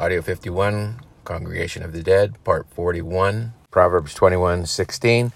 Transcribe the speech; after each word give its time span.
Audio 0.00 0.22
51, 0.22 0.98
Congregation 1.24 1.82
of 1.82 1.92
the 1.92 2.02
Dead, 2.02 2.42
Part 2.42 2.66
41, 2.70 3.52
Proverbs 3.70 4.14
21 4.14 4.64
16. 4.64 5.30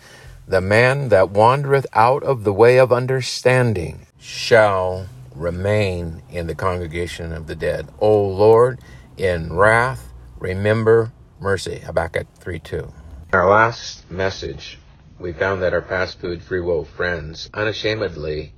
The 0.49 0.63
man 0.63 1.11
that 1.11 1.29
wandereth 1.29 1.85
out 1.93 2.23
of 2.23 2.45
the 2.45 2.53
way 2.55 2.79
of 2.79 2.91
understanding 2.91 4.07
shall 4.19 5.07
remain 5.35 6.23
in 6.31 6.47
the 6.47 6.55
congregation 6.55 7.31
of 7.35 7.47
the 7.47 7.55
dead. 7.55 7.91
O 8.01 8.27
Lord, 8.27 8.81
in 9.19 9.53
wrath, 9.53 10.15
remember 10.39 11.13
mercy. 11.39 11.81
Habakkuk 11.81 12.27
3 12.39 12.59
2. 12.59 12.79
In 12.79 12.91
our 13.35 13.47
last 13.47 14.11
message, 14.11 14.79
we 15.19 15.35
found 15.35 15.61
that 15.61 15.75
our 15.75 15.83
fast 15.83 16.19
food 16.21 16.43
free 16.43 16.63
will 16.63 16.87
friends 16.87 17.51
unashamedly 17.53 18.55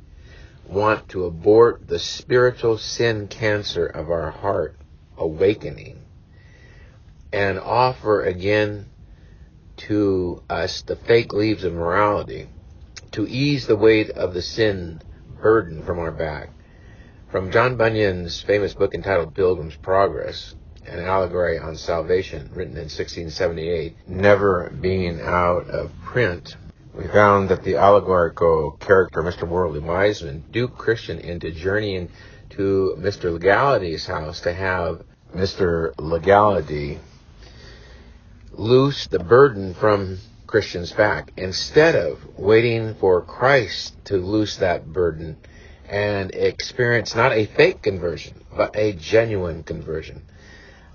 want 0.69 1.09
to 1.09 1.25
abort 1.25 1.89
the 1.89 1.99
spiritual 1.99 2.79
sin 2.79 3.27
cancer 3.27 3.87
of 3.87 4.09
our 4.09 4.31
heart 4.31 4.77
awakening 5.19 6.03
and 7.33 7.59
offer 7.59 8.23
again 8.23 8.87
to 9.77 10.43
us 10.49 10.83
the 10.83 10.97
fake 10.97 11.33
leaves 11.33 11.65
of 11.65 11.73
morality 11.73 12.49
to 13.13 13.27
ease 13.27 13.67
the 13.67 13.77
weight 13.77 14.11
of 14.11 14.35
the 14.35 14.43
sin 14.43 15.01
burden 15.41 15.83
from 15.83 15.99
our 15.99 16.11
back. 16.11 16.51
From 17.31 17.51
John 17.51 17.77
Bunyan's 17.77 18.41
famous 18.41 18.75
book 18.75 18.95
entitled 18.95 19.35
Pilgrim's 19.35 19.77
Progress, 19.77 20.55
an 20.87 21.01
allegory 21.01 21.59
on 21.59 21.77
salvation 21.77 22.51
written 22.55 22.75
in 22.75 22.85
1678, 22.85 24.09
never 24.09 24.71
being 24.81 25.21
out 25.21 25.69
of 25.69 25.91
print, 26.05 26.57
we 26.95 27.07
found 27.09 27.51
that 27.51 27.63
the 27.65 27.77
allegorical 27.77 28.73
character, 28.81 29.23
Mr. 29.23 29.47
Worldly 29.47 29.81
Wiseman, 29.81 30.45
duped 30.51 30.79
Christian 30.79 31.19
into 31.19 31.51
journeying 31.51 32.09
to 32.57 32.97
Mr. 32.99 33.33
Legality's 33.33 34.07
house 34.07 34.41
to 34.41 34.53
have 34.53 35.03
Mr. 35.35 35.93
Legality 35.99 36.99
loose 38.53 39.07
the 39.09 39.19
burden 39.19 39.75
from 39.75 40.19
Christian's 40.47 40.93
back 40.93 41.33
instead 41.37 41.95
of 41.95 42.39
waiting 42.39 42.95
for 42.95 43.21
Christ 43.21 43.95
to 44.07 44.17
loose 44.17 44.57
that 44.57 44.87
burden 44.87 45.37
and 45.89 46.35
experience 46.35 47.15
not 47.15 47.33
a 47.33 47.47
fake 47.47 47.83
conversion, 47.83 48.43
but 48.57 48.75
a 48.77 48.93
genuine 48.93 49.63
conversion. 49.63 50.23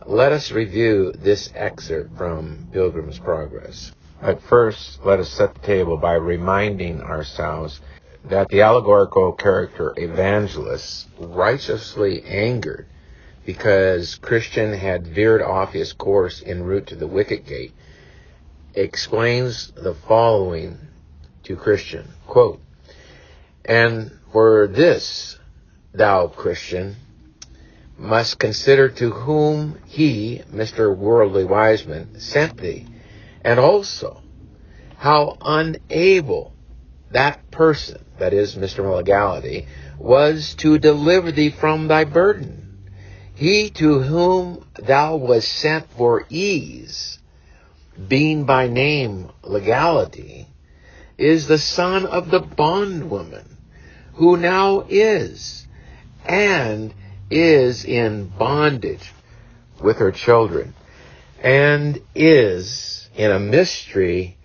Let 0.05 0.31
us 0.31 0.51
review 0.51 1.11
this 1.11 1.49
excerpt 1.53 2.17
from 2.17 2.69
Pilgrim's 2.71 3.19
Progress. 3.19 3.91
At 4.21 4.41
first, 4.41 5.05
let 5.05 5.19
us 5.19 5.29
set 5.29 5.53
the 5.53 5.61
table 5.61 5.97
by 5.97 6.13
reminding 6.13 7.01
ourselves 7.01 7.79
that 8.25 8.49
the 8.49 8.61
allegorical 8.61 9.33
character 9.33 9.93
evangelist 9.97 11.07
righteously 11.19 12.23
angered 12.23 12.87
because 13.45 14.15
Christian 14.15 14.73
had 14.73 15.07
veered 15.07 15.41
off 15.41 15.73
his 15.73 15.93
course 15.93 16.43
en 16.45 16.63
route 16.63 16.87
to 16.87 16.95
the 16.95 17.07
wicket 17.07 17.45
gate, 17.45 17.73
explains 18.73 19.71
the 19.71 19.93
following 19.93 20.77
to 21.43 21.55
Christian, 21.55 22.07
quote, 22.27 22.61
And 23.65 24.11
for 24.31 24.67
this, 24.67 25.39
thou 25.93 26.27
Christian, 26.27 26.95
must 27.97 28.39
consider 28.39 28.89
to 28.89 29.09
whom 29.11 29.79
he, 29.85 30.41
Mr. 30.51 30.95
Worldly 30.95 31.45
Wiseman, 31.45 32.19
sent 32.19 32.57
thee, 32.57 32.87
and 33.43 33.59
also 33.59 34.21
how 34.97 35.37
unable 35.41 36.50
that 37.11 37.51
person, 37.51 38.03
that 38.19 38.33
is, 38.33 38.55
Mr. 38.55 38.95
Legality, 38.95 39.67
was 39.97 40.55
to 40.55 40.77
deliver 40.77 41.31
thee 41.31 41.49
from 41.49 41.87
thy 41.87 42.03
burden 42.03 42.61
he 43.41 43.71
to 43.71 44.01
whom 44.01 44.63
thou 44.75 45.15
wast 45.15 45.51
sent 45.51 45.89
for 45.93 46.27
ease, 46.29 47.17
being 48.07 48.43
by 48.43 48.67
name 48.67 49.31
legality, 49.41 50.45
is 51.17 51.47
the 51.47 51.57
son 51.57 52.05
of 52.05 52.29
the 52.29 52.39
bondwoman, 52.39 53.57
who 54.13 54.37
now 54.37 54.85
is, 54.87 55.65
and 56.23 56.93
is 57.31 57.83
in 57.83 58.27
bondage 58.27 59.11
with 59.81 59.97
her 59.97 60.11
children, 60.11 60.75
and 61.41 61.99
is 62.13 63.09
in 63.15 63.31
a 63.31 63.39
mystery 63.39 64.37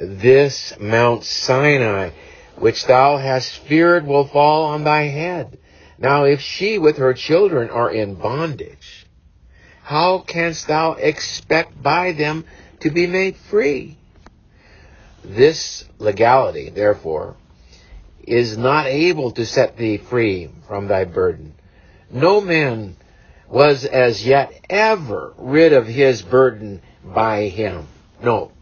this 0.00 0.72
Mount 0.80 1.24
Sinai, 1.24 2.10
which 2.56 2.86
thou 2.86 3.18
hast 3.18 3.58
feared 3.58 4.06
will 4.06 4.24
fall 4.24 4.64
on 4.64 4.84
thy 4.84 5.02
head 5.02 5.58
now, 6.00 6.24
if 6.24 6.40
she 6.40 6.78
with 6.78 6.96
her 6.96 7.12
children 7.12 7.68
are 7.68 7.90
in 7.90 8.14
bondage, 8.14 9.06
how 9.82 10.20
canst 10.20 10.66
thou 10.66 10.92
expect 10.92 11.82
by 11.82 12.12
them 12.12 12.46
to 12.80 12.90
be 12.90 13.06
made 13.06 13.36
free? 13.36 13.98
This 15.22 15.84
legality, 15.98 16.70
therefore, 16.70 17.36
is 18.26 18.56
not 18.56 18.86
able 18.86 19.32
to 19.32 19.44
set 19.44 19.76
thee 19.76 19.98
free 19.98 20.48
from 20.66 20.88
thy 20.88 21.04
burden. 21.04 21.52
No 22.10 22.40
man 22.40 22.96
was 23.46 23.84
as 23.84 24.26
yet 24.26 24.58
ever 24.70 25.34
rid 25.36 25.74
of 25.74 25.86
his 25.86 26.22
burden 26.22 26.80
by 27.04 27.48
him. 27.48 27.86
No. 28.22 28.52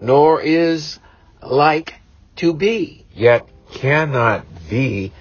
Nor 0.00 0.40
is 0.40 0.98
like 1.42 1.94
to 2.36 2.54
be, 2.54 3.06
yet 3.14 3.48
cannot 3.72 4.46
be 4.68 5.12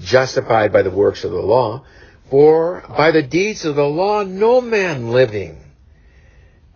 justified 0.00 0.72
by 0.72 0.82
the 0.82 0.90
works 0.90 1.24
of 1.24 1.32
the 1.32 1.40
law. 1.40 1.84
For 2.30 2.84
by 2.96 3.10
the 3.10 3.22
deeds 3.22 3.64
of 3.64 3.76
the 3.76 3.88
law, 3.88 4.22
no 4.22 4.60
man 4.60 5.10
living 5.10 5.58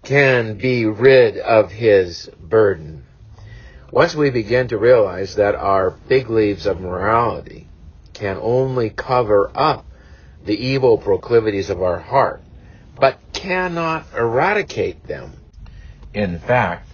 can 0.02 0.56
be 0.56 0.84
rid 0.84 1.38
of 1.38 1.70
his 1.70 2.28
burden. 2.40 3.04
Once 3.90 4.14
we 4.14 4.30
begin 4.30 4.68
to 4.68 4.76
realize 4.76 5.36
that 5.36 5.54
our 5.54 5.90
big 6.08 6.28
leaves 6.28 6.66
of 6.66 6.80
morality 6.80 7.68
can 8.12 8.36
only 8.40 8.90
cover 8.90 9.50
up 9.54 9.86
the 10.44 10.66
evil 10.66 10.98
proclivities 10.98 11.70
of 11.70 11.80
our 11.80 12.00
heart, 12.00 12.42
but 12.98 13.18
cannot 13.32 14.04
eradicate 14.14 15.06
them. 15.06 15.32
In 16.12 16.38
fact, 16.38 16.88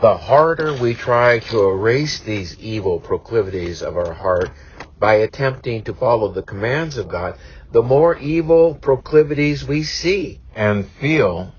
the 0.00 0.16
harder 0.16 0.74
we 0.74 0.94
try 0.94 1.40
to 1.40 1.68
erase 1.70 2.20
these 2.20 2.58
evil 2.58 3.00
proclivities 3.00 3.82
of 3.82 3.96
our 3.96 4.12
heart, 4.12 4.50
by 4.98 5.14
attempting 5.14 5.82
to 5.84 5.94
follow 5.94 6.32
the 6.32 6.42
commands 6.42 6.96
of 6.96 7.08
God, 7.08 7.36
the 7.72 7.82
more 7.82 8.16
evil 8.18 8.74
proclivities 8.74 9.64
we 9.64 9.82
see 9.82 10.40
and 10.54 10.88
feel 11.00 11.52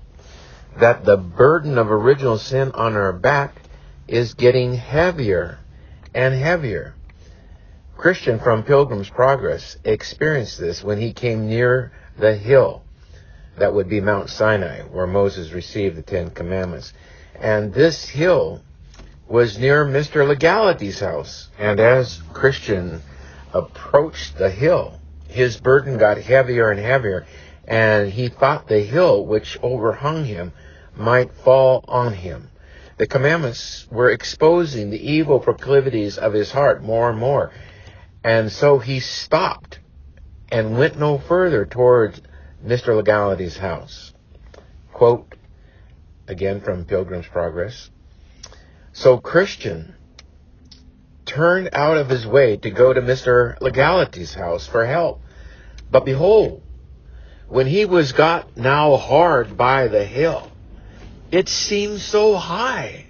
that 0.78 1.04
the 1.04 1.16
burden 1.16 1.78
of 1.78 1.90
original 1.90 2.38
sin 2.38 2.70
on 2.72 2.96
our 2.96 3.12
back 3.12 3.54
is 4.08 4.34
getting 4.34 4.74
heavier 4.74 5.58
and 6.14 6.34
heavier. 6.34 6.94
Christian 7.96 8.38
from 8.38 8.62
Pilgrim's 8.62 9.10
Progress 9.10 9.76
experienced 9.84 10.58
this 10.58 10.82
when 10.82 10.98
he 10.98 11.12
came 11.12 11.48
near 11.48 11.92
the 12.18 12.34
hill 12.34 12.82
that 13.58 13.74
would 13.74 13.88
be 13.88 14.00
Mount 14.00 14.30
Sinai, 14.30 14.82
where 14.82 15.06
Moses 15.06 15.52
received 15.52 15.96
the 15.96 16.02
Ten 16.02 16.30
Commandments. 16.30 16.92
And 17.40 17.72
this 17.72 18.08
hill 18.08 18.62
was 19.26 19.58
near 19.58 19.86
Mr. 19.86 20.26
Legality's 20.28 21.00
house. 21.00 21.48
And 21.58 21.80
as 21.80 22.20
Christian 22.32 23.00
approached 23.54 24.36
the 24.36 24.50
hill, 24.50 25.00
his 25.28 25.58
burden 25.58 25.96
got 25.96 26.18
heavier 26.18 26.70
and 26.70 26.80
heavier, 26.80 27.26
and 27.66 28.10
he 28.10 28.28
thought 28.28 28.68
the 28.68 28.80
hill 28.80 29.24
which 29.24 29.58
overhung 29.62 30.24
him 30.24 30.52
might 30.96 31.32
fall 31.32 31.84
on 31.88 32.12
him. 32.12 32.50
The 32.98 33.06
commandments 33.06 33.86
were 33.90 34.10
exposing 34.10 34.90
the 34.90 35.10
evil 35.12 35.40
proclivities 35.40 36.18
of 36.18 36.34
his 36.34 36.50
heart 36.50 36.82
more 36.82 37.08
and 37.08 37.18
more. 37.18 37.52
And 38.22 38.52
so 38.52 38.78
he 38.78 39.00
stopped 39.00 39.78
and 40.52 40.76
went 40.76 40.98
no 40.98 41.16
further 41.16 41.64
towards 41.64 42.20
Mr. 42.62 42.94
Legality's 42.94 43.56
house. 43.56 44.12
Quote, 44.92 45.29
again 46.30 46.60
from 46.60 46.84
Pilgrim's 46.84 47.26
Progress. 47.26 47.90
So 48.92 49.18
Christian 49.18 49.94
turned 51.26 51.70
out 51.72 51.96
of 51.96 52.08
his 52.08 52.26
way 52.26 52.56
to 52.56 52.70
go 52.70 52.92
to 52.92 53.00
Mr. 53.00 53.60
Legality's 53.60 54.34
house 54.34 54.66
for 54.66 54.86
help. 54.86 55.20
But 55.90 56.04
behold, 56.04 56.62
when 57.48 57.66
he 57.66 57.84
was 57.84 58.12
got 58.12 58.56
now 58.56 58.96
hard 58.96 59.56
by 59.56 59.88
the 59.88 60.04
hill, 60.04 60.50
it 61.30 61.48
seemed 61.48 62.00
so 62.00 62.36
high. 62.36 63.06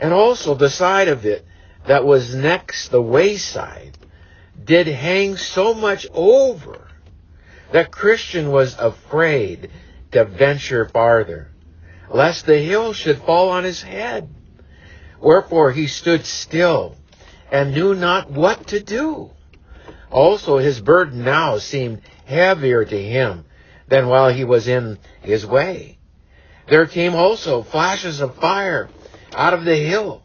And 0.00 0.12
also 0.12 0.54
the 0.54 0.70
side 0.70 1.08
of 1.08 1.24
it 1.24 1.46
that 1.86 2.04
was 2.04 2.34
next 2.34 2.88
the 2.88 3.02
wayside 3.02 3.96
did 4.64 4.86
hang 4.88 5.36
so 5.36 5.74
much 5.74 6.06
over 6.12 6.88
that 7.72 7.90
Christian 7.90 8.50
was 8.50 8.76
afraid 8.78 9.70
to 10.10 10.24
venture 10.24 10.88
farther, 10.88 11.51
lest 12.12 12.46
the 12.46 12.58
hill 12.58 12.92
should 12.92 13.18
fall 13.22 13.48
on 13.50 13.64
his 13.64 13.82
head. 13.82 14.28
Wherefore 15.20 15.72
he 15.72 15.86
stood 15.86 16.26
still 16.26 16.96
and 17.50 17.74
knew 17.74 17.94
not 17.94 18.30
what 18.30 18.68
to 18.68 18.80
do. 18.80 19.30
Also, 20.10 20.58
his 20.58 20.80
burden 20.80 21.24
now 21.24 21.58
seemed 21.58 22.02
heavier 22.26 22.84
to 22.84 23.02
him 23.02 23.44
than 23.88 24.08
while 24.08 24.30
he 24.30 24.44
was 24.44 24.68
in 24.68 24.98
his 25.22 25.46
way. 25.46 25.98
There 26.68 26.86
came 26.86 27.14
also 27.14 27.62
flashes 27.62 28.20
of 28.20 28.36
fire 28.36 28.88
out 29.32 29.54
of 29.54 29.64
the 29.64 29.76
hill 29.76 30.22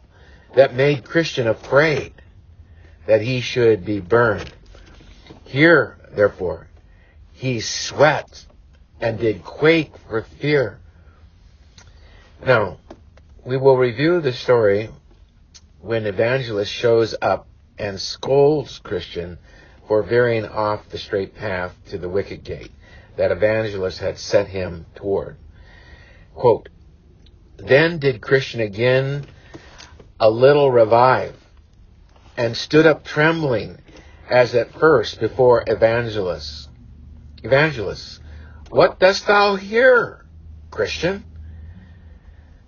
that 0.54 0.74
made 0.74 1.04
Christian 1.04 1.46
afraid 1.46 2.12
that 3.06 3.22
he 3.22 3.40
should 3.40 3.84
be 3.84 4.00
burned. 4.00 4.52
Here, 5.44 5.98
therefore, 6.12 6.68
he 7.32 7.60
sweat 7.60 8.46
and 9.00 9.18
did 9.18 9.44
quake 9.44 9.92
for 10.08 10.22
fear. 10.22 10.80
Now, 12.44 12.78
we 13.44 13.56
will 13.56 13.76
review 13.76 14.20
the 14.20 14.32
story 14.32 14.90
when 15.80 16.06
evangelist 16.06 16.72
shows 16.72 17.14
up 17.20 17.48
and 17.78 18.00
scolds 18.00 18.78
Christian 18.78 19.38
for 19.86 20.02
veering 20.02 20.46
off 20.46 20.88
the 20.88 20.98
straight 20.98 21.34
path 21.34 21.74
to 21.90 21.98
the 21.98 22.08
wicket 22.08 22.44
gate 22.44 22.72
that 23.16 23.32
evangelist 23.32 23.98
had 23.98 24.18
set 24.18 24.46
him 24.48 24.86
toward. 24.94 25.36
Quote, 26.34 26.68
then 27.56 27.98
did 27.98 28.20
Christian 28.20 28.60
again 28.60 29.26
a 30.20 30.30
little 30.30 30.70
revive 30.70 31.34
and 32.36 32.56
stood 32.56 32.86
up 32.86 33.04
trembling 33.04 33.78
as 34.30 34.54
at 34.54 34.72
first 34.72 35.18
before 35.18 35.64
evangelist. 35.66 36.68
Evangelist, 37.42 38.20
what 38.70 39.00
dost 39.00 39.26
thou 39.26 39.56
here, 39.56 40.24
Christian? 40.70 41.24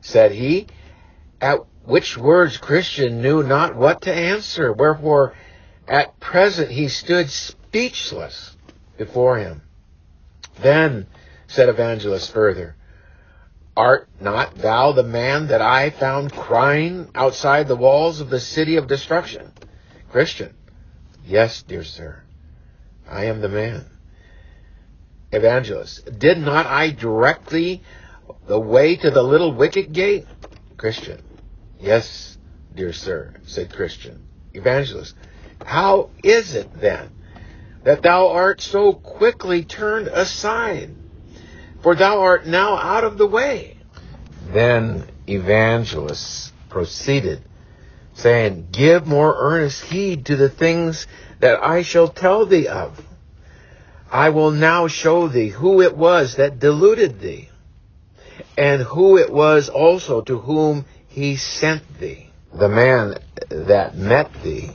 Said 0.00 0.32
he, 0.32 0.67
at 1.41 1.61
which 1.85 2.17
words 2.17 2.56
Christian 2.56 3.23
knew 3.23 3.43
not 3.43 3.75
what 3.75 4.02
to 4.02 4.12
answer, 4.12 4.73
wherefore 4.73 5.35
at 5.88 6.19
present 6.20 6.70
he 6.70 6.88
stood 6.88 7.31
speechless 7.31 8.56
before 8.97 9.38
him. 9.38 9.62
Then 10.61 11.06
said 11.47 11.69
Evangelist 11.69 12.31
further, 12.32 12.76
Art 13.76 14.08
not 14.20 14.56
thou 14.56 14.93
the 14.93 15.02
man 15.02 15.47
that 15.47 15.62
I 15.62 15.91
found 15.91 16.32
crying 16.32 17.08
outside 17.14 17.67
the 17.67 17.76
walls 17.76 18.20
of 18.20 18.31
the 18.31 18.41
city 18.41 18.76
of 18.76 18.87
destruction? 18.87 19.53
Christian, 20.11 20.55
yes, 21.25 21.62
dear 21.62 21.85
sir, 21.85 22.23
I 23.08 23.25
am 23.25 23.41
the 23.41 23.49
man. 23.49 23.87
Evangelist, 25.32 26.19
did 26.19 26.38
not 26.38 26.67
I 26.67 26.91
direct 26.91 27.49
thee 27.49 27.82
the 28.47 28.59
way 28.59 28.97
to 28.97 29.11
the 29.11 29.23
little 29.23 29.55
wicket 29.55 29.93
gate? 29.93 30.27
Christian, 30.77 31.23
yes, 31.79 32.38
dear 32.75 32.93
sir, 32.93 33.35
said 33.44 33.73
Christian. 33.73 34.27
Evangelist, 34.53 35.15
how 35.65 36.11
is 36.25 36.55
it 36.55 36.73
then 36.81 37.11
that 37.85 38.03
thou 38.03 38.29
art 38.29 38.61
so 38.61 38.93
quickly 38.93 39.65
turned 39.65 40.09
aside? 40.09 40.94
For 41.82 41.94
thou 41.94 42.21
art 42.21 42.47
now 42.47 42.77
out 42.77 43.05
of 43.05 43.19
the 43.19 43.27
way. 43.27 43.77
Then 44.53 45.09
Evangelist 45.27 46.53
proceeded, 46.69 47.43
saying, 48.15 48.69
Give 48.73 49.06
more 49.06 49.35
earnest 49.38 49.85
heed 49.85 50.27
to 50.27 50.37
the 50.37 50.49
things 50.49 51.06
that 51.41 51.62
I 51.62 51.82
shall 51.82 52.09
tell 52.09 52.47
thee 52.47 52.69
of. 52.69 53.00
I 54.11 54.31
will 54.31 54.50
now 54.50 54.88
show 54.88 55.29
thee 55.29 55.49
who 55.49 55.82
it 55.82 55.97
was 55.97 56.37
that 56.37 56.59
deluded 56.59 57.21
thee, 57.21 57.50
and 58.56 58.82
who 58.82 59.19
it 59.19 59.31
was 59.31 59.69
also 59.69 60.20
to 60.23 60.38
whom 60.38 60.85
he 61.08 61.37
sent 61.37 61.82
thee. 61.99 62.31
The 62.52 62.69
man 62.69 63.19
that 63.49 63.97
met 63.97 64.31
thee 64.43 64.70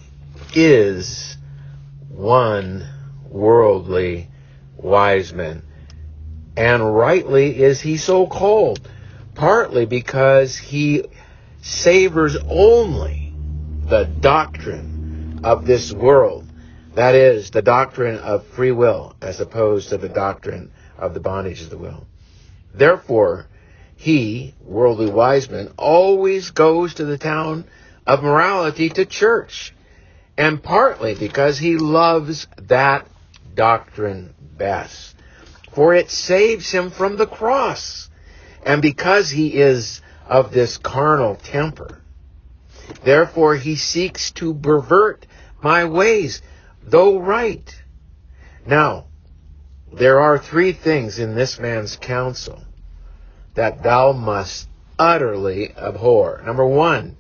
is 0.54 1.38
one 2.10 2.88
worldly 3.30 4.30
wise 4.78 5.34
man, 5.34 5.64
and 6.56 6.96
rightly 6.96 7.62
is 7.62 7.82
he 7.82 7.98
so 7.98 8.28
called, 8.28 8.88
partly 9.34 9.86
because 9.86 10.58
he 10.58 11.04
savors 11.62 12.38
only 12.50 13.34
the 13.88 14.06
doctrine 14.06 15.42
of 15.44 15.66
this 15.66 15.92
world 15.92 16.46
that 16.96 17.14
is, 17.14 17.52
the 17.52 17.62
doctrine 17.62 18.18
of 18.20 18.46
free 18.48 18.72
will 18.72 19.16
as 19.22 19.42
opposed 19.42 19.90
to 19.90 19.98
the 19.98 20.10
doctrine 20.10 20.72
of 20.98 21.14
the 21.14 21.20
bondage 21.20 21.62
of 21.62 21.70
the 21.70 21.78
will. 21.78 22.08
Therefore, 22.74 23.48
he, 23.96 24.54
Worldly 24.62 25.10
Wiseman, 25.10 25.74
always 25.78 26.52
goes 26.52 26.96
to 26.96 27.06
the 27.06 27.18
town 27.18 27.66
of 28.06 28.24
morality 28.24 28.90
to 28.90 29.06
church, 29.06 29.74
and 30.38 30.62
partly 30.62 31.16
because 31.16 31.58
he 31.58 31.78
loves 31.78 32.48
that 32.58 33.08
doctrine 33.54 34.34
best. 34.40 35.16
For 35.72 35.94
it 35.94 36.10
saves 36.10 36.72
him 36.72 36.92
from 36.92 37.16
the 37.16 37.28
cross, 37.28 38.10
and 38.64 38.82
because 38.82 39.30
he 39.30 39.56
is 39.56 40.02
of 40.28 40.52
this 40.52 40.78
carnal 40.78 41.36
temper. 41.36 42.02
Therefore 43.04 43.56
he 43.56 43.76
seeks 43.76 44.32
to 44.32 44.54
pervert 44.54 45.26
my 45.64 45.86
ways 45.86 46.42
though 46.84 47.20
right. 47.20 47.84
Now, 48.66 49.06
there 49.92 50.20
are 50.20 50.38
three 50.38 50.74
things 50.74 51.18
in 51.18 51.36
this 51.36 51.60
man's 51.60 51.96
counsel 51.96 52.65
that 53.56 53.84
thou 53.84 54.12
must 54.12 54.68
utterly 55.00 55.76
abhor. 55.76 56.42
Number 56.46 56.66
one, 56.66 57.18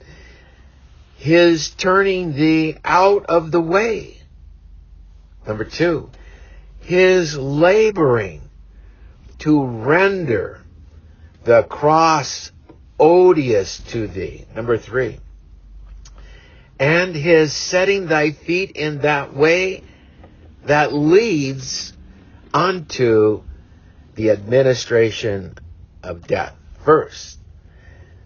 his 1.17 1.69
turning 1.71 2.33
thee 2.33 2.77
out 2.83 3.25
of 3.25 3.51
the 3.51 3.61
way. 3.61 4.21
Number 5.47 5.65
two, 5.65 6.09
his 6.79 7.37
laboring 7.37 8.41
to 9.39 9.65
render 9.65 10.61
the 11.43 11.63
cross 11.63 12.51
odious 12.99 13.79
to 13.79 14.07
thee. 14.07 14.45
Number 14.55 14.77
three, 14.77 15.19
and 16.79 17.15
his 17.15 17.53
setting 17.53 18.07
thy 18.07 18.31
feet 18.31 18.71
in 18.71 19.01
that 19.01 19.35
way 19.35 19.83
that 20.65 20.93
leads 20.93 21.93
unto 22.53 23.43
the 24.15 24.31
administration 24.31 25.55
of 26.05 26.27
death. 26.27 26.55
First, 26.83 27.39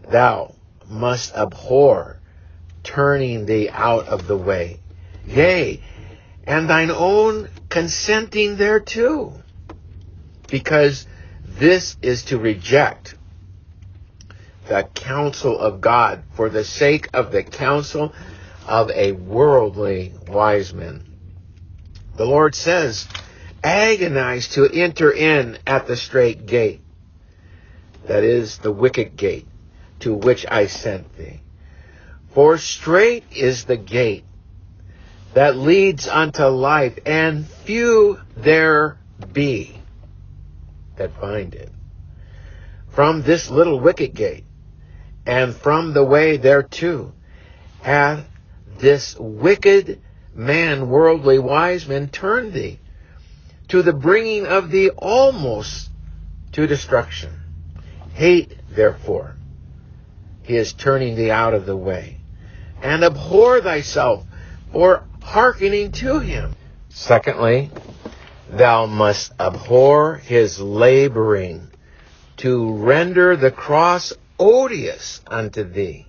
thou 0.09 0.55
must 0.87 1.35
abhor 1.35 2.19
turning 2.83 3.45
thee 3.45 3.69
out 3.69 4.07
of 4.07 4.27
the 4.27 4.37
way, 4.37 4.79
yea, 5.25 5.81
and 6.45 6.69
thine 6.69 6.91
own 6.91 7.49
consenting 7.69 8.57
thereto, 8.57 9.41
because 10.47 11.05
this 11.45 11.97
is 12.01 12.23
to 12.25 12.37
reject 12.37 13.15
the 14.67 14.83
counsel 14.93 15.59
of 15.59 15.81
God 15.81 16.23
for 16.33 16.49
the 16.49 16.63
sake 16.63 17.09
of 17.13 17.31
the 17.31 17.43
counsel 17.43 18.13
of 18.67 18.91
a 18.91 19.11
worldly 19.13 20.13
wise 20.27 20.73
man. 20.73 21.03
The 22.15 22.25
Lord 22.25 22.55
says, 22.55 23.07
agonize 23.63 24.49
to 24.49 24.69
enter 24.71 25.11
in 25.11 25.57
at 25.65 25.87
the 25.87 25.97
straight 25.97 26.45
gate. 26.45 26.81
That 28.09 28.23
is 28.23 28.57
the 28.57 28.71
wicket 28.71 29.17
gate 29.17 29.45
to 29.99 30.15
which 30.15 30.43
I 30.49 30.65
sent 30.65 31.15
thee. 31.15 31.41
For 32.33 32.57
straight 32.57 33.23
is 33.31 33.65
the 33.65 33.77
gate 33.77 34.23
that 35.35 35.55
leads 35.55 36.07
unto 36.07 36.45
life, 36.45 36.97
and 37.05 37.47
few 37.47 38.19
there 38.35 38.97
be 39.31 39.79
that 40.95 41.19
find 41.21 41.53
it. 41.53 41.69
From 42.89 43.21
this 43.21 43.51
little 43.51 43.79
wicket 43.79 44.15
gate, 44.15 44.45
and 45.27 45.55
from 45.55 45.93
the 45.93 46.03
way 46.03 46.37
thereto, 46.37 47.13
hath 47.81 48.25
this 48.79 49.15
wicked 49.19 50.01
man, 50.33 50.89
worldly 50.89 51.37
wise 51.37 51.87
men, 51.87 52.09
turn 52.09 52.53
thee 52.53 52.79
to 53.67 53.83
the 53.83 53.93
bringing 53.93 54.47
of 54.47 54.71
thee 54.71 54.89
almost 54.89 55.91
to 56.53 56.65
destruction. 56.65 57.38
Hate, 58.19 58.57
therefore, 58.69 59.35
his 60.43 60.73
turning 60.73 61.15
thee 61.15 61.31
out 61.31 61.53
of 61.53 61.65
the 61.65 61.77
way, 61.77 62.17
and 62.83 63.03
abhor 63.03 63.61
thyself 63.61 64.25
for 64.71 65.03
hearkening 65.21 65.93
to 65.93 66.19
him. 66.19 66.53
Secondly, 66.89 67.71
thou 68.49 68.85
must 68.85 69.31
abhor 69.39 70.15
his 70.15 70.59
laboring 70.59 71.71
to 72.37 72.73
render 72.73 73.35
the 73.35 73.51
cross 73.51 74.11
odious 74.37 75.21
unto 75.27 75.63
thee 75.63 76.05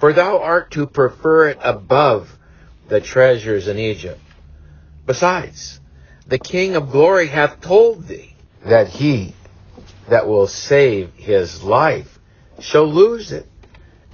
for 0.00 0.14
thou 0.14 0.38
art 0.38 0.70
to 0.70 0.86
prefer 0.86 1.50
it 1.50 1.58
above 1.62 2.38
the 2.88 3.00
treasures 3.00 3.68
in 3.68 3.78
Egypt. 3.78 4.20
Besides, 5.04 5.78
the 6.26 6.38
King 6.38 6.74
of 6.74 6.90
glory 6.90 7.26
hath 7.26 7.60
told 7.60 8.08
thee 8.08 8.34
that 8.64 8.88
he 8.88 9.34
that 10.10 10.28
will 10.28 10.46
save 10.46 11.12
his 11.14 11.62
life 11.62 12.18
shall 12.60 12.86
lose 12.86 13.32
it. 13.32 13.46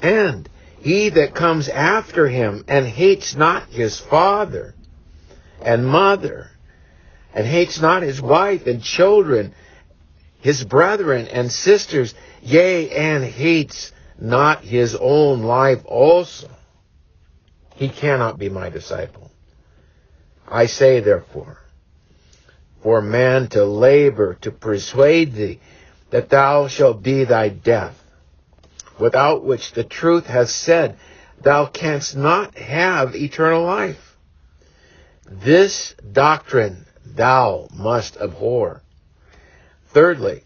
And 0.03 0.49
he 0.81 1.09
that 1.11 1.35
comes 1.35 1.69
after 1.69 2.29
him 2.29 2.65
and 2.69 2.87
hates 2.87 3.35
not 3.35 3.69
his 3.69 3.99
father 3.99 4.75
and 5.63 5.87
mother, 5.87 6.51
and 7.35 7.47
hates 7.47 7.81
not 7.81 8.03
his 8.03 8.21
wife 8.21 8.67
and 8.67 8.83
children 8.83 9.53
his 10.47 10.63
brethren 10.63 11.27
and 11.27 11.51
sisters, 11.51 12.15
yea, 12.41 12.89
and 12.91 13.25
hates 13.25 13.91
not 14.17 14.63
his 14.63 14.95
own 14.95 15.43
life 15.43 15.85
also, 15.85 16.49
he 17.75 17.89
cannot 17.89 18.39
be 18.39 18.49
my 18.49 18.71
disciple. 18.71 19.31
I 20.47 20.67
say 20.67 21.01
therefore, 21.01 21.59
for 22.81 23.03
man 23.03 23.49
to 23.49 23.65
labor 23.65 24.35
to 24.43 24.53
persuade 24.53 25.33
thee 25.33 25.61
that 26.11 26.29
thou 26.29 26.69
shalt 26.69 27.03
be 27.03 27.25
thy 27.25 27.49
death, 27.49 28.03
without 28.99 29.45
which 29.45 29.73
the 29.73 29.85
truth 29.85 30.27
has 30.27 30.55
said, 30.55 30.97
thou 31.41 31.67
canst 31.67 32.17
not 32.17 32.57
have 32.57 33.15
eternal 33.15 33.65
life. 33.65 34.17
This 35.29 35.95
doctrine 36.13 36.87
thou 37.05 37.69
must 37.75 38.17
abhor. 38.17 38.83
Thirdly, 39.89 40.45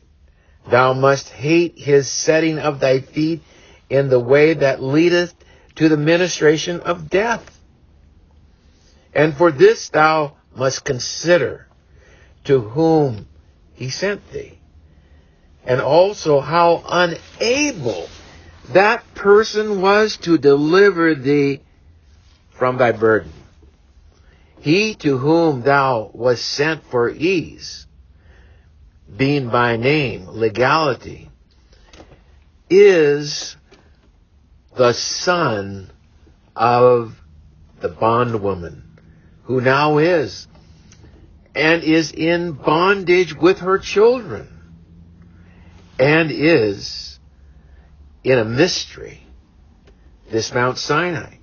thou 0.71 0.93
must 0.95 1.29
hate 1.29 1.79
his 1.79 2.09
setting 2.09 2.59
of 2.59 2.81
thy 2.81 3.00
feet 3.00 3.43
in 3.88 4.09
the 4.09 4.21
way 4.21 4.55
that 4.55 4.83
leadeth 4.83 5.35
to 5.76 5.88
the 5.88 5.97
ministration 5.97 6.81
of 6.81 7.11
death. 7.11 7.59
And 9.12 9.37
for 9.37 9.50
this 9.50 9.88
thou 9.88 10.37
must 10.55 10.85
consider 10.85 11.67
to 12.45 12.61
whom 12.61 13.26
he 13.75 13.90
sent 13.90 14.31
thee, 14.31 14.60
and 15.71 15.81
also 15.81 16.41
how 16.41 16.83
unable 16.89 18.09
that 18.73 19.15
person 19.15 19.81
was 19.81 20.17
to 20.17 20.37
deliver 20.37 21.15
thee 21.15 21.61
from 22.50 22.77
thy 22.77 22.91
burden. 22.91 23.33
He 24.59 24.97
to 24.97 25.17
whom 25.17 25.62
thou 25.62 26.11
was 26.12 26.41
sent 26.41 26.83
for 26.91 27.09
ease, 27.09 27.87
being 29.17 29.49
by 29.49 29.77
name 29.77 30.27
legality, 30.27 31.31
is 32.69 33.57
the 34.77 34.93
son 34.93 35.89
of 36.57 37.17
the 37.79 37.91
bondwoman, 37.91 38.99
who 39.45 39.61
now 39.61 39.99
is, 39.99 40.49
and 41.55 41.85
is 41.85 42.11
in 42.11 42.55
bondage 42.55 43.37
with 43.37 43.61
her 43.61 43.79
children, 43.79 44.60
and 46.00 46.30
is 46.30 47.19
in 48.25 48.38
a 48.38 48.45
mystery, 48.45 49.23
this 50.30 50.52
Mount 50.54 50.78
Sinai, 50.78 51.35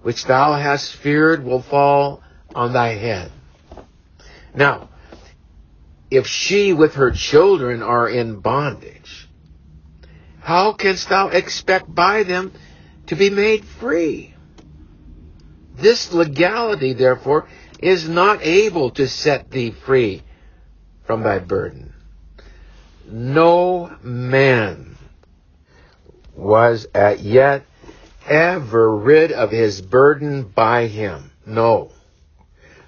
which 0.00 0.24
thou 0.24 0.54
hast 0.54 0.94
feared 0.96 1.44
will 1.44 1.60
fall 1.60 2.22
on 2.54 2.72
thy 2.72 2.94
head. 2.94 3.30
Now, 4.54 4.88
if 6.10 6.26
she 6.26 6.72
with 6.72 6.94
her 6.94 7.10
children 7.10 7.82
are 7.82 8.08
in 8.08 8.40
bondage, 8.40 9.28
how 10.40 10.72
canst 10.72 11.10
thou 11.10 11.28
expect 11.28 11.94
by 11.94 12.22
them 12.22 12.52
to 13.08 13.16
be 13.16 13.28
made 13.28 13.66
free? 13.66 14.34
This 15.74 16.10
legality, 16.12 16.94
therefore, 16.94 17.48
is 17.78 18.08
not 18.08 18.42
able 18.42 18.90
to 18.92 19.06
set 19.06 19.50
thee 19.50 19.70
free 19.70 20.22
from 21.06 21.22
thy 21.22 21.38
burden. 21.38 21.92
No 23.10 23.96
man 24.02 24.96
was 26.34 26.86
at 26.94 27.20
yet 27.20 27.64
ever 28.28 28.94
rid 28.94 29.32
of 29.32 29.50
his 29.50 29.80
burden 29.80 30.42
by 30.42 30.86
him. 30.86 31.30
No. 31.46 31.90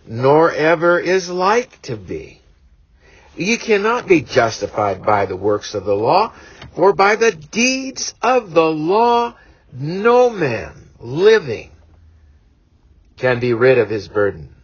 Nor 0.07 0.53
ever 0.53 0.99
is 0.99 1.31
like 1.31 1.81
to 1.83 1.97
be. 1.97 2.41
You 3.37 3.57
cannot 3.57 4.07
be 4.07 4.21
justified 4.21 5.03
by 5.03 5.25
the 5.25 5.37
works 5.37 5.75
of 5.75 5.85
the 5.85 5.97
law, 5.97 6.33
for 6.75 6.93
by 6.93 7.17
the 7.17 7.33
deeds 7.33 8.15
of 8.21 8.53
the 8.53 8.71
law 8.71 9.35
no 9.73 10.29
man 10.29 10.91
living 10.99 11.71
can 13.17 13.41
be 13.41 13.55
rid 13.55 13.79
of 13.79 13.89
his 13.89 14.09
burden. 14.09 14.55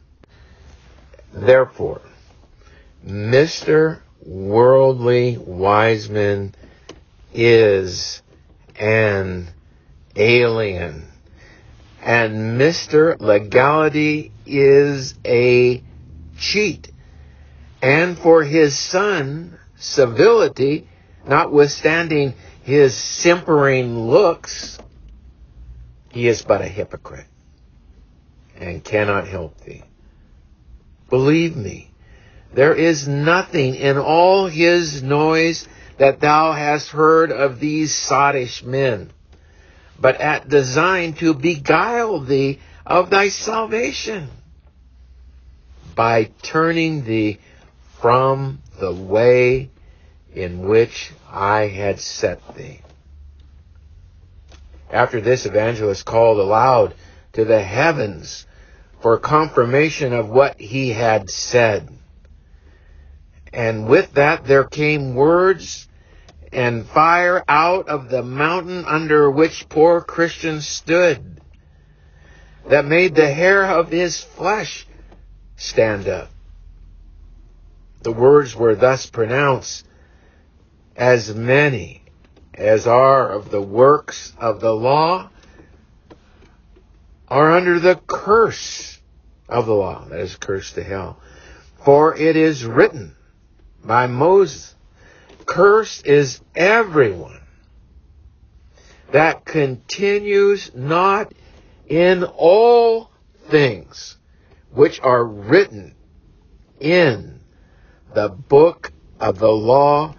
Therefore, 1.32 2.00
Mr. 3.06 4.00
Worldly 4.26 5.38
wise 5.38 6.08
Wiseman 6.08 6.54
is 7.32 8.22
an 8.78 9.46
alien. 10.16 11.06
And 12.02 12.60
Mr. 12.60 13.20
Legality 13.20 14.32
is 14.44 15.14
a 15.24 15.80
cheat. 16.38 16.90
And 17.80 18.18
for 18.18 18.42
his 18.42 18.76
son, 18.76 19.58
civility, 19.76 20.88
notwithstanding 21.26 22.34
his 22.62 22.96
simpering 22.96 24.08
looks, 24.08 24.78
he 26.10 26.26
is 26.26 26.42
but 26.42 26.62
a 26.62 26.68
hypocrite 26.68 27.26
and 28.58 28.82
cannot 28.82 29.28
help 29.28 29.60
thee. 29.60 29.84
Believe 31.10 31.54
me, 31.56 31.85
there 32.56 32.74
is 32.74 33.06
nothing 33.06 33.74
in 33.74 33.98
all 33.98 34.46
his 34.46 35.02
noise 35.02 35.68
that 35.98 36.20
thou 36.20 36.52
hast 36.52 36.88
heard 36.88 37.30
of 37.30 37.60
these 37.60 37.94
sottish 37.94 38.64
men, 38.64 39.10
but 40.00 40.18
at 40.22 40.48
design 40.48 41.12
to 41.12 41.34
beguile 41.34 42.18
thee 42.20 42.58
of 42.86 43.10
thy 43.10 43.28
salvation 43.28 44.30
by 45.94 46.30
turning 46.40 47.04
thee 47.04 47.38
from 48.00 48.58
the 48.80 48.92
way 48.92 49.68
in 50.34 50.66
which 50.66 51.12
I 51.30 51.66
had 51.66 52.00
set 52.00 52.40
thee. 52.56 52.80
After 54.90 55.20
this, 55.20 55.44
evangelist 55.44 56.06
called 56.06 56.38
aloud 56.38 56.94
to 57.34 57.44
the 57.44 57.62
heavens 57.62 58.46
for 59.02 59.18
confirmation 59.18 60.14
of 60.14 60.30
what 60.30 60.58
he 60.58 60.88
had 60.94 61.28
said. 61.28 61.90
And 63.56 63.88
with 63.88 64.12
that 64.12 64.44
there 64.44 64.64
came 64.64 65.14
words 65.14 65.88
and 66.52 66.84
fire 66.84 67.42
out 67.48 67.88
of 67.88 68.10
the 68.10 68.22
mountain 68.22 68.84
under 68.84 69.30
which 69.30 69.70
poor 69.70 70.02
Christian 70.02 70.60
stood 70.60 71.40
that 72.68 72.84
made 72.84 73.14
the 73.14 73.32
hair 73.32 73.64
of 73.64 73.88
his 73.88 74.22
flesh 74.22 74.86
stand 75.56 76.06
up. 76.06 76.28
The 78.02 78.12
words 78.12 78.54
were 78.54 78.74
thus 78.74 79.06
pronounced, 79.06 79.86
as 80.94 81.34
many 81.34 82.02
as 82.52 82.86
are 82.86 83.30
of 83.30 83.50
the 83.50 83.62
works 83.62 84.34
of 84.38 84.60
the 84.60 84.74
law 84.74 85.30
are 87.26 87.52
under 87.52 87.80
the 87.80 87.98
curse 88.06 89.00
of 89.48 89.64
the 89.64 89.74
law, 89.74 90.04
that 90.10 90.20
is, 90.20 90.36
curse 90.36 90.72
to 90.72 90.84
hell. 90.84 91.18
For 91.82 92.14
it 92.14 92.36
is 92.36 92.66
written 92.66 93.15
by 93.86 94.06
Moses, 94.06 94.74
Cursed 95.46 96.06
is 96.06 96.40
everyone 96.54 97.40
that 99.12 99.44
continues 99.44 100.72
not 100.74 101.32
in 101.88 102.24
all 102.24 103.10
things 103.48 104.16
which 104.72 105.00
are 105.00 105.24
written 105.24 105.94
in 106.80 107.40
the 108.14 108.28
book 108.28 108.92
of 109.20 109.38
the 109.38 109.50
law 109.50 110.14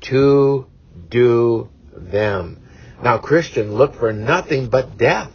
to 0.00 0.66
do 1.08 1.68
them. 1.92 2.62
Now, 3.02 3.18
Christian, 3.18 3.74
looked 3.74 3.96
for 3.96 4.12
nothing 4.12 4.68
but 4.68 4.96
death 4.96 5.32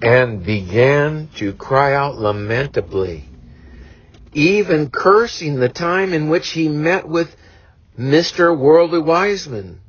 and 0.00 0.44
began 0.44 1.28
to 1.36 1.52
cry 1.52 1.94
out 1.94 2.18
lamentably, 2.18 3.28
even 4.32 4.90
cursing 4.90 5.56
the 5.56 5.68
time 5.68 6.12
in 6.12 6.28
which 6.28 6.50
he 6.50 6.68
met 6.68 7.06
with 7.06 7.34
Mr. 7.98 8.56
Worldly 8.56 9.00
Wiseman, 9.00 9.80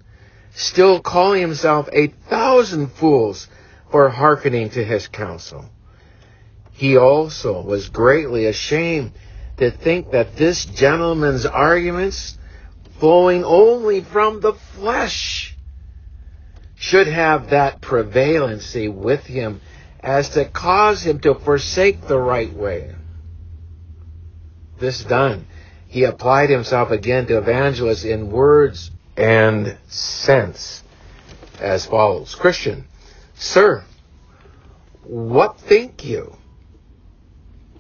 still 0.53 0.99
calling 1.01 1.41
himself 1.41 1.87
a 1.93 2.07
thousand 2.07 2.91
fools 2.91 3.47
for 3.89 4.09
hearkening 4.09 4.69
to 4.71 4.83
his 4.83 5.07
counsel. 5.07 5.65
He 6.71 6.97
also 6.97 7.61
was 7.61 7.89
greatly 7.89 8.45
ashamed 8.45 9.13
to 9.57 9.71
think 9.71 10.11
that 10.11 10.35
this 10.35 10.65
gentleman's 10.65 11.45
arguments, 11.45 12.37
flowing 12.99 13.43
only 13.43 14.01
from 14.01 14.41
the 14.41 14.53
flesh, 14.53 15.55
should 16.75 17.07
have 17.07 17.51
that 17.51 17.79
prevalency 17.79 18.89
with 18.89 19.25
him 19.25 19.61
as 20.01 20.29
to 20.29 20.43
cause 20.43 21.03
him 21.03 21.19
to 21.19 21.33
forsake 21.33 22.07
the 22.07 22.19
right 22.19 22.53
way. 22.53 22.93
This 24.83 25.01
done, 25.01 25.45
he 25.87 26.03
applied 26.03 26.49
himself 26.49 26.91
again 26.91 27.25
to 27.27 27.37
evangelists 27.37 28.03
in 28.03 28.29
words 28.29 28.91
and 29.15 29.77
sense 29.87 30.83
as 31.57 31.85
follows. 31.85 32.35
Christian, 32.35 32.83
sir, 33.33 33.85
what 35.05 35.57
think 35.57 36.03
you? 36.03 36.35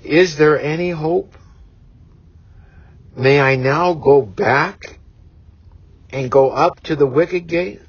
Is 0.01 0.37
there 0.37 0.57
any 0.57 0.91
hope? 0.91 1.35
May 3.17 3.37
I 3.37 3.57
now 3.57 3.93
go 3.95 4.21
back 4.21 4.97
and 6.09 6.31
go 6.31 6.51
up 6.51 6.79
to 6.83 6.95
the 6.95 7.05
wicket 7.05 7.47
gate? 7.47 7.81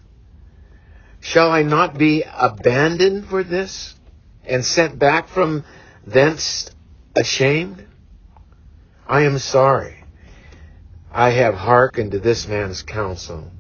Shall 1.21 1.53
I 1.53 1.63
not 1.63 1.97
be 1.97 2.25
abandoned 2.37 3.29
for 3.29 3.45
this 3.45 3.95
and 4.45 4.65
sent 4.65 4.99
back 4.99 5.29
from 5.29 5.63
thence 6.05 6.69
ashamed? 7.15 7.87
I 9.07 9.23
am 9.23 9.39
sorry. 9.39 10.05
I 11.13 11.31
have 11.31 11.55
hearkened 11.55 12.13
to 12.13 12.19
this 12.19 12.49
man's 12.49 12.83
counsel. 12.83 13.51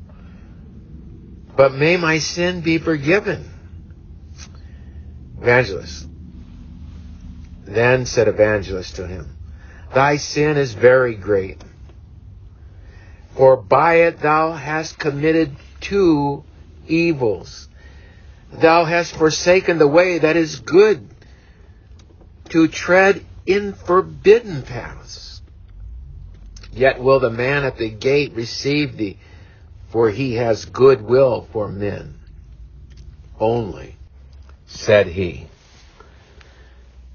But 1.57 1.75
may 1.75 1.97
my 1.97 2.19
sin 2.19 2.63
be 2.63 2.79
forgiven. 2.79 3.51
Evangelist. 5.41 6.09
Then 7.65 8.07
said 8.07 8.29
Evangelist 8.29 8.97
to 8.97 9.07
him, 9.07 9.37
Thy 9.95 10.17
sin 10.17 10.57
is 10.57 10.75
very 10.75 11.15
great, 11.15 11.63
for 13.37 13.57
by 13.57 14.07
it 14.07 14.21
thou 14.21 14.53
hast 14.53 14.99
committed 14.99 15.55
two 15.81 16.45
evils. 16.87 17.69
Thou 18.53 18.85
hast 18.85 19.17
forsaken 19.17 19.79
the 19.79 19.89
way 19.89 20.19
that 20.19 20.37
is 20.37 20.61
good 20.61 21.09
to 22.51 22.69
tread 22.69 23.25
in 23.47 23.73
forbidden 23.73 24.63
paths. 24.63 25.24
Yet 26.77 27.01
will 27.01 27.21
the 27.21 27.31
man 27.31 27.65
at 27.65 27.79
the 27.79 27.89
gate 27.89 28.35
receive 28.35 28.97
thee, 28.97 29.17
for 29.91 30.11
he 30.11 30.35
has 30.35 30.65
good 30.65 31.03
will 31.03 31.47
for 31.53 31.69
men. 31.69 32.19
Only, 33.39 33.97
said 34.67 35.07
he, 35.07 35.47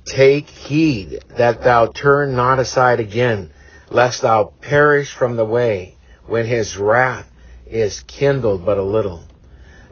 take 0.05 0.49
heed 0.49 1.23
that 1.37 1.61
thou 1.63 1.87
turn 1.87 2.35
not 2.35 2.59
aside 2.59 3.01
again, 3.01 3.51
lest 3.89 4.21
thou 4.21 4.53
perish 4.61 5.13
from 5.13 5.35
the 5.35 5.45
way, 5.45 5.95
when 6.25 6.45
his 6.45 6.77
wrath 6.77 7.29
is 7.67 8.03
kindled 8.07 8.65
but 8.65 8.77
a 8.77 8.83
little. 8.83 9.23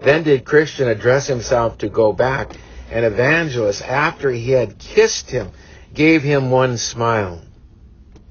Then 0.01 0.23
did 0.23 0.45
Christian 0.45 0.87
address 0.87 1.27
himself 1.27 1.77
to 1.79 1.89
go 1.89 2.13
back, 2.13 2.51
and 2.89 3.03
Evangelist, 3.03 3.81
after 3.81 4.31
he 4.31 4.51
had 4.51 4.79
kissed 4.79 5.29
him, 5.29 5.49
gave 5.93 6.23
him 6.23 6.51
one 6.51 6.77
smile 6.77 7.41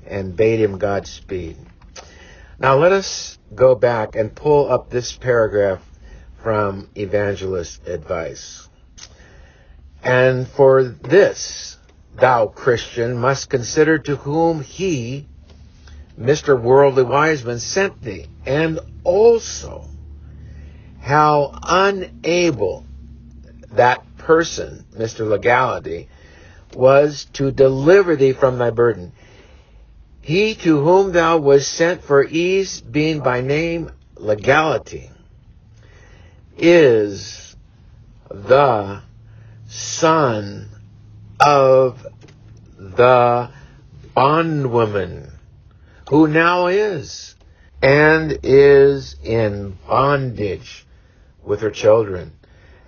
and 0.08 0.36
bade 0.36 0.60
him 0.60 0.78
Godspeed. 0.78 1.56
Now 2.58 2.76
let 2.76 2.92
us 2.92 3.38
go 3.54 3.75
back 3.75 4.16
and 4.16 4.34
pull 4.34 4.72
up 4.72 4.90
this 4.90 5.16
paragraph 5.16 5.82
from 6.42 6.88
Evangelist's 6.96 7.86
advice. 7.86 8.68
And 10.02 10.46
for 10.46 10.84
this, 10.84 11.76
thou 12.14 12.46
Christian 12.46 13.18
must 13.18 13.50
consider 13.50 13.98
to 13.98 14.16
whom 14.16 14.62
he, 14.62 15.26
Mr. 16.18 16.60
Worldly 16.60 17.02
Wiseman, 17.02 17.58
sent 17.58 18.00
thee, 18.02 18.26
and 18.46 18.78
also 19.04 19.88
how 21.00 21.58
unable 21.62 22.84
that 23.72 24.02
person, 24.18 24.84
Mr. 24.96 25.28
Legality, 25.28 26.08
was 26.75 27.26
to 27.34 27.50
deliver 27.50 28.16
thee 28.16 28.32
from 28.32 28.58
thy 28.58 28.70
burden. 28.70 29.12
He 30.26 30.56
to 30.56 30.80
whom 30.80 31.12
thou 31.12 31.38
was 31.38 31.68
sent 31.68 32.02
for 32.02 32.25
ease, 32.25 32.80
being 32.80 33.21
by 33.21 33.42
name 33.42 33.92
legality, 34.16 35.09
is 36.59 37.54
the 38.28 39.02
son 39.68 40.68
of 41.38 42.04
the 42.76 43.50
bondwoman, 44.16 45.30
who 46.11 46.26
now 46.26 46.66
is 46.66 47.37
and 47.80 48.37
is 48.42 49.14
in 49.23 49.78
bondage 49.87 50.85
with 51.45 51.61
her 51.61 51.71
children, 51.71 52.33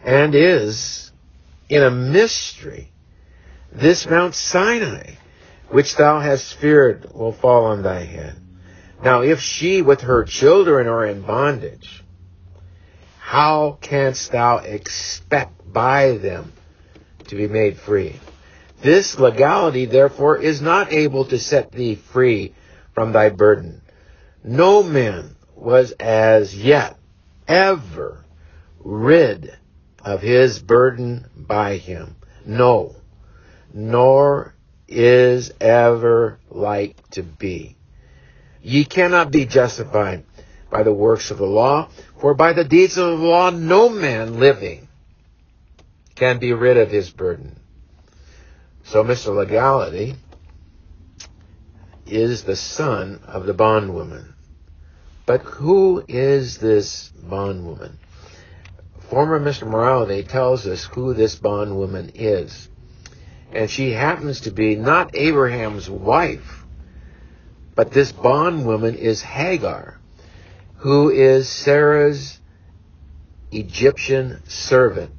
and 0.03 0.35
is 0.35 1.13
in 1.69 1.85
a 1.85 1.91
mystery. 1.93 2.91
This 3.71 4.11
Mount 4.11 4.35
Sinai, 4.35 5.13
which 5.71 5.97
thou 5.97 6.21
hast 6.21 6.55
feared, 6.55 7.13
will 7.13 7.33
fall 7.33 7.67
on 7.67 7.83
thy 7.83 8.05
head. 8.05 8.37
Now, 9.03 9.23
if 9.23 9.41
she 9.41 9.83
with 9.83 10.03
her 10.03 10.25
children 10.25 10.87
are 10.89 11.07
in 11.07 11.23
bondage, 11.23 12.03
how 13.19 13.79
canst 13.81 14.33
thou 14.33 14.59
expect 14.59 15.73
by 15.73 16.17
them 16.17 16.53
to 17.29 17.37
be 17.37 17.47
made 17.47 17.77
free? 17.77 18.17
This 18.81 19.19
legality, 19.19 19.85
therefore, 19.87 20.39
is 20.39 20.63
not 20.63 20.93
able 20.93 21.25
to 21.27 21.39
set 21.39 21.73
thee 21.73 21.97
free 21.97 22.55
from 22.95 23.13
thy 23.13 23.29
burden. 23.29 23.83
No 24.43 24.83
man 24.83 25.37
was 25.55 25.93
as 25.93 26.57
yet 26.57 26.97
ever 27.47 28.25
rid 28.81 29.53
of 30.05 30.23
his 30.23 30.61
burden 30.61 31.27
by 31.37 31.77
him. 31.77 32.17
No, 32.47 32.97
nor 33.75 34.55
is 34.89 35.53
ever 35.61 36.39
like 36.51 37.09
to 37.11 37.23
be. 37.23 37.77
Ye 38.63 38.85
cannot 38.85 39.31
be 39.31 39.47
justified 39.47 40.25
by 40.71 40.83
the 40.83 40.93
works 40.93 41.31
of 41.31 41.39
the 41.39 41.47
law, 41.47 41.89
for 42.21 42.35
by 42.35 42.53
the 42.53 42.65
deeds 42.65 42.99
of 42.99 43.19
the 43.19 43.25
law 43.25 43.51
no 43.51 43.89
man 43.89 44.41
living 44.41 44.89
can 46.15 46.39
be 46.39 46.53
rid 46.53 46.77
of 46.77 46.91
his 46.91 47.11
burden. 47.11 47.61
So 48.85 49.05
Mr. 49.05 49.35
Legality 49.37 50.17
is 52.07 52.43
the 52.43 52.57
son 52.57 53.21
of 53.27 53.47
the 53.47 53.55
bondwoman. 53.55 54.35
But 55.27 55.43
who 55.43 56.03
is 56.09 56.59
this 56.59 57.11
bondwoman? 57.11 57.99
Former 59.11 59.39
Mr. 59.39 59.67
Morality 59.67 60.23
tells 60.23 60.67
us 60.67 60.85
who 60.85 61.15
this 61.15 61.37
bondwoman 61.37 62.13
is. 62.15 62.69
And 63.53 63.71
she 63.71 63.93
happens 63.93 64.43
to 64.43 64.51
be 64.51 64.77
not 64.77 65.15
Abraham's 65.15 65.89
wife, 65.89 66.65
but 67.75 67.93
this 67.93 68.13
bondwoman 68.13 68.95
is 68.95 69.23
Hagar, 69.23 69.99
who 70.77 71.11
is 71.11 71.49
Sarah's 71.49 72.41
Egyptian 73.51 74.43
servant, 74.49 75.13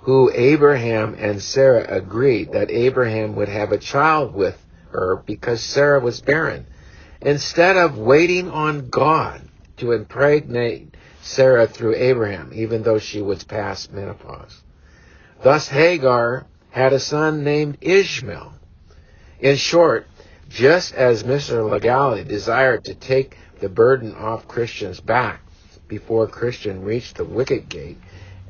who 0.00 0.30
Abraham 0.32 1.16
and 1.18 1.42
Sarah 1.42 1.86
agreed 1.88 2.52
that 2.52 2.70
Abraham 2.70 3.34
would 3.36 3.48
have 3.48 3.72
a 3.72 3.78
child 3.78 4.34
with 4.34 4.58
her 4.90 5.22
because 5.26 5.60
Sarah 5.60 6.00
was 6.00 6.20
barren. 6.20 6.66
Instead 7.20 7.76
of 7.76 7.98
waiting 7.98 8.50
on 8.50 8.90
God 8.90 9.48
to 9.78 9.92
impregnate 9.92 10.94
Sarah 11.22 11.66
through 11.66 11.96
Abraham, 11.96 12.52
even 12.54 12.82
though 12.82 12.98
she 12.98 13.22
was 13.22 13.42
past 13.42 13.92
menopause. 13.92 14.62
Thus 15.42 15.68
Hagar 15.68 16.46
had 16.74 16.92
a 16.92 16.98
son 16.98 17.44
named 17.44 17.78
Ishmael. 17.80 18.52
In 19.38 19.54
short, 19.54 20.08
just 20.48 20.92
as 20.92 21.22
Mr. 21.22 21.70
Legality 21.70 22.24
desired 22.24 22.84
to 22.86 22.96
take 22.96 23.36
the 23.60 23.68
burden 23.68 24.12
off 24.16 24.48
Christian's 24.48 25.00
back 25.00 25.40
before 25.86 26.26
Christian 26.26 26.82
reached 26.82 27.16
the 27.16 27.24
wicket 27.24 27.68
gate 27.68 27.98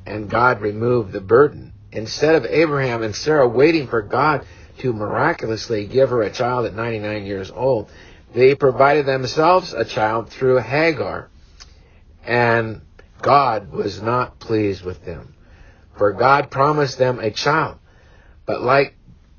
and 0.07 0.31
God 0.31 0.63
removed 0.63 1.13
the 1.13 1.21
burden, 1.21 1.75
instead 1.93 2.35
of 2.35 2.47
Abraham 2.47 3.03
and 3.03 3.15
Sarah 3.15 3.47
waiting 3.47 3.89
for 3.89 4.01
God 4.01 4.47
to 4.79 4.95
miraculously 4.95 5.87
give 5.87 6.09
her 6.09 6.23
a 6.23 6.33
child 6.33 6.65
at 6.65 6.75
99 6.75 7.27
years 7.27 7.51
old, 7.51 7.91
they 8.33 8.55
provided 8.55 9.05
themselves 9.05 9.75
a 9.75 9.85
child 9.85 10.31
through 10.31 10.61
Hagar, 10.61 11.29
and 12.25 12.81
God 13.21 13.71
was 13.71 14.01
not 14.01 14.39
pleased 14.39 14.83
with 14.83 15.05
them. 15.05 15.35
For 15.99 16.15
God 16.15 16.51
promised 16.51 16.97
them 16.97 17.19
a 17.19 17.31
child. 17.31 17.77
But 18.47 18.63
like 18.63 18.95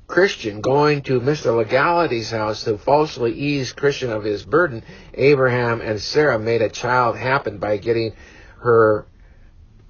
Christian 0.06 0.60
going 0.60 1.02
to 1.02 1.20
Mr. 1.20 1.56
Legality's 1.56 2.30
house 2.30 2.64
to 2.64 2.78
falsely 2.78 3.32
ease 3.32 3.72
Christian 3.72 4.10
of 4.10 4.24
his 4.24 4.44
burden, 4.44 4.82
Abraham 5.14 5.80
and 5.80 6.00
Sarah 6.00 6.38
made 6.38 6.62
a 6.62 6.68
child 6.68 7.16
happen 7.16 7.58
by 7.58 7.76
getting 7.76 8.12
her 8.58 9.06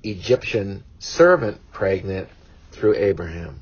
Egyptian 0.03 0.85
servant 0.99 1.61
pregnant 1.73 2.29
through 2.73 2.95
Abraham. 2.97 3.61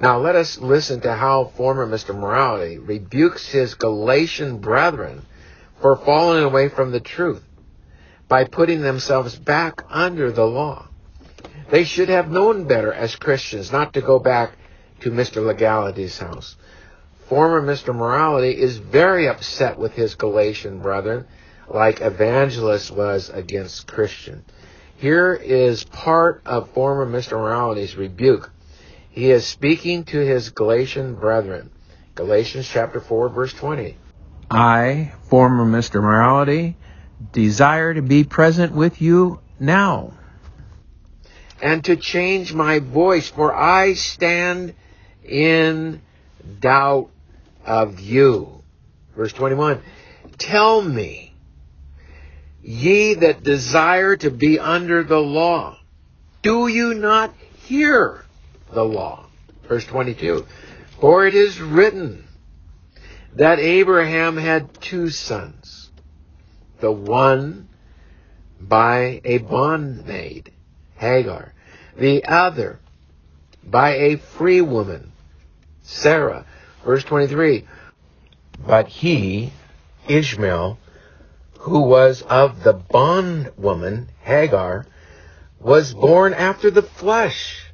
Now 0.00 0.18
let 0.18 0.36
us 0.36 0.58
listen 0.58 1.00
to 1.00 1.14
how 1.14 1.44
former 1.56 1.86
Mr. 1.86 2.14
Morality 2.14 2.78
rebukes 2.78 3.48
his 3.48 3.74
Galatian 3.74 4.58
brethren 4.58 5.22
for 5.80 5.96
falling 5.96 6.44
away 6.44 6.68
from 6.68 6.92
the 6.92 7.00
truth 7.00 7.42
by 8.28 8.44
putting 8.44 8.82
themselves 8.82 9.36
back 9.36 9.82
under 9.90 10.30
the 10.30 10.46
law. 10.46 10.87
They 11.70 11.84
should 11.84 12.08
have 12.08 12.30
known 12.30 12.64
better 12.64 12.92
as 12.92 13.16
Christians 13.16 13.70
not 13.70 13.92
to 13.92 14.00
go 14.00 14.18
back 14.18 14.52
to 15.00 15.10
Mr. 15.10 15.44
Legality's 15.44 16.18
house. 16.18 16.56
Former 17.28 17.60
Mr. 17.60 17.94
Morality 17.94 18.58
is 18.58 18.78
very 18.78 19.28
upset 19.28 19.78
with 19.78 19.92
his 19.92 20.14
Galatian 20.14 20.78
brethren, 20.78 21.26
like 21.68 22.00
Evangelist 22.00 22.90
was 22.90 23.28
against 23.28 23.86
Christian. 23.86 24.44
Here 24.96 25.34
is 25.34 25.84
part 25.84 26.40
of 26.46 26.70
former 26.70 27.06
Mr. 27.06 27.32
Morality's 27.32 27.96
rebuke. 27.96 28.50
He 29.10 29.30
is 29.30 29.46
speaking 29.46 30.04
to 30.04 30.18
his 30.18 30.48
Galatian 30.50 31.16
brethren. 31.16 31.70
Galatians 32.14 32.66
chapter 32.66 32.98
4 32.98 33.28
verse 33.28 33.52
20. 33.52 33.96
I, 34.50 35.12
former 35.28 35.66
Mr. 35.66 36.00
Morality, 36.00 36.78
desire 37.32 37.92
to 37.92 38.00
be 38.00 38.24
present 38.24 38.72
with 38.72 39.02
you 39.02 39.40
now 39.60 40.14
and 41.60 41.84
to 41.84 41.96
change 41.96 42.52
my 42.52 42.78
voice, 42.78 43.28
for 43.28 43.54
I 43.54 43.94
stand 43.94 44.74
in 45.24 46.00
doubt 46.60 47.10
of 47.64 48.00
you. 48.00 48.62
Verse 49.16 49.32
21 49.32 49.82
Tell 50.38 50.80
me, 50.82 51.34
ye 52.62 53.14
that 53.14 53.42
desire 53.42 54.16
to 54.16 54.30
be 54.30 54.58
under 54.58 55.02
the 55.02 55.18
law, 55.18 55.78
do 56.42 56.68
you 56.68 56.94
not 56.94 57.34
hear 57.66 58.24
the 58.72 58.84
law? 58.84 59.26
Verse 59.66 59.84
22 59.84 60.46
For 61.00 61.26
it 61.26 61.34
is 61.34 61.60
written 61.60 62.26
that 63.34 63.58
Abraham 63.58 64.36
had 64.36 64.80
two 64.80 65.10
sons, 65.10 65.90
the 66.80 66.92
one 66.92 67.68
by 68.60 69.20
a 69.24 69.38
bondmaid 69.38 70.52
Hagar. 70.98 71.54
The 71.96 72.24
other 72.24 72.78
by 73.64 73.94
a 73.94 74.16
free 74.16 74.60
woman, 74.60 75.12
Sarah. 75.82 76.46
Verse 76.84 77.04
23. 77.04 77.66
But 78.66 78.88
he, 78.88 79.52
Ishmael, 80.08 80.78
who 81.60 81.80
was 81.80 82.22
of 82.22 82.62
the 82.62 82.72
bondwoman, 82.72 84.08
Hagar, 84.22 84.86
was 85.60 85.92
born 85.92 86.34
after 86.34 86.70
the 86.70 86.82
flesh. 86.82 87.72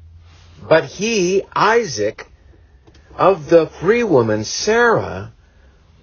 But 0.67 0.85
he, 0.85 1.43
Isaac, 1.55 2.27
of 3.15 3.49
the 3.49 3.67
free 3.67 4.03
woman, 4.03 4.43
Sarah, 4.43 5.33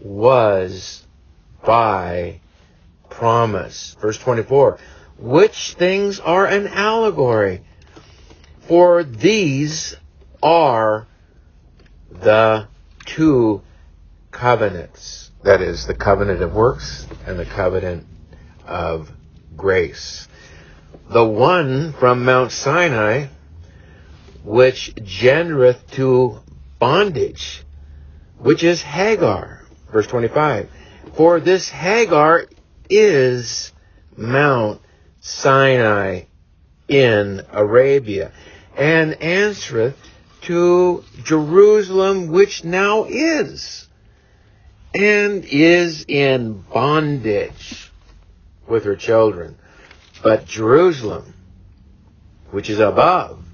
was 0.01 1.05
by 1.65 2.41
promise. 3.11 3.97
Verse 4.01 4.19
24 4.19 4.79
which 5.23 5.75
things 5.75 6.19
are 6.19 6.47
an 6.47 6.67
allegory. 6.67 7.63
For 8.63 9.05
these 9.05 9.95
are 10.43 11.07
the 12.11 12.67
two 13.07 13.63
covenants. 14.33 15.31
That 15.45 15.61
is, 15.61 15.87
the 15.87 15.95
covenant 15.95 16.43
of 16.43 16.53
works 16.53 17.07
and 17.25 17.39
the 17.39 17.45
covenant 17.45 18.07
of 18.67 19.13
grace. 19.57 20.27
The 21.09 21.25
one 21.25 21.93
from 21.93 22.25
Mount 22.25 22.51
Sinai, 22.51 23.27
which 24.43 24.93
gendereth 24.97 25.89
to 25.93 26.41
bondage, 26.81 27.63
which 28.39 28.65
is 28.65 28.83
Hagar. 28.83 29.65
Verse 29.93 30.07
25. 30.09 30.69
For 31.15 31.39
this 31.39 31.69
Hagar 31.69 32.47
is 32.91 33.73
Mount 34.17 34.81
Sinai 35.23 36.25
in 36.89 37.43
Arabia, 37.53 38.33
and 38.77 39.15
answereth 39.23 39.97
to 40.43 41.05
Jerusalem, 41.23 42.27
which 42.27 42.65
now 42.65 43.05
is, 43.05 43.89
and 44.93 45.45
is 45.45 46.05
in 46.09 46.63
bondage 46.63 47.93
with 48.67 48.85
her 48.85 48.97
children. 48.97 49.57
But 50.25 50.45
Jerusalem, 50.47 51.35
which 52.51 52.69
is 52.69 52.81
above, 52.81 53.45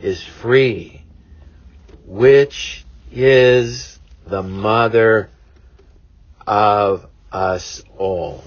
is 0.00 0.22
free, 0.22 1.02
which 2.06 2.84
is 3.10 3.98
the 4.24 4.44
mother 4.44 5.30
of 6.46 7.06
us 7.32 7.82
all. 7.98 8.44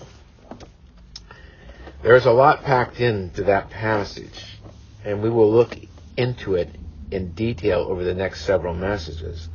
There's 2.02 2.26
a 2.26 2.32
lot 2.32 2.64
packed 2.64 3.02
into 3.02 3.44
that 3.44 3.70
passage, 3.70 4.58
and 5.04 5.22
we 5.22 5.30
will 5.30 5.52
look 5.52 5.78
into 6.16 6.56
it 6.56 6.70
in 7.12 7.32
detail 7.32 7.82
over 7.90 8.04
the 8.04 8.14
next 8.14 8.46
several 8.46 8.74
messages. 8.74 9.50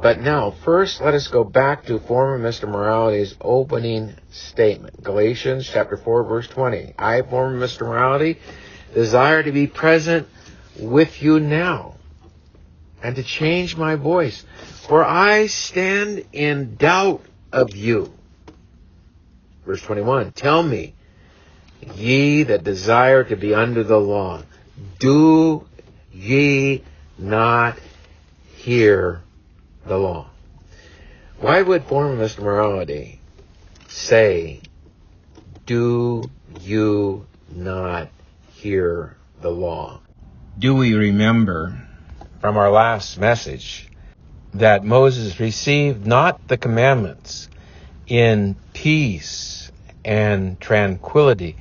But 0.00 0.20
now, 0.20 0.50
first, 0.50 1.00
let 1.00 1.14
us 1.14 1.26
go 1.26 1.42
back 1.42 1.86
to 1.86 1.98
former 1.98 2.38
Mr. 2.38 2.68
Morality's 2.68 3.34
opening 3.40 4.14
statement. 4.30 5.02
Galatians 5.02 5.68
chapter 5.68 5.96
4, 5.96 6.24
verse 6.24 6.46
20. 6.46 6.94
I, 6.98 7.22
former 7.22 7.58
Mr. 7.58 7.80
Morality, 7.80 8.38
desire 8.94 9.42
to 9.42 9.52
be 9.52 9.66
present 9.66 10.28
with 10.78 11.22
you 11.22 11.40
now 11.40 11.94
and 13.02 13.16
to 13.16 13.22
change 13.22 13.76
my 13.76 13.94
voice, 13.94 14.44
for 14.86 15.04
I 15.04 15.46
stand 15.46 16.26
in 16.32 16.76
doubt 16.76 17.22
of 17.52 17.74
you. 17.74 18.12
Verse 19.64 19.80
21. 19.82 20.32
Tell 20.32 20.62
me, 20.62 20.94
Ye 21.94 22.42
that 22.42 22.64
desire 22.64 23.24
to 23.24 23.36
be 23.36 23.54
under 23.54 23.82
the 23.82 24.00
law, 24.00 24.42
do 24.98 25.66
ye 26.12 26.82
not 27.18 27.78
hear 28.56 29.22
the 29.86 29.96
law? 29.96 30.26
Why 31.38 31.62
would 31.62 31.84
former 31.84 32.16
Mr. 32.16 32.42
Morality 32.42 33.20
say, 33.88 34.60
do 35.66 36.24
you 36.60 37.26
not 37.54 38.08
hear 38.54 39.16
the 39.40 39.50
law? 39.50 40.00
Do 40.58 40.74
we 40.74 40.94
remember 40.94 41.86
from 42.40 42.56
our 42.56 42.70
last 42.70 43.18
message 43.18 43.88
that 44.54 44.84
Moses 44.84 45.38
received 45.38 46.06
not 46.06 46.48
the 46.48 46.56
commandments 46.56 47.48
in 48.06 48.56
peace 48.72 49.70
and 50.04 50.58
tranquility, 50.60 51.56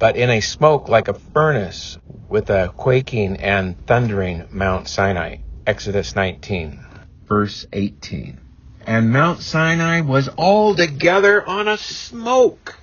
but 0.00 0.16
in 0.16 0.30
a 0.30 0.40
smoke 0.40 0.88
like 0.88 1.08
a 1.08 1.14
furnace 1.14 1.98
with 2.28 2.48
a 2.48 2.72
quaking 2.76 3.36
and 3.36 3.76
thundering 3.86 4.48
Mount 4.50 4.88
Sinai. 4.88 5.36
Exodus 5.66 6.16
19, 6.16 6.80
verse 7.28 7.66
18. 7.72 8.40
And 8.86 9.12
Mount 9.12 9.40
Sinai 9.40 10.00
was 10.00 10.30
altogether 10.38 11.46
on 11.46 11.68
a 11.68 11.76
smoke, 11.76 12.78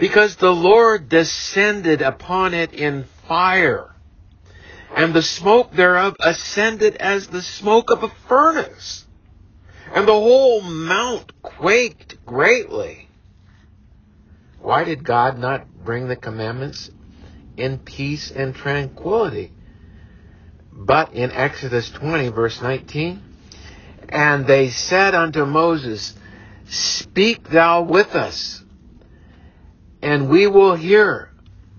because 0.00 0.36
the 0.36 0.52
Lord 0.52 1.08
descended 1.08 2.02
upon 2.02 2.52
it 2.52 2.72
in 2.72 3.04
fire, 3.28 3.94
and 4.96 5.14
the 5.14 5.22
smoke 5.22 5.72
thereof 5.72 6.16
ascended 6.18 6.96
as 6.96 7.28
the 7.28 7.42
smoke 7.42 7.90
of 7.92 8.02
a 8.02 8.08
furnace, 8.08 9.06
and 9.94 10.08
the 10.08 10.12
whole 10.12 10.62
mount 10.62 11.32
quaked 11.42 12.26
greatly. 12.26 13.07
Why 14.60 14.84
did 14.84 15.04
God 15.04 15.38
not 15.38 15.66
bring 15.84 16.08
the 16.08 16.16
commandments 16.16 16.90
in 17.56 17.78
peace 17.78 18.30
and 18.30 18.54
tranquility? 18.54 19.52
But 20.72 21.14
in 21.14 21.32
Exodus 21.32 21.90
20, 21.90 22.28
verse 22.28 22.60
19, 22.62 23.22
and 24.08 24.46
they 24.46 24.70
said 24.70 25.14
unto 25.14 25.44
Moses, 25.44 26.14
Speak 26.66 27.48
thou 27.48 27.82
with 27.82 28.14
us, 28.14 28.62
and 30.02 30.28
we 30.28 30.46
will 30.46 30.74
hear, 30.74 31.30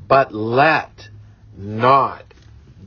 but 0.08 0.34
let 0.34 1.10
not 1.56 2.26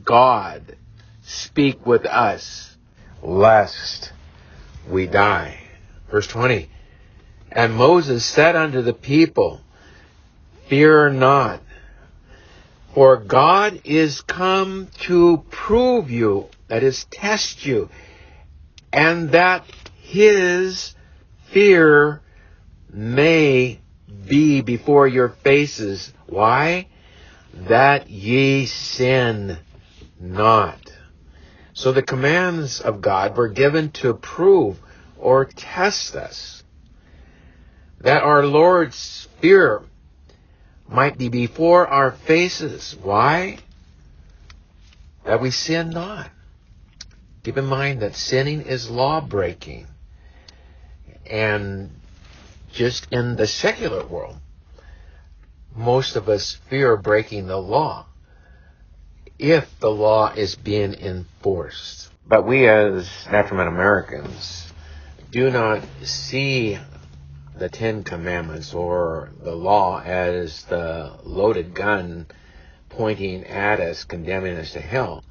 God 0.03 0.77
speak 1.23 1.85
with 1.85 2.05
us, 2.05 2.75
lest 3.21 4.11
we 4.89 5.07
die. 5.07 5.59
Verse 6.11 6.27
20, 6.27 6.69
and 7.51 7.73
Moses 7.73 8.25
said 8.25 8.55
unto 8.55 8.81
the 8.81 8.93
people, 8.93 9.61
Fear 10.67 11.11
not, 11.11 11.61
for 12.93 13.17
God 13.17 13.81
is 13.83 14.21
come 14.21 14.87
to 15.01 15.43
prove 15.49 16.09
you, 16.09 16.49
that 16.67 16.83
is, 16.83 17.05
test 17.05 17.65
you, 17.65 17.89
and 18.91 19.31
that 19.31 19.65
his 20.01 20.95
fear 21.51 22.21
may 22.91 23.79
be 24.27 24.61
before 24.61 25.07
your 25.07 25.29
faces. 25.29 26.13
Why? 26.27 26.87
That 27.53 28.09
ye 28.09 28.65
sin 28.65 29.57
not. 30.19 30.79
So 31.73 31.91
the 31.91 32.03
commands 32.03 32.79
of 32.79 33.01
God 33.01 33.35
were 33.35 33.49
given 33.49 33.91
to 33.91 34.13
prove 34.13 34.79
or 35.17 35.45
test 35.45 36.15
us. 36.15 36.63
That 38.01 38.23
our 38.23 38.45
Lord's 38.45 39.27
fear 39.41 39.81
might 40.87 41.17
be 41.17 41.29
before 41.29 41.87
our 41.87 42.11
faces. 42.11 42.95
Why? 43.01 43.57
That 45.25 45.41
we 45.41 45.51
sin 45.51 45.89
not. 45.89 46.29
Keep 47.43 47.57
in 47.57 47.65
mind 47.65 48.01
that 48.01 48.15
sinning 48.15 48.61
is 48.61 48.89
law 48.89 49.21
breaking. 49.21 49.87
And 51.29 51.91
just 52.71 53.07
in 53.11 53.35
the 53.35 53.47
secular 53.47 54.05
world, 54.05 54.37
most 55.75 56.15
of 56.15 56.29
us 56.29 56.57
fear 56.69 56.95
breaking 56.97 57.47
the 57.47 57.57
law 57.57 58.05
if 59.39 59.79
the 59.79 59.89
law 59.89 60.31
is 60.33 60.55
being 60.55 60.93
enforced. 60.93 62.09
But 62.25 62.45
we 62.45 62.67
as 62.67 63.09
men 63.31 63.67
Americans 63.67 64.71
do 65.31 65.49
not 65.49 65.83
see 66.03 66.77
the 67.57 67.69
Ten 67.69 68.03
Commandments 68.03 68.73
or 68.73 69.31
the 69.41 69.55
law 69.55 70.01
as 70.01 70.63
the 70.65 71.19
loaded 71.23 71.73
gun 71.73 72.27
pointing 72.89 73.45
at 73.45 73.79
us, 73.79 74.03
condemning 74.03 74.57
us 74.57 74.73
to 74.73 74.79
hell. 74.79 75.23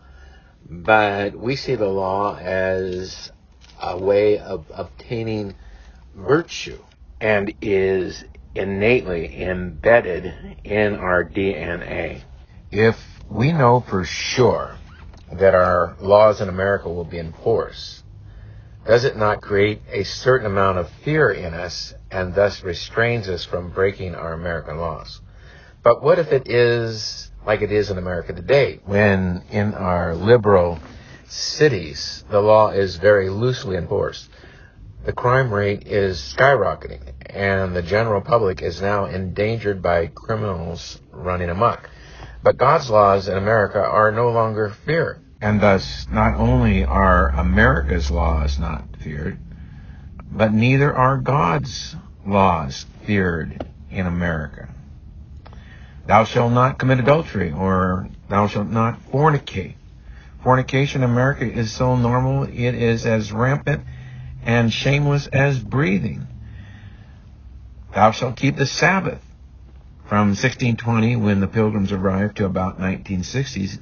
But 0.68 1.34
we 1.36 1.56
see 1.56 1.74
the 1.74 1.88
law 1.88 2.36
as 2.36 3.32
a 3.80 3.98
way 3.98 4.38
of 4.38 4.66
obtaining 4.72 5.54
virtue 6.14 6.78
and 7.20 7.52
is 7.60 8.24
innately 8.54 9.42
embedded 9.42 10.34
in 10.64 10.94
our 10.96 11.24
DNA. 11.24 12.22
If 12.70 12.96
we 13.28 13.52
know 13.52 13.80
for 13.80 14.04
sure 14.04 14.76
that 15.32 15.54
our 15.54 15.96
laws 16.00 16.40
in 16.40 16.48
America 16.48 16.88
will 16.88 17.04
be 17.04 17.18
enforced, 17.18 18.04
does 18.86 19.04
it 19.04 19.16
not 19.16 19.40
create 19.40 19.80
a 19.90 20.04
certain 20.04 20.46
amount 20.46 20.78
of 20.78 20.90
fear 21.04 21.30
in 21.30 21.54
us 21.54 21.94
and 22.12 22.34
thus 22.34 22.62
restrains 22.62 23.28
us 23.28 23.44
from 23.44 23.70
breaking 23.70 24.14
our 24.14 24.34
American 24.34 24.78
laws? 24.78 25.20
But 25.82 26.02
what 26.02 26.18
if 26.18 26.30
it 26.30 26.48
is 26.48 27.30
like 27.44 27.62
it 27.62 27.72
is 27.72 27.90
in 27.90 27.98
America 27.98 28.32
today, 28.32 28.80
when 28.84 29.42
in 29.50 29.74
our 29.74 30.14
liberal 30.14 30.78
cities 31.26 32.24
the 32.30 32.40
law 32.40 32.70
is 32.70 32.96
very 32.96 33.28
loosely 33.28 33.76
enforced? 33.76 34.28
The 35.04 35.12
crime 35.12 35.52
rate 35.52 35.88
is 35.88 36.18
skyrocketing, 36.18 37.00
and 37.26 37.74
the 37.74 37.82
general 37.82 38.20
public 38.20 38.62
is 38.62 38.80
now 38.80 39.06
endangered 39.06 39.82
by 39.82 40.06
criminals 40.06 41.00
running 41.10 41.48
amok. 41.48 41.90
But 42.44 42.56
God's 42.56 42.88
laws 42.88 43.26
in 43.26 43.36
America 43.36 43.80
are 43.80 44.12
no 44.12 44.30
longer 44.30 44.70
feared. 44.86 45.18
And 45.40 45.60
thus, 45.60 46.06
not 46.08 46.36
only 46.36 46.84
are 46.84 47.30
America's 47.30 48.12
laws 48.12 48.60
not 48.60 48.84
feared, 49.00 49.38
but 50.30 50.52
neither 50.52 50.94
are 50.94 51.18
God's 51.18 51.96
laws 52.26 52.86
feared 53.04 53.66
in 53.90 54.06
America. 54.06 54.68
Thou 56.06 56.24
shalt 56.24 56.52
not 56.52 56.78
commit 56.78 56.98
adultery, 56.98 57.52
or 57.52 58.08
thou 58.28 58.48
shalt 58.48 58.68
not 58.68 59.00
fornicate. 59.10 59.74
Fornication 60.42 61.04
in 61.04 61.10
America 61.10 61.44
is 61.44 61.72
so 61.72 61.96
normal, 61.96 62.44
it 62.44 62.74
is 62.74 63.06
as 63.06 63.32
rampant 63.32 63.84
and 64.44 64.72
shameless 64.72 65.28
as 65.28 65.58
breathing. 65.60 66.26
Thou 67.94 68.10
shalt 68.10 68.36
keep 68.36 68.56
the 68.56 68.66
Sabbath. 68.66 69.22
From 70.06 70.28
1620, 70.30 71.16
when 71.16 71.40
the 71.40 71.46
Pilgrims 71.46 71.92
arrived, 71.92 72.36
to 72.38 72.44
about 72.44 72.80
1960s, 72.80 73.78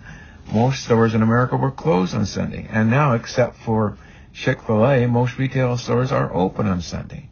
most 0.53 0.85
stores 0.85 1.15
in 1.15 1.23
America 1.23 1.57
were 1.57 1.71
closed 1.71 2.15
on 2.15 2.27
Sunday, 2.27 2.69
and 2.71 2.91
now, 2.91 3.15
except 3.15 3.57
for 3.57 3.97
Chick 4.33 4.61
fil 4.63 4.87
A, 4.87 5.07
most 5.07 5.39
retail 5.39 5.77
stores 5.77 6.13
are 6.13 6.33
open 6.33 6.67
on 6.67 6.83
Sunday. 6.83 7.30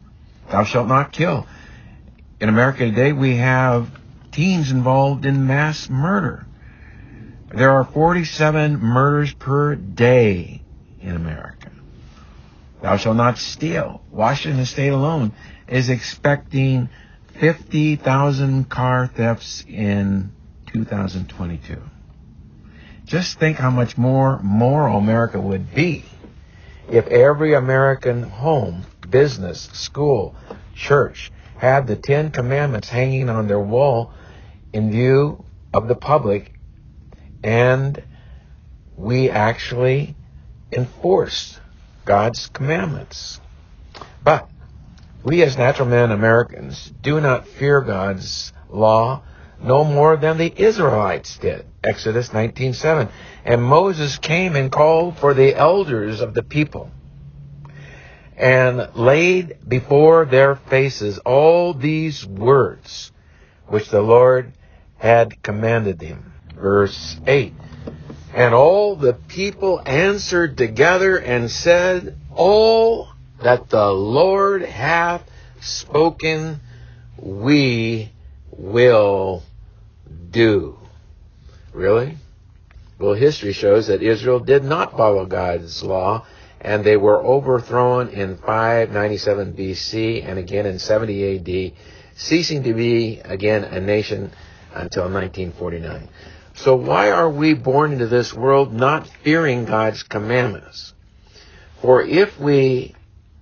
Thou 0.49 0.63
shalt 0.63 0.87
not 0.87 1.11
kill. 1.11 1.47
In 2.39 2.49
America 2.49 2.85
today, 2.85 3.13
we 3.13 3.35
have 3.35 3.89
teens 4.31 4.71
involved 4.71 5.25
in 5.25 5.45
mass 5.45 5.89
murder. 5.89 6.45
There 7.53 7.71
are 7.71 7.83
47 7.83 8.79
murders 8.79 9.33
per 9.33 9.75
day 9.75 10.61
in 11.01 11.15
America. 11.15 11.71
Thou 12.81 12.97
shalt 12.97 13.17
not 13.17 13.37
steal. 13.37 14.01
Washington 14.11 14.65
State 14.65 14.89
alone 14.89 15.33
is 15.67 15.89
expecting 15.89 16.89
50,000 17.39 18.69
car 18.69 19.07
thefts 19.07 19.63
in 19.67 20.31
2022. 20.67 21.81
Just 23.05 23.39
think 23.39 23.57
how 23.57 23.69
much 23.69 23.97
more 23.97 24.39
moral 24.43 24.97
America 24.97 25.39
would 25.39 25.73
be 25.73 26.05
if 26.91 27.07
every 27.07 27.53
American 27.53 28.23
home, 28.23 28.83
business, 29.09 29.69
school, 29.73 30.35
church 30.75 31.31
had 31.57 31.87
the 31.87 31.95
Ten 31.95 32.31
Commandments 32.31 32.89
hanging 32.89 33.29
on 33.29 33.47
their 33.47 33.59
wall 33.59 34.13
in 34.71 34.91
view 34.91 35.43
of 35.73 35.87
the 35.87 35.95
public 35.95 36.53
and 37.43 38.01
we 38.97 39.29
actually 39.29 40.15
enforced 40.71 41.59
God's 42.05 42.47
commandments. 42.47 43.39
But 44.23 44.49
we 45.23 45.41
as 45.43 45.57
natural 45.57 45.87
men 45.87 46.11
Americans 46.11 46.91
do 47.01 47.21
not 47.21 47.47
fear 47.47 47.81
God's 47.81 48.53
law 48.69 49.23
no 49.61 49.83
more 49.83 50.15
than 50.17 50.37
the 50.37 50.53
Israelites 50.55 51.37
did. 51.37 51.65
Exodus 51.83 52.29
19:7. 52.29 53.09
And 53.45 53.63
Moses 53.63 54.17
came 54.17 54.55
and 54.55 54.71
called 54.71 55.17
for 55.17 55.33
the 55.33 55.55
elders 55.55 56.21
of 56.21 56.33
the 56.33 56.43
people 56.43 56.91
and 58.39 58.87
laid 58.95 59.57
before 59.67 60.23
their 60.25 60.55
faces 60.55 61.19
all 61.19 61.73
these 61.73 62.25
words 62.25 63.11
which 63.67 63.89
the 63.89 64.01
Lord 64.01 64.53
had 64.97 65.43
commanded 65.43 66.01
him. 66.01 66.31
Verse 66.55 67.19
8. 67.27 67.53
And 68.33 68.53
all 68.53 68.95
the 68.95 69.13
people 69.13 69.81
answered 69.85 70.57
together 70.57 71.17
and 71.17 71.51
said, 71.51 72.17
All 72.33 73.09
that 73.43 73.69
the 73.69 73.91
Lord 73.91 74.61
hath 74.61 75.29
spoken, 75.59 76.61
we 77.17 78.11
will 78.51 79.43
do. 80.31 80.77
Really? 81.73 82.17
Well, 82.97 83.13
history 83.13 83.53
shows 83.53 83.87
that 83.87 84.01
Israel 84.01 84.39
did 84.39 84.63
not 84.63 84.95
follow 84.95 85.25
God's 85.25 85.83
law, 85.83 86.25
and 86.61 86.83
they 86.83 86.97
were 86.97 87.23
overthrown 87.23 88.09
in 88.09 88.37
597 88.37 89.53
BC 89.53 90.25
and 90.25 90.37
again 90.37 90.65
in 90.65 90.79
70 90.79 91.37
AD, 91.37 91.73
ceasing 92.15 92.63
to 92.63 92.73
be 92.73 93.19
again 93.23 93.63
a 93.63 93.79
nation 93.79 94.31
until 94.73 95.03
1949. 95.03 96.09
So 96.55 96.75
why 96.75 97.11
are 97.11 97.29
we 97.29 97.53
born 97.53 97.93
into 97.93 98.07
this 98.07 98.33
world 98.33 98.73
not 98.73 99.07
fearing 99.23 99.65
God's 99.65 100.03
commandments? 100.03 100.93
For 101.81 102.03
if 102.03 102.37
we 102.37 102.95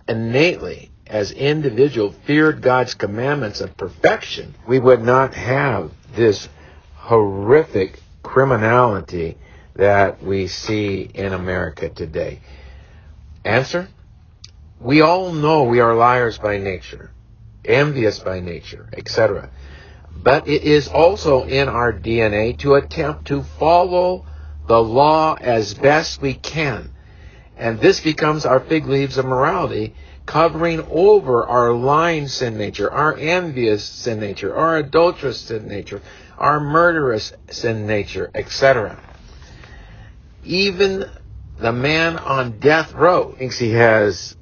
innately, 0.07 0.91
as 1.07 1.31
individuals, 1.31 2.15
feared 2.25 2.61
God's 2.61 2.93
commandments 2.93 3.61
of 3.61 3.75
perfection, 3.75 4.53
we 4.67 4.79
would 4.79 5.01
not 5.01 5.33
have 5.33 5.91
this 6.15 6.47
horrific 6.95 7.99
criminality 8.21 9.37
that 9.75 10.21
we 10.21 10.47
see 10.47 11.09
in 11.13 11.33
America 11.33 11.89
today? 11.89 12.39
Answer? 13.47 13.87
We 14.81 14.99
all 14.99 15.31
know 15.31 15.63
we 15.63 15.79
are 15.79 15.95
liars 15.95 16.37
by 16.37 16.57
nature, 16.57 17.11
envious 17.63 18.19
by 18.19 18.41
nature, 18.41 18.89
etc. 18.91 19.49
But 20.21 20.49
it 20.49 20.63
is 20.63 20.89
also 20.89 21.45
in 21.45 21.69
our 21.69 21.93
DNA 21.93 22.57
to 22.59 22.75
attempt 22.75 23.25
to 23.27 23.43
follow 23.43 24.25
the 24.67 24.83
law 24.83 25.35
as 25.39 25.73
best 25.73 26.21
we 26.21 26.33
can. 26.33 26.91
And 27.55 27.79
this 27.79 28.01
becomes 28.01 28.45
our 28.45 28.59
fig 28.59 28.85
leaves 28.85 29.17
of 29.17 29.25
morality, 29.25 29.95
covering 30.25 30.85
over 30.91 31.45
our 31.45 31.71
lying 31.71 32.27
sin 32.27 32.57
nature, 32.57 32.91
our 32.91 33.15
envious 33.15 33.85
sin 33.85 34.19
nature, 34.19 34.53
our 34.53 34.75
adulterous 34.75 35.39
sin 35.39 35.69
nature, 35.69 36.01
our 36.37 36.59
murderous 36.59 37.31
sin 37.49 37.87
nature, 37.87 38.29
etc. 38.35 38.99
Even 40.43 41.09
the 41.59 41.71
man 41.71 42.17
on 42.17 42.59
death 42.59 42.93
row 42.93 43.33
thinks 43.37 43.57
he 43.57 43.71
has 43.71 44.35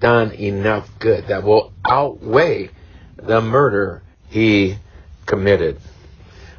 done 0.00 0.32
enough 0.32 0.88
good 0.98 1.26
that 1.28 1.42
will 1.42 1.72
outweigh 1.84 2.70
the 3.16 3.40
murder 3.40 4.02
he 4.28 4.76
committed. 5.26 5.80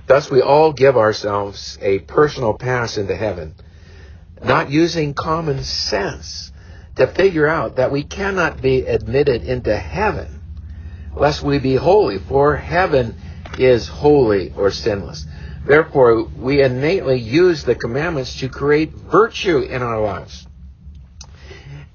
Thus, 0.08 0.30
we 0.30 0.42
all 0.42 0.74
give 0.74 0.98
ourselves 0.98 1.78
a 1.82 2.00
personal 2.00 2.54
pass 2.54 2.98
into 2.98 3.16
heaven, 3.16 3.56
not 4.44 4.70
using 4.70 5.14
common 5.14 5.64
sense 5.64 6.52
to 6.96 7.08
figure 7.08 7.48
out 7.48 7.78
that 7.78 7.92
we 7.92 8.04
cannot 8.04 8.62
be 8.62 8.86
admitted 8.86 9.44
into 9.44 9.76
heaven 9.76 10.42
lest 11.16 11.44
we 11.44 11.60
be 11.60 11.76
holy, 11.76 12.18
for 12.20 12.56
heaven 12.56 13.16
is 13.58 13.88
holy 13.88 14.52
or 14.56 14.72
sinless. 14.72 15.26
Therefore, 15.66 16.24
we 16.24 16.62
innately 16.62 17.20
use 17.20 17.64
the 17.64 17.76
commandments 17.76 18.40
to 18.40 18.50
create 18.50 18.94
virtue 18.94 19.60
in 19.60 19.82
our 19.82 20.02
lives. 20.02 20.46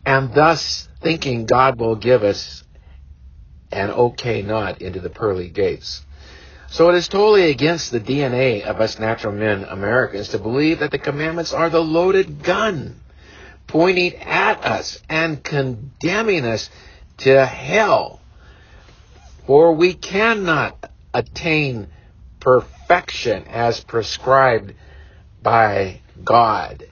And 0.07 0.33
thus, 0.33 0.88
thinking 1.02 1.44
God 1.44 1.78
will 1.78 1.96
give 1.96 2.24
us 2.24 2.64
an 3.70 3.90
okay 3.90 4.40
nod 4.40 4.81
into 4.81 5.00
the 5.00 5.11
pearly 5.11 5.48
gates. 5.48 6.04
So 6.68 6.88
it 6.88 6.94
is 6.94 7.09
totally 7.09 7.50
against 7.50 7.90
the 7.90 8.00
DNA 8.00 8.62
of 8.62 8.81
us 8.81 8.98
natural 8.98 9.35
men 9.35 9.64
Americans 9.64 10.28
to 10.31 10.38
believe 10.38 10.78
that 10.81 10.90
the 10.90 10.98
commandments 10.98 11.52
are 11.52 11.68
the 11.68 11.83
loaded 11.83 12.42
gun 12.42 13.00
pointing 13.66 14.14
at 14.16 14.64
us 14.64 15.00
and 15.09 15.44
condemning 15.44 16.44
us 16.46 16.70
to 17.18 17.44
hell. 17.44 18.20
For 19.46 19.74
we 19.74 19.94
cannot 19.94 20.90
attain 21.12 21.88
perfection 22.40 22.77
as 22.90 23.81
prescribed 23.85 24.74
by 25.42 26.01
God 26.24 26.87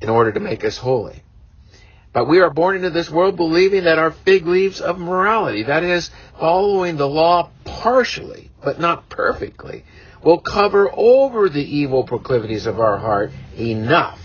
in 0.00 0.08
order 0.08 0.32
to 0.32 0.40
make 0.40 0.64
us 0.64 0.76
holy. 0.76 1.22
But 2.12 2.28
we 2.28 2.40
are 2.40 2.50
born 2.50 2.76
into 2.76 2.90
this 2.90 3.10
world 3.10 3.36
believing 3.36 3.84
that 3.84 3.98
our 3.98 4.10
fig 4.10 4.46
leaves 4.46 4.80
of 4.80 4.98
morality, 4.98 5.62
that 5.64 5.82
is, 5.82 6.10
following 6.38 6.96
the 6.96 7.08
law 7.08 7.50
partially, 7.64 8.50
but 8.62 8.78
not 8.78 9.08
perfectly, 9.08 9.84
will 10.22 10.38
cover 10.38 10.90
over 10.92 11.48
the 11.48 11.64
evil 11.64 12.04
proclivities 12.04 12.66
of 12.66 12.80
our 12.80 12.98
heart 12.98 13.32
enough 13.58 14.20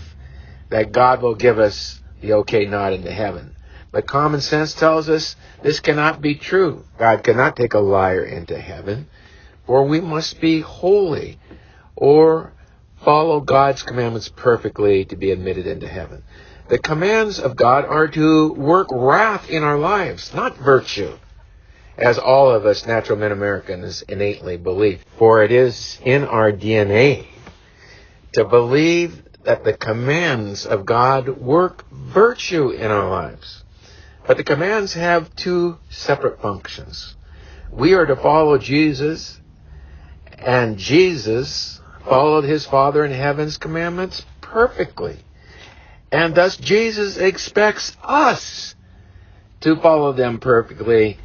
that 0.68 0.92
God 0.92 1.22
will 1.22 1.34
give 1.34 1.58
us 1.58 2.00
the 2.20 2.34
okay 2.34 2.66
nod 2.66 2.92
into 2.92 3.10
heaven. 3.10 3.54
But 3.90 4.06
common 4.06 4.42
sense 4.42 4.74
tells 4.74 5.08
us 5.08 5.34
this 5.62 5.80
cannot 5.80 6.20
be 6.20 6.34
true. 6.34 6.84
God 6.98 7.24
cannot 7.24 7.56
take 7.56 7.72
a 7.72 7.78
liar 7.78 8.22
into 8.22 8.58
heaven, 8.58 9.08
for 9.68 9.84
we 9.84 10.00
must 10.00 10.40
be 10.40 10.60
holy 10.62 11.38
or 11.94 12.54
follow 13.04 13.38
God's 13.38 13.82
commandments 13.82 14.30
perfectly 14.34 15.04
to 15.04 15.14
be 15.14 15.30
admitted 15.30 15.66
into 15.66 15.86
heaven. 15.86 16.22
The 16.68 16.78
commands 16.78 17.38
of 17.38 17.54
God 17.54 17.84
are 17.84 18.08
to 18.08 18.54
work 18.54 18.88
wrath 18.90 19.50
in 19.50 19.62
our 19.62 19.78
lives, 19.78 20.32
not 20.32 20.56
virtue, 20.56 21.18
as 21.98 22.18
all 22.18 22.50
of 22.50 22.64
us 22.64 22.86
natural 22.86 23.18
men 23.18 23.30
Americans 23.30 24.00
innately 24.08 24.56
believe. 24.56 25.04
For 25.18 25.42
it 25.42 25.52
is 25.52 26.00
in 26.02 26.24
our 26.24 26.50
DNA 26.50 27.26
to 28.32 28.46
believe 28.46 29.22
that 29.44 29.64
the 29.64 29.74
commands 29.74 30.64
of 30.64 30.86
God 30.86 31.28
work 31.28 31.84
virtue 31.90 32.70
in 32.70 32.90
our 32.90 33.10
lives. 33.10 33.64
But 34.26 34.38
the 34.38 34.44
commands 34.44 34.94
have 34.94 35.36
two 35.36 35.76
separate 35.90 36.40
functions. 36.40 37.16
We 37.70 37.92
are 37.92 38.06
to 38.06 38.16
follow 38.16 38.56
Jesus, 38.56 39.38
and 40.40 40.78
Jesus 40.78 41.80
followed 42.04 42.44
his 42.44 42.66
Father 42.66 43.04
in 43.04 43.12
heaven's 43.12 43.58
commandments 43.58 44.24
perfectly. 44.40 45.18
And 46.10 46.34
thus 46.34 46.56
Jesus 46.56 47.16
expects 47.16 47.96
us 48.02 48.74
to 49.60 49.76
follow 49.76 50.12
them 50.12 50.38
perfectly, 50.38 51.18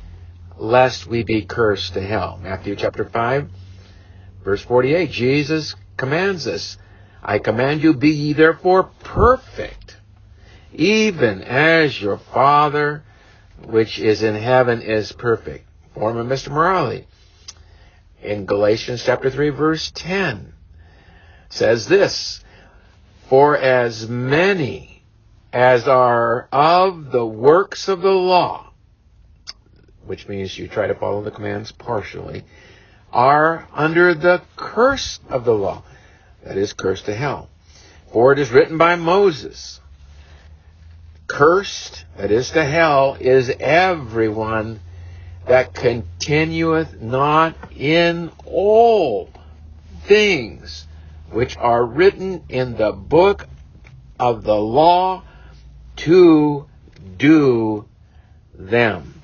lest 0.57 1.07
we 1.07 1.23
be 1.23 1.45
cursed 1.45 1.93
to 1.93 2.01
hell. 2.01 2.39
Matthew 2.41 2.75
chapter 2.75 3.05
5, 3.05 3.49
verse 4.43 4.61
48. 4.63 5.11
Jesus 5.11 5.75
commands 5.95 6.47
us, 6.47 6.77
I 7.23 7.39
command 7.39 7.81
you, 7.83 7.93
be 7.93 8.09
ye 8.09 8.33
therefore 8.33 8.89
perfect, 9.03 9.95
even 10.73 11.41
as 11.41 12.01
your 12.01 12.17
Father 12.17 13.03
which 13.65 13.99
is 13.99 14.23
in 14.23 14.35
heaven 14.35 14.81
is 14.81 15.11
perfect. 15.13 15.65
Former 15.93 16.23
Mr. 16.23 16.49
Morality. 16.49 17.07
In 18.23 18.45
Galatians 18.45 19.03
chapter 19.03 19.29
3, 19.29 19.49
verse 19.49 19.91
10, 19.93 20.53
says 21.49 21.87
this, 21.87 22.43
for 23.27 23.57
as 23.57 24.07
many 24.07 25.03
as 25.51 25.87
are 25.87 26.47
of 26.51 27.11
the 27.11 27.25
works 27.25 27.89
of 27.89 28.01
the 28.01 28.11
law, 28.11 28.71
which 30.05 30.27
means 30.27 30.57
you 30.57 30.69
try 30.69 30.87
to 30.87 30.95
follow 30.95 31.21
the 31.21 31.31
commands 31.31 31.73
partially, 31.73 32.43
are 33.11 33.67
under 33.73 34.13
the 34.13 34.41
curse 34.55 35.19
of 35.29 35.43
the 35.43 35.53
law. 35.53 35.83
That 36.43 36.57
is, 36.57 36.73
cursed 36.73 37.05
to 37.05 37.15
hell. 37.15 37.49
For 38.11 38.31
it 38.31 38.39
is 38.39 38.51
written 38.51 38.77
by 38.77 38.95
Moses, 38.95 39.81
Cursed, 41.27 42.05
that 42.17 42.31
is 42.31 42.51
to 42.51 42.63
hell, 42.63 43.17
is 43.19 43.49
everyone 43.49 44.79
that 45.47 45.73
continueth 45.73 47.01
not 47.01 47.55
in 47.75 48.31
all 48.45 49.29
things 50.05 50.87
which 51.31 51.57
are 51.57 51.83
written 51.83 52.43
in 52.49 52.75
the 52.75 52.91
book 52.91 53.47
of 54.19 54.43
the 54.43 54.55
law 54.55 55.23
to 55.95 56.67
do 57.17 57.85
them. 58.53 59.21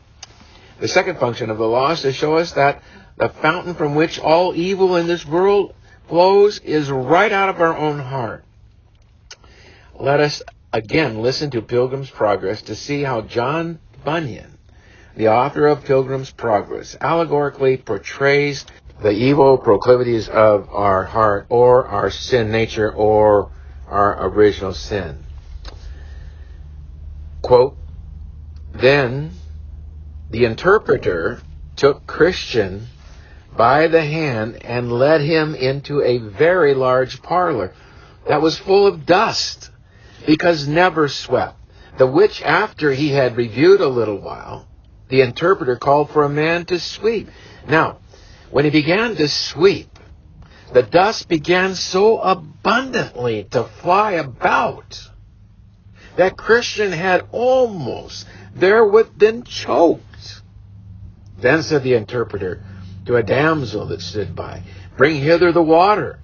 The 0.80 0.88
second 0.88 1.20
function 1.20 1.50
of 1.50 1.58
the 1.58 1.68
law 1.68 1.92
is 1.92 2.02
to 2.02 2.14
show 2.14 2.38
us 2.38 2.54
that 2.54 2.82
the 3.18 3.30
fountain 3.30 3.76
from 3.76 3.96
which 3.96 4.20
all 4.20 4.56
evil 4.56 4.96
in 4.96 5.08
this 5.08 5.26
world 5.26 5.74
flows 6.08 6.60
is 6.60 6.90
right 6.90 7.32
out 7.32 7.50
of 7.50 7.62
our 7.62 7.76
own 7.76 8.00
heart. 8.00 8.44
Let 9.94 10.20
us 10.20 10.42
again 10.72 11.22
listen 11.22 11.52
to 11.52 11.62
Pilgrim's 11.62 12.10
Progress 12.10 12.62
to 12.64 12.76
see 12.76 13.04
how 13.04 13.22
John 13.22 13.80
Bunyan, 14.04 14.58
the 15.16 15.28
author 15.28 15.68
of 15.68 15.86
Pilgrim's 15.86 16.32
Progress, 16.32 16.96
allegorically 17.02 17.78
portrays 17.78 18.66
the 19.02 19.12
evil 19.12 19.58
proclivities 19.58 20.28
of 20.30 20.70
our 20.70 21.04
heart 21.06 21.46
or 21.50 21.88
our 21.88 22.10
sin 22.10 22.52
nature 22.52 22.92
or 22.92 23.52
our 23.88 24.28
original 24.28 24.74
sin. 24.74 25.24
Quote, 27.42 27.78
then 28.74 29.32
the 30.30 30.46
interpreter 30.46 31.42
took 31.76 32.06
Christian 32.06 32.88
by 33.56 33.88
the 33.88 34.02
hand 34.02 34.64
and 34.64 34.92
led 34.92 35.22
him 35.22 35.56
into 35.56 36.02
a 36.02 36.18
very 36.18 36.74
large 36.76 37.22
parlor 37.22 37.74
that 38.28 38.42
was 38.42 38.60
full 38.60 38.86
of 38.86 39.06
dust 39.06 39.72
because 40.26 40.68
never 40.68 41.08
swept. 41.08 41.56
The 41.98 42.06
which 42.06 42.42
after 42.44 42.94
he 42.94 43.10
had 43.10 43.36
reviewed 43.36 43.82
a 43.82 43.88
little 43.88 44.20
while, 44.20 44.69
the 45.10 45.22
interpreter 45.22 45.76
called 45.76 46.12
for 46.12 46.24
a 46.24 46.30
man 46.30 46.66
to 46.66 46.80
sweep. 46.80 47.30
Now, 47.68 47.98
when 48.52 48.66
he 48.66 48.72
began 48.72 49.16
to 49.16 49.28
sweep, 49.28 49.90
the 50.74 50.84
dust 50.84 51.28
began 51.28 51.76
so 51.76 52.20
abundantly 52.20 53.44
to 53.52 53.64
fly 53.64 54.14
about 54.14 55.10
that 56.16 56.38
Christian 56.38 56.92
had 56.92 57.28
almost 57.32 58.28
therewith 58.54 59.18
been 59.18 59.44
choked. 59.44 60.42
Then 61.40 61.64
said 61.64 61.84
the 61.84 61.96
interpreter 61.96 62.64
to 63.06 63.16
a 63.16 63.24
damsel 63.24 63.88
that 63.88 64.02
stood 64.02 64.36
by, 64.36 64.64
Bring 64.98 65.16
hither 65.16 65.52
the 65.52 65.64
water, 65.64 66.20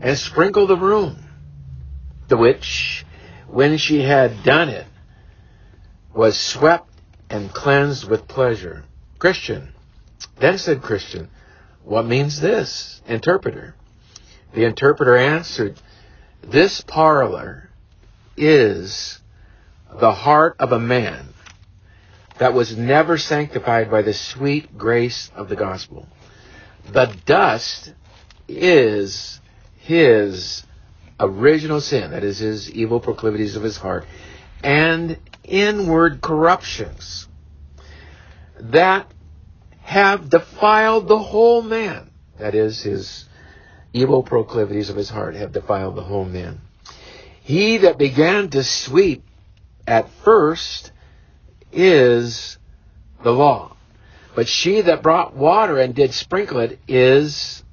and 0.00 0.16
sprinkle 0.16 0.66
the 0.66 0.76
room. 0.76 1.18
The 2.28 2.36
which, 2.36 3.04
when 3.48 3.78
she 3.78 4.00
had 4.00 4.44
done 4.44 4.68
it, 4.68 4.86
was 6.14 6.38
swept 6.38 6.95
and 7.30 7.52
cleansed 7.52 8.08
with 8.08 8.28
pleasure. 8.28 8.84
Christian. 9.18 9.72
Then 10.38 10.58
said 10.58 10.82
Christian, 10.82 11.28
what 11.84 12.06
means 12.06 12.40
this? 12.40 13.00
Interpreter. 13.06 13.74
The 14.54 14.64
interpreter 14.64 15.16
answered, 15.16 15.80
This 16.42 16.80
parlor 16.80 17.70
is 18.36 19.20
the 20.00 20.12
heart 20.12 20.56
of 20.58 20.72
a 20.72 20.78
man 20.78 21.28
that 22.38 22.54
was 22.54 22.76
never 22.76 23.16
sanctified 23.16 23.90
by 23.90 24.02
the 24.02 24.12
sweet 24.12 24.76
grace 24.76 25.30
of 25.34 25.48
the 25.48 25.56
gospel. 25.56 26.06
The 26.90 27.14
dust 27.24 27.92
is 28.48 29.40
his 29.78 30.64
original 31.18 31.80
sin, 31.80 32.10
that 32.10 32.24
is 32.24 32.38
his 32.38 32.70
evil 32.70 33.00
proclivities 33.00 33.56
of 33.56 33.62
his 33.62 33.76
heart, 33.76 34.06
and 34.62 35.18
inward 35.46 36.20
corruptions 36.20 37.28
that 38.58 39.10
have 39.80 40.28
defiled 40.28 41.08
the 41.08 41.18
whole 41.18 41.62
man. 41.62 42.10
That 42.38 42.54
is, 42.54 42.82
his 42.82 43.26
evil 43.92 44.22
proclivities 44.22 44.90
of 44.90 44.96
his 44.96 45.08
heart 45.08 45.34
have 45.36 45.52
defiled 45.52 45.96
the 45.96 46.02
whole 46.02 46.24
man. 46.24 46.60
He 47.40 47.78
that 47.78 47.98
began 47.98 48.50
to 48.50 48.64
sweep 48.64 49.24
at 49.86 50.10
first 50.24 50.92
is 51.72 52.58
the 53.22 53.32
law. 53.32 53.76
But 54.34 54.48
she 54.48 54.82
that 54.82 55.02
brought 55.02 55.34
water 55.34 55.78
and 55.78 55.94
did 55.94 56.12
sprinkle 56.12 56.58
it 56.60 56.78
is 56.86 57.64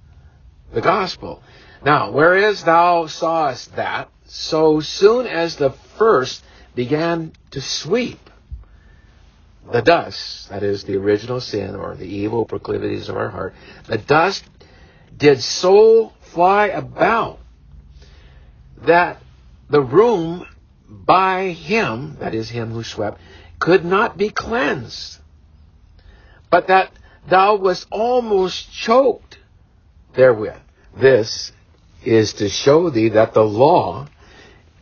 the 0.71 0.81
gospel. 0.81 1.43
Now, 1.83 2.11
whereas 2.11 2.63
thou 2.63 3.07
sawest 3.07 3.75
that, 3.75 4.09
so 4.25 4.79
soon 4.79 5.27
as 5.27 5.57
the 5.57 5.71
first 5.71 6.43
began 6.75 7.33
to 7.51 7.61
sweep, 7.61 8.29
the 9.71 9.81
dust, 9.81 10.49
that 10.49 10.63
is 10.63 10.83
the 10.83 10.97
original 10.97 11.39
sin 11.39 11.75
or 11.75 11.95
the 11.95 12.05
evil 12.05 12.45
proclivities 12.45 13.09
of 13.09 13.15
our 13.15 13.29
heart, 13.29 13.53
the 13.87 13.97
dust 13.97 14.43
did 15.15 15.41
so 15.41 16.11
fly 16.21 16.67
about 16.67 17.39
that 18.85 19.21
the 19.69 19.81
room 19.81 20.45
by 20.87 21.49
him, 21.49 22.17
that 22.19 22.35
is 22.35 22.49
him 22.49 22.71
who 22.71 22.83
swept, 22.83 23.19
could 23.59 23.85
not 23.85 24.17
be 24.17 24.29
cleansed, 24.29 25.19
but 26.49 26.67
that 26.67 26.91
thou 27.29 27.55
wast 27.55 27.87
almost 27.89 28.71
choked 28.71 29.39
therewith. 30.13 30.57
This 30.95 31.51
is 32.03 32.33
to 32.33 32.49
show 32.49 32.89
thee 32.89 33.09
that 33.09 33.33
the 33.33 33.43
law, 33.43 34.07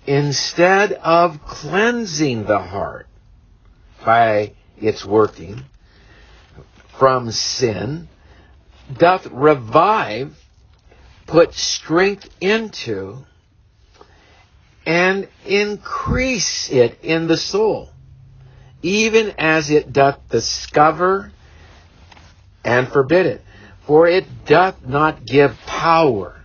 instead 0.06 0.93
of 0.93 1.43
cleansing 1.45 2.45
the 2.45 2.60
heart 2.60 3.08
by 4.04 4.54
its 4.78 5.06
working 5.06 5.64
from 6.97 7.32
sin, 7.32 8.08
doth 8.97 9.28
revive, 9.28 10.36
put 11.28 11.54
strength 11.54 12.30
into, 12.41 13.26
and 14.86 15.28
increase 15.45 16.70
it 16.72 16.99
in 17.04 17.28
the 17.28 17.38
soul. 17.38 17.89
even 18.84 19.34
as 19.38 19.70
it 19.70 19.93
doth 19.93 20.18
discover 20.30 21.32
and 22.64 22.88
forbid 22.88 23.26
it. 23.26 23.41
For 23.86 24.08
it 24.08 24.45
doth 24.45 24.86
not 24.86 25.26
give 25.26 25.58
power 25.66 26.40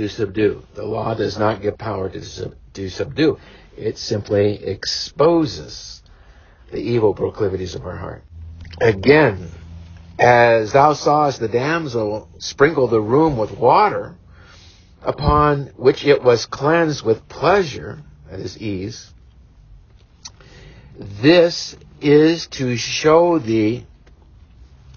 to 0.00 0.08
subdue. 0.08 0.62
The 0.74 0.84
law 0.84 1.14
does 1.14 1.38
not 1.38 1.60
give 1.60 1.76
power 1.76 2.08
to, 2.08 2.24
sub- 2.24 2.54
to 2.74 2.88
subdue. 2.88 3.38
It 3.76 3.98
simply 3.98 4.64
exposes 4.64 6.02
the 6.70 6.78
evil 6.78 7.14
proclivities 7.14 7.74
of 7.74 7.84
our 7.84 7.96
heart. 7.96 8.24
Again, 8.80 9.50
as 10.18 10.72
thou 10.72 10.94
sawest 10.94 11.40
the 11.40 11.48
damsel 11.48 12.28
sprinkle 12.38 12.88
the 12.88 13.00
room 13.00 13.36
with 13.36 13.52
water, 13.52 14.16
upon 15.02 15.66
which 15.76 16.06
it 16.06 16.22
was 16.22 16.46
cleansed 16.46 17.04
with 17.04 17.28
pleasure, 17.28 18.02
that 18.30 18.40
is 18.40 18.58
ease, 18.58 19.12
this 20.96 21.76
is 22.00 22.46
to 22.46 22.76
show 22.76 23.38
thee 23.38 23.86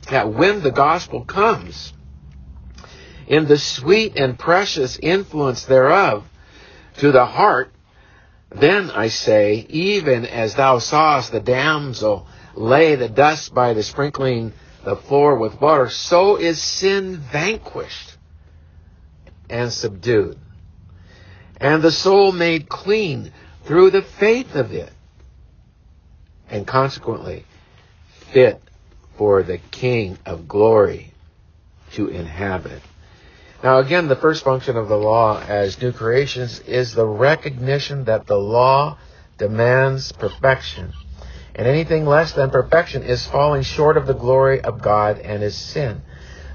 that 0.09 0.31
when 0.31 0.61
the 0.61 0.71
gospel 0.71 1.25
comes, 1.25 1.93
in 3.33 3.47
the 3.47 3.57
sweet 3.57 4.15
and 4.15 4.37
precious 4.37 4.99
influence 5.01 5.65
thereof 5.65 6.23
to 6.97 7.11
the 7.11 7.25
heart, 7.25 7.73
then 8.51 8.91
I 8.91 9.07
say, 9.07 9.65
even 9.69 10.27
as 10.27 10.53
thou 10.53 10.77
sawest 10.77 11.31
the 11.31 11.39
damsel 11.39 12.27
lay 12.53 12.93
the 12.93 13.09
dust 13.09 13.51
by 13.51 13.73
the 13.73 13.81
sprinkling 13.81 14.53
the 14.83 14.95
floor 14.95 15.35
with 15.35 15.59
water, 15.59 15.89
so 15.89 16.35
is 16.35 16.61
sin 16.61 17.17
vanquished 17.17 18.17
and 19.49 19.73
subdued, 19.73 20.37
and 21.57 21.81
the 21.81 21.91
soul 21.91 22.31
made 22.31 22.69
clean 22.69 23.31
through 23.63 23.89
the 23.89 24.03
faith 24.03 24.53
of 24.53 24.71
it, 24.73 24.93
and 26.51 26.67
consequently 26.67 27.45
fit 28.31 28.61
for 29.17 29.41
the 29.41 29.57
King 29.57 30.19
of 30.23 30.47
glory 30.47 31.13
to 31.93 32.07
inhabit. 32.09 32.83
Now, 33.63 33.79
again, 33.79 34.09
the 34.09 34.17
first 34.17 34.43
function 34.43 34.75
of 34.75 34.89
the 34.89 34.97
law 34.97 35.39
as 35.39 35.81
new 35.81 35.93
creations 35.93 36.59
is 36.59 36.93
the 36.93 37.05
recognition 37.05 38.03
that 38.03 38.27
the 38.27 38.37
law 38.37 38.97
demands 39.37 40.11
perfection. 40.11 40.91
And 41.55 41.65
anything 41.65 42.05
less 42.05 42.33
than 42.33 42.49
perfection 42.49 43.03
is 43.03 43.25
falling 43.25 43.61
short 43.61 43.95
of 43.95 44.05
the 44.05 44.13
glory 44.13 44.59
of 44.59 44.81
God 44.81 45.19
and 45.19 45.41
is 45.41 45.55
sin. 45.55 46.01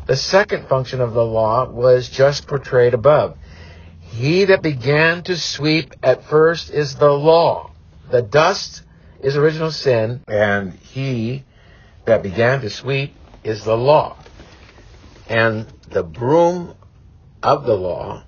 The 0.04 0.16
second 0.16 0.68
function 0.68 1.00
of 1.00 1.14
the 1.14 1.24
law 1.24 1.70
was 1.70 2.11
just 2.11 2.46
portrayed 2.46 2.92
above. 2.92 3.38
He 4.00 4.44
that 4.44 4.61
began 4.61 5.22
to 5.24 5.36
sweep 5.38 5.94
at 6.02 6.24
first 6.24 6.68
is 6.68 6.96
the 6.96 7.11
law. 7.11 7.70
The 8.11 8.20
dust 8.20 8.82
is 9.22 9.34
original 9.34 9.70
sin, 9.70 10.24
and 10.28 10.74
he 10.74 11.44
that 12.04 12.22
began 12.22 12.61
to 12.61 12.68
sweep 12.68 13.14
is 13.44 13.64
the 13.64 13.76
law. 13.76 14.18
And 15.26 15.66
the 15.90 16.02
broom 16.02 16.74
of 17.43 17.64
the 17.64 17.76
law 17.76 18.24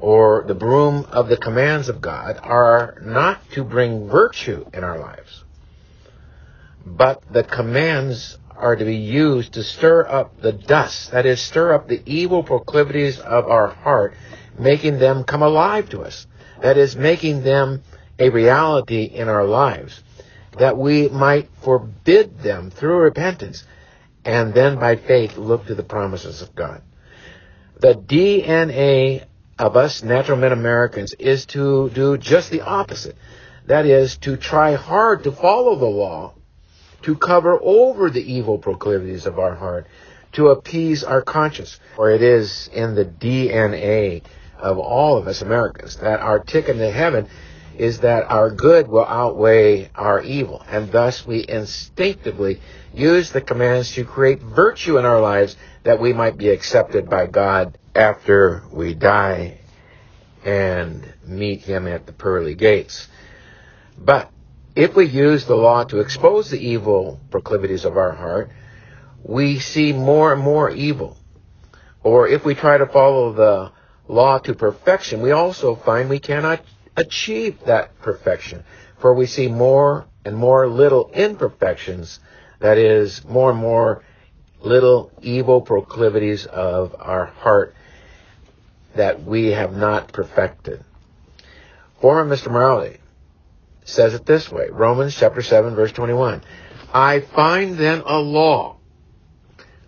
or 0.00 0.44
the 0.46 0.54
broom 0.54 1.04
of 1.10 1.28
the 1.28 1.36
commands 1.36 1.88
of 1.88 2.00
God 2.00 2.38
are 2.42 3.00
not 3.04 3.50
to 3.50 3.64
bring 3.64 4.08
virtue 4.08 4.64
in 4.72 4.84
our 4.84 4.98
lives, 4.98 5.44
but 6.86 7.22
the 7.32 7.42
commands 7.42 8.38
are 8.56 8.76
to 8.76 8.84
be 8.84 8.96
used 8.96 9.52
to 9.54 9.62
stir 9.62 10.06
up 10.06 10.40
the 10.40 10.52
dust, 10.52 11.12
that 11.12 11.26
is, 11.26 11.40
stir 11.40 11.74
up 11.74 11.88
the 11.88 12.02
evil 12.06 12.42
proclivities 12.42 13.18
of 13.20 13.46
our 13.46 13.68
heart, 13.68 14.14
making 14.58 14.98
them 14.98 15.24
come 15.24 15.42
alive 15.42 15.88
to 15.90 16.02
us. 16.02 16.26
That 16.60 16.76
is, 16.76 16.96
making 16.96 17.42
them 17.42 17.82
a 18.18 18.30
reality 18.30 19.04
in 19.04 19.28
our 19.28 19.44
lives, 19.44 20.02
that 20.58 20.76
we 20.76 21.08
might 21.08 21.48
forbid 21.62 22.40
them 22.40 22.70
through 22.70 22.98
repentance, 22.98 23.64
and 24.24 24.52
then 24.52 24.78
by 24.78 24.96
faith 24.96 25.36
look 25.36 25.66
to 25.66 25.76
the 25.76 25.84
promises 25.84 26.42
of 26.42 26.54
God. 26.54 26.82
The 27.80 27.94
DNA 27.94 29.24
of 29.56 29.76
us 29.76 30.02
natural 30.02 30.36
men 30.36 30.50
Americans 30.50 31.14
is 31.16 31.46
to 31.46 31.90
do 31.90 32.18
just 32.18 32.50
the 32.50 32.62
opposite. 32.62 33.16
That 33.66 33.86
is, 33.86 34.16
to 34.18 34.36
try 34.36 34.74
hard 34.74 35.22
to 35.24 35.32
follow 35.32 35.76
the 35.76 35.86
law, 35.86 36.34
to 37.02 37.14
cover 37.14 37.56
over 37.62 38.10
the 38.10 38.32
evil 38.32 38.58
proclivities 38.58 39.26
of 39.26 39.38
our 39.38 39.54
heart, 39.54 39.86
to 40.32 40.48
appease 40.48 41.04
our 41.04 41.22
conscience. 41.22 41.78
For 41.94 42.10
it 42.10 42.20
is 42.20 42.68
in 42.72 42.96
the 42.96 43.04
DNA 43.04 44.22
of 44.58 44.78
all 44.78 45.16
of 45.16 45.28
us 45.28 45.42
Americans 45.42 45.96
that 45.98 46.18
our 46.18 46.40
ticket 46.40 46.78
to 46.78 46.90
heaven 46.90 47.28
is 47.76 48.00
that 48.00 48.24
our 48.28 48.50
good 48.50 48.88
will 48.88 49.06
outweigh 49.06 49.88
our 49.94 50.20
evil. 50.20 50.64
And 50.68 50.90
thus 50.90 51.24
we 51.24 51.46
instinctively 51.48 52.60
use 52.92 53.30
the 53.30 53.40
commands 53.40 53.92
to 53.92 54.04
create 54.04 54.42
virtue 54.42 54.98
in 54.98 55.04
our 55.04 55.20
lives 55.20 55.56
that 55.88 55.98
we 55.98 56.12
might 56.12 56.36
be 56.36 56.50
accepted 56.50 57.08
by 57.08 57.26
God 57.26 57.78
after 57.94 58.62
we 58.70 58.92
die 58.92 59.58
and 60.44 61.14
meet 61.24 61.62
Him 61.62 61.86
at 61.86 62.04
the 62.04 62.12
pearly 62.12 62.54
gates. 62.54 63.08
But 63.96 64.30
if 64.76 64.94
we 64.94 65.06
use 65.06 65.46
the 65.46 65.56
law 65.56 65.84
to 65.84 66.00
expose 66.00 66.50
the 66.50 66.60
evil 66.60 67.18
proclivities 67.30 67.86
of 67.86 67.96
our 67.96 68.12
heart, 68.12 68.50
we 69.22 69.60
see 69.60 69.94
more 69.94 70.30
and 70.34 70.42
more 70.42 70.68
evil. 70.68 71.16
Or 72.02 72.28
if 72.28 72.44
we 72.44 72.54
try 72.54 72.76
to 72.76 72.86
follow 72.86 73.32
the 73.32 73.72
law 74.08 74.40
to 74.40 74.52
perfection, 74.52 75.22
we 75.22 75.30
also 75.30 75.74
find 75.74 76.10
we 76.10 76.18
cannot 76.18 76.60
achieve 76.98 77.64
that 77.64 77.98
perfection. 78.02 78.62
For 78.98 79.14
we 79.14 79.24
see 79.24 79.48
more 79.48 80.04
and 80.22 80.36
more 80.36 80.68
little 80.68 81.10
imperfections, 81.14 82.20
that 82.58 82.76
is, 82.76 83.24
more 83.24 83.52
and 83.52 83.58
more 83.58 84.02
little 84.60 85.10
evil 85.22 85.60
proclivities 85.60 86.46
of 86.46 86.94
our 86.98 87.26
heart 87.26 87.74
that 88.94 89.22
we 89.22 89.48
have 89.48 89.76
not 89.76 90.12
perfected. 90.12 90.84
Former 92.00 92.36
Mr. 92.36 92.50
Morality 92.50 92.98
says 93.84 94.14
it 94.14 94.26
this 94.26 94.50
way 94.50 94.68
Romans 94.70 95.14
chapter 95.16 95.42
7, 95.42 95.74
verse 95.74 95.92
21. 95.92 96.42
I 96.92 97.20
find 97.20 97.76
then 97.76 98.02
a 98.04 98.18
law 98.18 98.76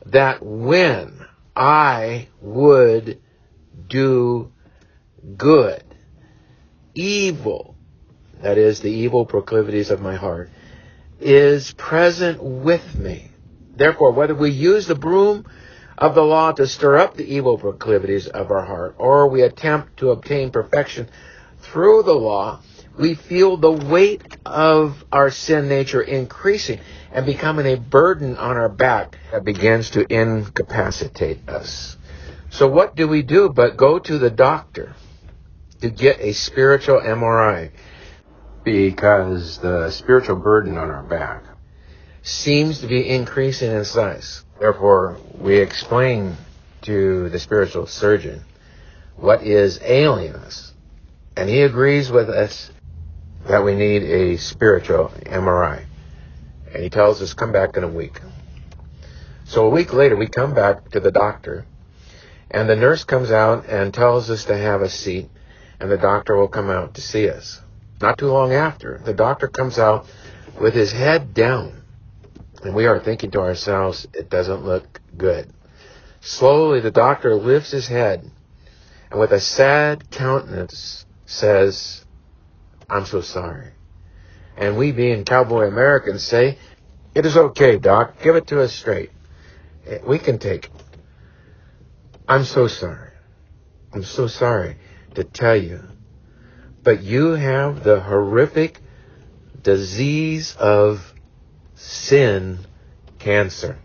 that 0.06 0.42
when 0.42 1.26
I 1.56 2.28
would 2.40 3.20
do 3.88 4.52
good, 5.36 5.82
evil, 6.94 7.74
that 8.40 8.58
is, 8.58 8.80
the 8.80 8.90
evil 8.90 9.26
proclivities 9.26 9.90
of 9.90 10.00
my 10.00 10.16
heart, 10.16 10.50
is 11.20 11.72
present 11.72 12.42
with 12.42 12.94
me. 12.96 13.29
Therefore, 13.80 14.12
whether 14.12 14.34
we 14.34 14.50
use 14.50 14.86
the 14.86 14.94
broom 14.94 15.46
of 15.96 16.14
the 16.14 16.22
law 16.22 16.52
to 16.52 16.66
stir 16.66 16.98
up 16.98 17.16
the 17.16 17.24
evil 17.24 17.56
proclivities 17.56 18.26
of 18.26 18.50
our 18.50 18.62
heart, 18.62 18.96
or 18.98 19.26
we 19.26 19.40
attempt 19.40 19.96
to 20.00 20.10
obtain 20.10 20.50
perfection 20.50 21.08
through 21.60 22.02
the 22.02 22.12
law, 22.12 22.60
we 22.98 23.14
feel 23.14 23.56
the 23.56 23.72
weight 23.72 24.36
of 24.44 25.02
our 25.10 25.30
sin 25.30 25.70
nature 25.70 26.02
increasing 26.02 26.80
and 27.10 27.24
becoming 27.24 27.64
a 27.64 27.76
burden 27.76 28.36
on 28.36 28.58
our 28.58 28.68
back 28.68 29.16
that 29.32 29.46
begins 29.46 29.88
to 29.92 30.04
incapacitate 30.12 31.48
us. 31.48 31.96
So 32.50 32.68
what 32.68 32.94
do 32.96 33.08
we 33.08 33.22
do 33.22 33.48
but 33.48 33.78
go 33.78 33.98
to 33.98 34.18
the 34.18 34.28
doctor 34.28 34.94
to 35.80 35.88
get 35.88 36.20
a 36.20 36.34
spiritual 36.34 37.00
MRI? 37.00 37.70
Because 38.62 39.56
the 39.56 39.90
spiritual 39.90 40.36
burden 40.36 40.76
on 40.76 40.90
our 40.90 41.02
back 41.02 41.44
seems 42.22 42.80
to 42.80 42.86
be 42.86 43.08
increasing 43.08 43.70
in 43.70 43.84
size. 43.84 44.44
Therefore, 44.58 45.16
we 45.38 45.58
explain 45.58 46.36
to 46.82 47.28
the 47.30 47.38
spiritual 47.38 47.86
surgeon 47.86 48.44
what 49.16 49.42
is 49.42 49.80
ailing 49.82 50.34
us. 50.34 50.72
And 51.36 51.48
he 51.48 51.62
agrees 51.62 52.10
with 52.10 52.28
us 52.28 52.70
that 53.48 53.64
we 53.64 53.74
need 53.74 54.02
a 54.02 54.36
spiritual 54.36 55.08
MRI. 55.24 55.84
And 56.72 56.82
he 56.82 56.90
tells 56.90 57.22
us, 57.22 57.34
come 57.34 57.52
back 57.52 57.76
in 57.76 57.84
a 57.84 57.88
week. 57.88 58.20
So 59.44 59.66
a 59.66 59.70
week 59.70 59.92
later, 59.92 60.16
we 60.16 60.28
come 60.28 60.54
back 60.54 60.90
to 60.90 61.00
the 61.00 61.10
doctor, 61.10 61.66
and 62.50 62.68
the 62.68 62.76
nurse 62.76 63.04
comes 63.04 63.30
out 63.30 63.66
and 63.66 63.92
tells 63.92 64.30
us 64.30 64.44
to 64.44 64.56
have 64.56 64.82
a 64.82 64.88
seat, 64.88 65.28
and 65.80 65.90
the 65.90 65.96
doctor 65.96 66.36
will 66.36 66.48
come 66.48 66.70
out 66.70 66.94
to 66.94 67.00
see 67.00 67.28
us. 67.28 67.60
Not 68.00 68.18
too 68.18 68.28
long 68.28 68.52
after, 68.52 69.00
the 69.04 69.14
doctor 69.14 69.48
comes 69.48 69.78
out 69.78 70.06
with 70.60 70.74
his 70.74 70.92
head 70.92 71.34
down 71.34 71.79
and 72.62 72.74
we 72.74 72.86
are 72.86 73.00
thinking 73.00 73.30
to 73.32 73.40
ourselves, 73.40 74.06
it 74.12 74.28
doesn't 74.30 74.64
look 74.64 75.00
good. 75.16 75.52
Slowly, 76.20 76.80
the 76.80 76.90
doctor 76.90 77.34
lifts 77.34 77.70
his 77.70 77.88
head 77.88 78.30
and 79.10 79.18
with 79.18 79.32
a 79.32 79.40
sad 79.40 80.10
countenance 80.10 81.04
says, 81.26 82.04
I'm 82.88 83.06
so 83.06 83.20
sorry. 83.20 83.72
And 84.56 84.76
we 84.76 84.92
being 84.92 85.24
cowboy 85.24 85.66
Americans 85.66 86.22
say, 86.22 86.58
it 87.14 87.26
is 87.26 87.36
okay, 87.36 87.78
doc. 87.78 88.22
Give 88.22 88.36
it 88.36 88.46
to 88.48 88.60
us 88.60 88.72
straight. 88.72 89.10
We 90.06 90.18
can 90.18 90.38
take 90.38 90.66
it. 90.66 90.72
I'm 92.28 92.44
so 92.44 92.68
sorry. 92.68 93.10
I'm 93.92 94.04
so 94.04 94.28
sorry 94.28 94.76
to 95.14 95.24
tell 95.24 95.56
you. 95.56 95.82
But 96.82 97.02
you 97.02 97.32
have 97.32 97.82
the 97.82 98.00
horrific 98.00 98.80
disease 99.62 100.54
of 100.56 101.12
sin 101.80 102.58
cancer. 103.18 103.78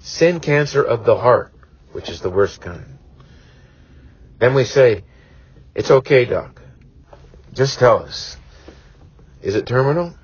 Sin 0.00 0.40
cancer 0.40 0.82
of 0.82 1.04
the 1.04 1.16
heart, 1.16 1.52
which 1.92 2.08
is 2.08 2.20
the 2.20 2.30
worst 2.30 2.60
kind. 2.60 2.98
Then 4.38 4.54
we 4.54 4.64
say, 4.64 5.04
it's 5.74 5.90
okay, 5.90 6.24
doc. 6.24 6.62
Just 7.52 7.78
tell 7.78 8.02
us. 8.02 8.36
Is 9.42 9.56
it 9.56 9.66
terminal? 9.66 10.14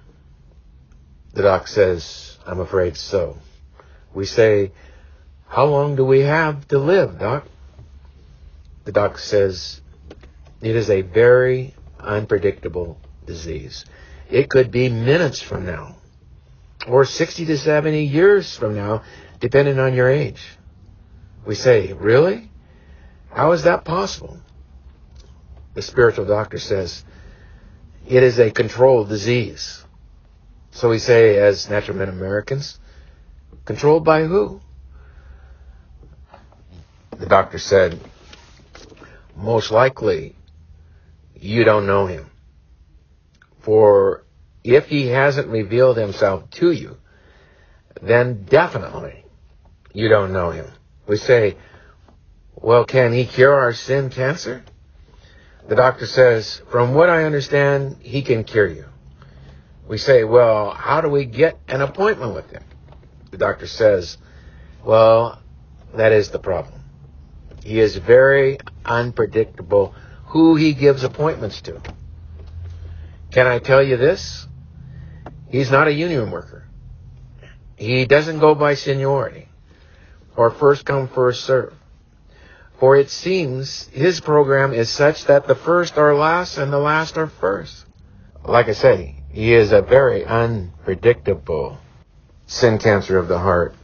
The 1.32 1.42
doc 1.42 1.66
says, 1.66 2.38
I'm 2.46 2.60
afraid 2.60 2.96
so. 2.96 3.38
We 4.14 4.24
say, 4.24 4.72
how 5.48 5.66
long 5.66 5.96
do 5.96 6.04
we 6.04 6.20
have 6.20 6.66
to 6.68 6.78
live, 6.78 7.18
doc? 7.18 7.46
The 8.84 8.92
doc 8.92 9.18
says, 9.18 9.80
it 10.60 10.76
is 10.76 10.90
a 10.90 11.02
very 11.02 11.74
unpredictable 11.98 12.98
disease. 13.26 13.84
It 14.30 14.48
could 14.48 14.70
be 14.70 14.88
minutes 14.88 15.42
from 15.42 15.66
now, 15.66 15.96
or 16.86 17.04
60 17.04 17.46
to 17.46 17.58
70 17.58 18.04
years 18.04 18.56
from 18.56 18.74
now, 18.74 19.02
depending 19.40 19.78
on 19.78 19.94
your 19.94 20.08
age. 20.08 20.42
We 21.46 21.54
say, 21.54 21.92
really? 21.92 22.50
How 23.30 23.52
is 23.52 23.64
that 23.64 23.84
possible? 23.84 24.38
The 25.74 25.82
spiritual 25.82 26.26
doctor 26.26 26.58
says, 26.58 27.04
it 28.06 28.22
is 28.22 28.38
a 28.38 28.50
controlled 28.50 29.08
disease. 29.08 29.82
So 30.70 30.90
we 30.90 30.98
say, 30.98 31.38
as 31.38 31.68
natural 31.68 31.96
men 31.96 32.08
Americans, 32.08 32.78
controlled 33.64 34.04
by 34.04 34.24
who? 34.24 34.60
The 37.18 37.26
doctor 37.26 37.58
said, 37.58 38.00
most 39.36 39.70
likely, 39.70 40.36
you 41.34 41.64
don't 41.64 41.86
know 41.86 42.06
him. 42.06 42.30
For 43.60 44.23
if 44.64 44.86
he 44.86 45.08
hasn't 45.08 45.48
revealed 45.48 45.98
himself 45.98 46.50
to 46.50 46.72
you, 46.72 46.96
then 48.00 48.44
definitely 48.44 49.24
you 49.92 50.08
don't 50.08 50.32
know 50.32 50.50
him. 50.50 50.66
We 51.06 51.18
say, 51.18 51.56
well, 52.56 52.84
can 52.84 53.12
he 53.12 53.26
cure 53.26 53.52
our 53.52 53.74
sin 53.74 54.08
cancer? 54.08 54.64
The 55.68 55.76
doctor 55.76 56.06
says, 56.06 56.62
from 56.70 56.94
what 56.94 57.10
I 57.10 57.24
understand, 57.24 57.98
he 58.00 58.22
can 58.22 58.44
cure 58.44 58.68
you. 58.68 58.86
We 59.86 59.98
say, 59.98 60.24
well, 60.24 60.70
how 60.70 61.02
do 61.02 61.08
we 61.08 61.26
get 61.26 61.58
an 61.68 61.82
appointment 61.82 62.34
with 62.34 62.50
him? 62.50 62.62
The 63.30 63.36
doctor 63.36 63.66
says, 63.66 64.16
well, 64.82 65.40
that 65.94 66.12
is 66.12 66.30
the 66.30 66.38
problem. 66.38 66.80
He 67.62 67.80
is 67.80 67.96
very 67.96 68.58
unpredictable 68.84 69.94
who 70.26 70.56
he 70.56 70.72
gives 70.72 71.04
appointments 71.04 71.60
to. 71.62 71.80
Can 73.30 73.46
I 73.46 73.58
tell 73.58 73.82
you 73.82 73.96
this? 73.96 74.46
He's 75.54 75.70
not 75.70 75.86
a 75.86 75.92
union 75.92 76.32
worker. 76.32 76.64
He 77.76 78.06
doesn't 78.06 78.40
go 78.40 78.56
by 78.56 78.74
seniority 78.74 79.46
or 80.34 80.50
first 80.50 80.84
come, 80.84 81.06
first 81.06 81.44
serve. 81.44 81.72
For 82.80 82.96
it 82.96 83.08
seems 83.08 83.86
his 83.92 84.20
program 84.20 84.72
is 84.72 84.90
such 84.90 85.26
that 85.26 85.46
the 85.46 85.54
first 85.54 85.96
are 85.96 86.12
last 86.12 86.58
and 86.58 86.72
the 86.72 86.80
last 86.80 87.16
are 87.16 87.28
first. 87.28 87.86
Like 88.44 88.66
I 88.66 88.72
say, 88.72 89.22
he 89.30 89.54
is 89.54 89.70
a 89.70 89.80
very 89.80 90.24
unpredictable 90.24 91.78
sin 92.46 92.78
cancer 92.78 93.16
of 93.16 93.28
the 93.28 93.38
heart 93.38 93.76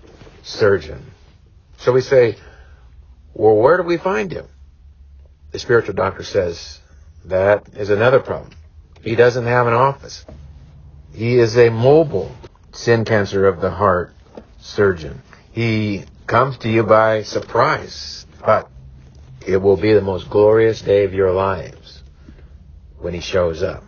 surgeon. 0.42 1.12
So 1.78 1.92
we 1.92 2.00
say, 2.00 2.34
well, 3.32 3.54
where 3.54 3.76
do 3.76 3.84
we 3.84 3.96
find 3.96 4.32
him? 4.32 4.48
The 5.52 5.60
spiritual 5.60 5.94
doctor 5.94 6.24
says, 6.24 6.80
that 7.26 7.68
is 7.74 7.90
another 7.90 8.18
problem. 8.18 8.50
He 9.04 9.14
doesn't 9.14 9.46
have 9.46 9.68
an 9.68 9.74
office. 9.74 10.26
He 11.12 11.38
is 11.38 11.56
a 11.56 11.70
mobile 11.70 12.30
sin 12.72 13.04
cancer 13.04 13.46
of 13.46 13.60
the 13.60 13.70
heart 13.70 14.14
surgeon. 14.58 15.22
He 15.52 16.04
comes 16.26 16.58
to 16.58 16.68
you 16.68 16.84
by 16.84 17.22
surprise, 17.22 18.26
but 18.44 18.70
it 19.46 19.56
will 19.56 19.76
be 19.76 19.92
the 19.92 20.00
most 20.00 20.30
glorious 20.30 20.80
day 20.80 21.04
of 21.04 21.12
your 21.12 21.32
lives 21.32 22.02
when 22.98 23.14
he 23.14 23.20
shows 23.20 23.62
up. 23.62 23.82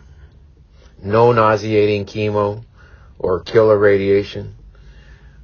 No 1.01 1.31
nauseating 1.31 2.05
chemo 2.05 2.63
or 3.19 3.41
killer 3.41 3.77
radiation. 3.77 4.55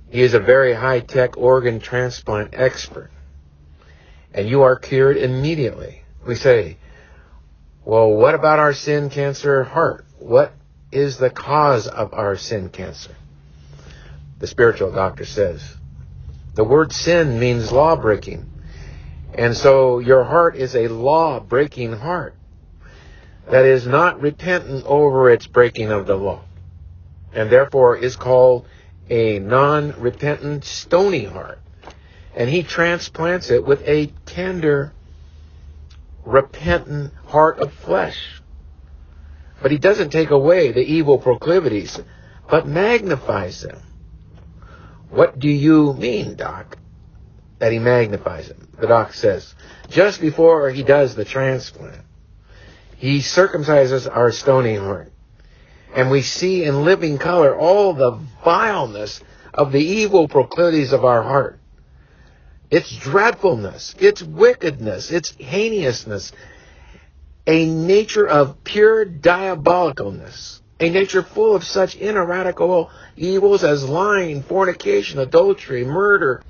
He 0.09 0.21
is 0.21 0.33
a 0.33 0.39
very 0.39 0.73
high-tech 0.73 1.37
organ 1.37 1.79
transplant 1.79 2.53
expert. 2.53 3.11
And 4.33 4.49
you 4.49 4.63
are 4.63 4.75
cured 4.75 5.17
immediately. 5.17 6.03
We 6.25 6.35
say, 6.35 6.77
well, 7.85 8.09
what 8.11 8.35
about 8.35 8.59
our 8.59 8.73
sin 8.73 9.09
cancer 9.09 9.63
heart? 9.63 10.05
What 10.19 10.53
is 10.91 11.17
the 11.17 11.29
cause 11.29 11.87
of 11.87 12.13
our 12.13 12.35
sin 12.35 12.69
cancer? 12.69 13.15
The 14.39 14.47
spiritual 14.47 14.91
doctor 14.91 15.25
says, 15.25 15.75
the 16.55 16.63
word 16.63 16.91
sin 16.91 17.39
means 17.39 17.71
law 17.71 17.95
breaking. 17.95 18.49
And 19.33 19.55
so 19.55 19.99
your 19.99 20.23
heart 20.23 20.55
is 20.55 20.75
a 20.75 20.87
law 20.87 21.39
breaking 21.39 21.93
heart 21.93 22.35
that 23.49 23.65
is 23.65 23.87
not 23.87 24.21
repentant 24.21 24.85
over 24.85 25.29
its 25.29 25.47
breaking 25.47 25.91
of 25.91 26.05
the 26.05 26.15
law 26.15 26.41
and 27.33 27.49
therefore 27.49 27.95
is 27.97 28.15
called 28.15 28.67
a 29.09 29.39
non 29.39 29.99
repentant 29.99 30.63
stony 30.63 31.25
heart. 31.25 31.59
And 32.35 32.49
he 32.49 32.63
transplants 32.63 33.49
it 33.49 33.65
with 33.65 33.81
a 33.87 34.07
tender, 34.25 34.93
repentant 36.25 37.13
heart 37.25 37.59
of 37.59 37.73
flesh. 37.73 38.38
But 39.61 39.71
he 39.71 39.77
doesn't 39.77 40.11
take 40.11 40.29
away 40.29 40.71
the 40.71 40.81
evil 40.81 41.17
proclivities, 41.17 41.99
but 42.49 42.67
magnifies 42.67 43.61
them. 43.61 43.81
What 45.09 45.39
do 45.39 45.49
you 45.49 45.93
mean, 45.93 46.35
Doc? 46.35 46.77
That 47.59 47.71
he 47.71 47.79
magnifies 47.79 48.47
them. 48.47 48.69
The 48.79 48.87
doc 48.87 49.13
says, 49.13 49.53
just 49.89 50.21
before 50.21 50.69
he 50.69 50.83
does 50.83 51.15
the 51.15 51.25
transplant, 51.25 52.05
he 52.95 53.19
circumcises 53.19 54.09
our 54.09 54.31
stony 54.31 54.75
heart. 54.75 55.11
And 55.93 56.11
we 56.11 56.21
see 56.21 56.63
in 56.63 56.85
living 56.85 57.17
color 57.17 57.57
all 57.57 57.93
the 57.93 58.19
vileness 58.43 59.21
of 59.53 59.71
the 59.71 59.83
evil 59.83 60.27
proclivities 60.27 60.93
of 60.93 61.03
our 61.03 61.23
heart. 61.23 61.59
Its 62.69 62.95
dreadfulness, 62.97 63.95
its 63.99 64.21
wickedness, 64.21 65.11
its 65.11 65.35
heinousness, 65.41 66.31
a 67.49 67.65
nature 67.65 68.27
of 68.27 68.63
pure 68.63 69.03
diabolicalness, 69.03 70.61
a 70.79 70.87
nature 70.87 71.23
full 71.23 71.55
of 71.55 71.63
such 71.63 71.95
ineradicable 71.95 72.91
evils 73.17 73.63
as 73.63 73.89
lying, 73.89 74.43
fornication, 74.43 75.17
adultery, 75.17 75.83
murder, 75.83 76.43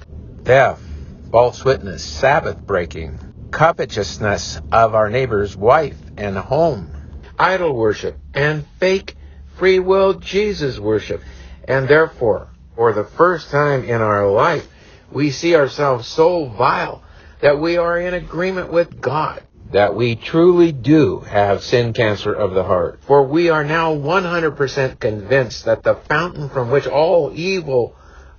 theft, 0.44 0.84
false 1.32 1.64
witness, 1.64 2.04
Sabbath 2.04 2.60
breaking, 2.68 3.18
covetousness 3.50 4.60
of 4.74 4.94
our 4.94 5.10
neighbor's 5.10 5.56
wife 5.56 5.96
and 6.18 6.38
home, 6.38 6.92
idol 7.40 7.74
worship, 7.74 8.20
and 8.34 8.66
fake 8.78 9.16
free 9.56 9.80
will 9.80 10.16
Jesus 10.16 10.80
worship. 10.80 11.22
And 11.66 11.88
therefore, 11.88 12.50
for 12.76 12.92
the 12.92 13.06
first 13.06 13.52
time 13.52 13.86
in 13.86 14.02
our 14.02 14.30
life, 14.30 14.68
we 15.14 15.32
see 15.32 15.56
ourselves 15.56 16.10
so 16.10 16.48
vile 16.48 17.02
that 17.40 17.58
we 17.58 17.78
are 17.78 17.98
in 17.98 18.14
agreement 18.14 18.70
with 18.70 19.00
God 19.00 19.42
that 19.72 19.96
we 19.96 20.16
truly 20.16 20.72
do 20.72 21.20
have 21.20 21.64
sin 21.64 21.94
cancer 21.94 22.34
of 22.34 22.54
the 22.54 22.64
heart. 22.64 23.00
For 23.06 23.24
we 23.24 23.50
are 23.50 23.64
now 23.64 23.94
100% 23.94 25.00
convinced 25.00 25.66
that 25.66 25.84
the 25.84 25.96
fountain 25.96 26.50
from 26.50 26.72
which 26.72 26.88
all 26.88 27.32
evil 27.34 27.96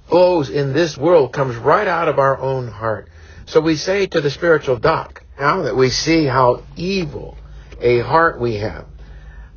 flows 0.08 0.50
in 0.50 0.72
this 0.72 0.98
world 0.98 1.32
comes 1.32 1.56
right 1.56 1.86
out 1.86 2.08
of 2.08 2.18
our 2.18 2.38
own 2.38 2.66
heart. 2.66 3.08
So 3.46 3.60
we 3.60 3.76
say 3.76 4.06
to 4.06 4.20
the 4.20 4.30
spiritual 4.30 4.76
doc, 4.76 5.24
now 5.38 5.62
that 5.62 5.76
we 5.76 5.90
see 5.90 6.26
how 6.26 6.64
evil 6.76 7.38
a 7.80 8.00
heart 8.00 8.40
we 8.40 8.56
have, 8.56 8.86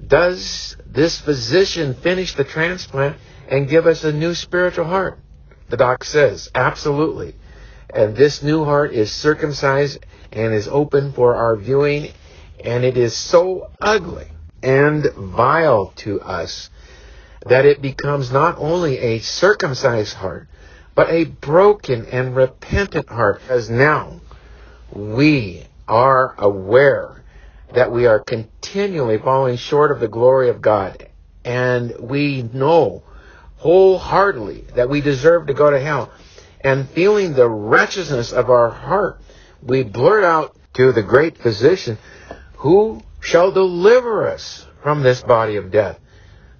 does 0.06 0.78
this 0.86 1.20
physician 1.20 1.96
finish 1.96 2.36
the 2.36 2.44
transplant 2.44 3.18
and 3.48 3.68
give 3.68 3.88
us 3.88 4.04
a 4.04 4.14
new 4.14 4.36
spiritual 4.36 4.86
heart? 4.86 5.20
The 5.70 5.78
doc 5.78 6.04
says, 6.04 6.50
absolutely. 6.54 7.36
And 7.90 8.16
this 8.16 8.44
new 8.44 8.64
heart 8.64 8.94
is 8.94 9.12
circumcised 9.12 10.00
and 10.34 10.54
is 10.54 10.68
open 10.68 11.14
for 11.14 11.36
our 11.36 11.56
viewing, 11.56 12.12
and 12.64 12.84
it 12.84 12.98
is 12.98 13.16
so 13.16 13.70
ugly 13.80 14.28
and 14.62 15.06
vile 15.14 15.94
to 15.98 16.22
us 16.22 16.70
that 17.46 17.66
it 17.66 17.82
becomes 17.82 18.32
not 18.32 18.58
only 18.58 18.98
a 18.98 19.20
circumcised 19.20 20.16
heart, 20.16 20.48
but 20.96 21.10
a 21.10 21.26
broken 21.26 22.06
and 22.06 22.36
repentant 22.36 23.10
heart. 23.10 23.42
As 23.50 23.70
now 23.70 24.22
we 24.92 25.66
are 25.88 26.36
aware 26.38 27.24
that 27.74 27.92
we 27.92 28.06
are 28.06 28.20
continually 28.20 29.18
falling 29.18 29.58
short 29.58 29.92
of 29.92 30.00
the 30.00 30.08
glory 30.08 30.50
of 30.50 30.62
God, 30.62 31.08
and 31.44 31.94
we 32.00 32.44
know 32.54 33.04
wholeheartedly 33.58 34.66
that 34.76 34.90
we 34.90 35.02
deserve 35.02 35.48
to 35.48 35.54
go 35.54 35.70
to 35.72 35.80
hell, 35.80 36.12
and 36.62 36.90
feeling 36.90 37.34
the 37.34 37.50
wretchedness 37.50 38.32
of 38.32 38.50
our 38.50 38.70
heart, 38.70 39.20
we 39.66 39.84
blurt 39.84 40.24
out 40.24 40.56
to 40.74 40.92
the 40.92 41.04
great 41.04 41.38
physician, 41.38 41.98
Who 42.58 43.02
shall 43.20 43.52
deliver 43.52 44.28
us 44.28 44.68
from 44.82 45.04
this 45.04 45.22
body 45.22 45.56
of 45.56 45.72
death? 45.72 46.00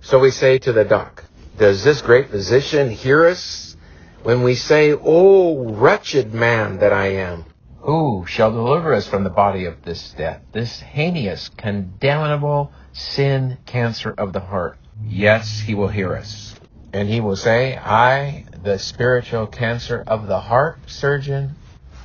So 0.02 0.20
we 0.20 0.32
say 0.32 0.58
to 0.60 0.74
the 0.74 0.86
doc, 0.86 1.24
does 1.58 1.84
this 1.84 2.02
great 2.02 2.30
physician 2.30 2.90
hear 2.90 3.26
us 3.26 3.76
when 4.24 4.44
we 4.44 4.56
say, 4.56 4.94
Oh, 4.94 5.64
wretched 5.74 6.34
man 6.34 6.80
that 6.80 6.94
I 6.94 7.08
am? 7.14 7.46
Who 7.80 8.26
shall 8.28 8.52
deliver 8.52 8.94
us 8.94 9.08
from 9.08 9.24
the 9.24 9.30
body 9.30 9.66
of 9.66 9.84
this 9.84 10.14
death, 10.18 10.42
this 10.54 10.80
heinous, 10.80 11.50
condemnable 11.50 12.72
sin 12.94 13.58
cancer 13.66 14.14
of 14.18 14.32
the 14.32 14.40
heart? 14.40 14.78
Yes, 15.06 15.60
he 15.60 15.76
will 15.76 15.90
hear 15.90 16.16
us. 16.16 16.56
And 16.94 17.10
he 17.10 17.20
will 17.20 17.36
say, 17.36 17.76
I, 17.76 18.46
the 18.64 18.80
spiritual 18.80 19.48
cancer 19.48 20.04
of 20.08 20.28
the 20.28 20.40
heart 20.40 20.80
surgeon, 20.88 21.56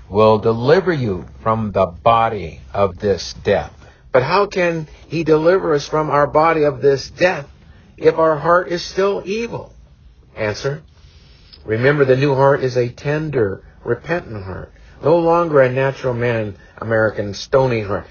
will 0.08 0.38
deliver 0.38 0.92
you 0.92 1.26
from 1.42 1.72
the 1.72 1.86
body 1.86 2.60
of 2.72 2.98
this 2.98 3.34
death. 3.44 3.72
But 4.12 4.22
how 4.22 4.46
can 4.46 4.88
he 5.08 5.24
deliver 5.24 5.74
us 5.74 5.86
from 5.86 6.10
our 6.10 6.26
body 6.26 6.64
of 6.64 6.80
this 6.80 7.10
death 7.10 7.46
if 7.96 8.16
our 8.18 8.36
heart 8.36 8.68
is 8.68 8.82
still 8.82 9.22
evil? 9.24 9.74
Answer. 10.34 10.82
Remember 11.64 12.04
the 12.04 12.16
new 12.16 12.34
heart 12.34 12.62
is 12.62 12.76
a 12.76 12.88
tender, 12.88 13.64
repentant 13.84 14.44
heart 14.44 14.72
no 15.02 15.18
longer 15.18 15.60
a 15.60 15.72
natural 15.72 16.14
man, 16.14 16.56
American 16.78 17.34
stony 17.34 17.82
heart. 17.82 18.06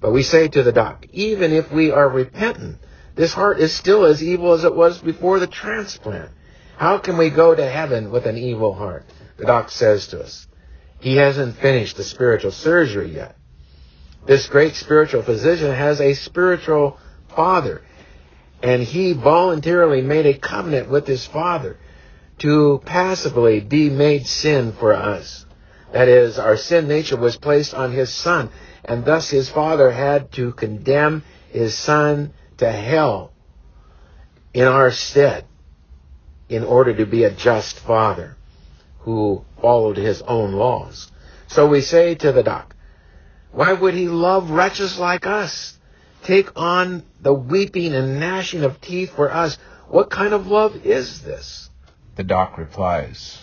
But 0.00 0.12
we 0.12 0.22
say 0.22 0.48
to 0.48 0.62
the 0.62 0.72
doc, 0.72 1.06
even 1.12 1.52
if 1.52 1.70
we 1.70 1.90
are 1.90 2.08
repentant, 2.08 2.78
this 3.14 3.34
heart 3.34 3.60
is 3.60 3.72
still 3.72 4.04
as 4.04 4.22
evil 4.22 4.52
as 4.52 4.64
it 4.64 4.74
was 4.74 4.98
before 4.98 5.38
the 5.38 5.46
transplant. 5.46 6.30
How 6.76 6.98
can 6.98 7.16
we 7.16 7.30
go 7.30 7.54
to 7.54 7.68
heaven 7.68 8.10
with 8.10 8.26
an 8.26 8.38
evil 8.38 8.74
heart? 8.74 9.04
The 9.36 9.44
doc 9.44 9.70
says 9.70 10.08
to 10.08 10.22
us. 10.22 10.46
He 11.02 11.16
hasn't 11.16 11.56
finished 11.56 11.96
the 11.96 12.04
spiritual 12.04 12.52
surgery 12.52 13.12
yet. 13.12 13.34
This 14.24 14.46
great 14.46 14.76
spiritual 14.76 15.22
physician 15.22 15.74
has 15.74 16.00
a 16.00 16.14
spiritual 16.14 16.96
father, 17.34 17.82
and 18.62 18.80
he 18.80 19.12
voluntarily 19.12 20.00
made 20.00 20.26
a 20.26 20.38
covenant 20.38 20.88
with 20.88 21.08
his 21.08 21.26
father 21.26 21.76
to 22.38 22.80
passively 22.84 23.58
be 23.58 23.90
made 23.90 24.28
sin 24.28 24.74
for 24.78 24.92
us. 24.92 25.44
That 25.92 26.06
is, 26.06 26.38
our 26.38 26.56
sin 26.56 26.86
nature 26.86 27.16
was 27.16 27.36
placed 27.36 27.74
on 27.74 27.90
his 27.90 28.10
son, 28.10 28.50
and 28.84 29.04
thus 29.04 29.28
his 29.28 29.50
father 29.50 29.90
had 29.90 30.30
to 30.32 30.52
condemn 30.52 31.24
his 31.50 31.76
son 31.76 32.32
to 32.58 32.70
hell 32.70 33.32
in 34.54 34.68
our 34.68 34.92
stead 34.92 35.46
in 36.48 36.62
order 36.62 36.94
to 36.94 37.06
be 37.06 37.24
a 37.24 37.30
just 37.32 37.80
father 37.80 38.36
who 39.00 39.44
followed 39.62 39.96
his 39.96 40.20
own 40.22 40.52
laws. 40.52 41.10
So 41.46 41.68
we 41.68 41.80
say 41.80 42.16
to 42.16 42.32
the 42.32 42.42
doc, 42.42 42.74
why 43.52 43.72
would 43.72 43.94
he 43.94 44.08
love 44.08 44.50
wretches 44.50 44.98
like 44.98 45.26
us? 45.26 45.78
Take 46.24 46.50
on 46.58 47.04
the 47.20 47.32
weeping 47.32 47.94
and 47.94 48.18
gnashing 48.20 48.64
of 48.64 48.80
teeth 48.80 49.14
for 49.14 49.32
us. 49.32 49.56
What 49.88 50.10
kind 50.10 50.34
of 50.34 50.46
love 50.46 50.84
is 50.84 51.22
this? 51.22 51.70
The 52.16 52.24
doc 52.24 52.58
replies, 52.58 53.38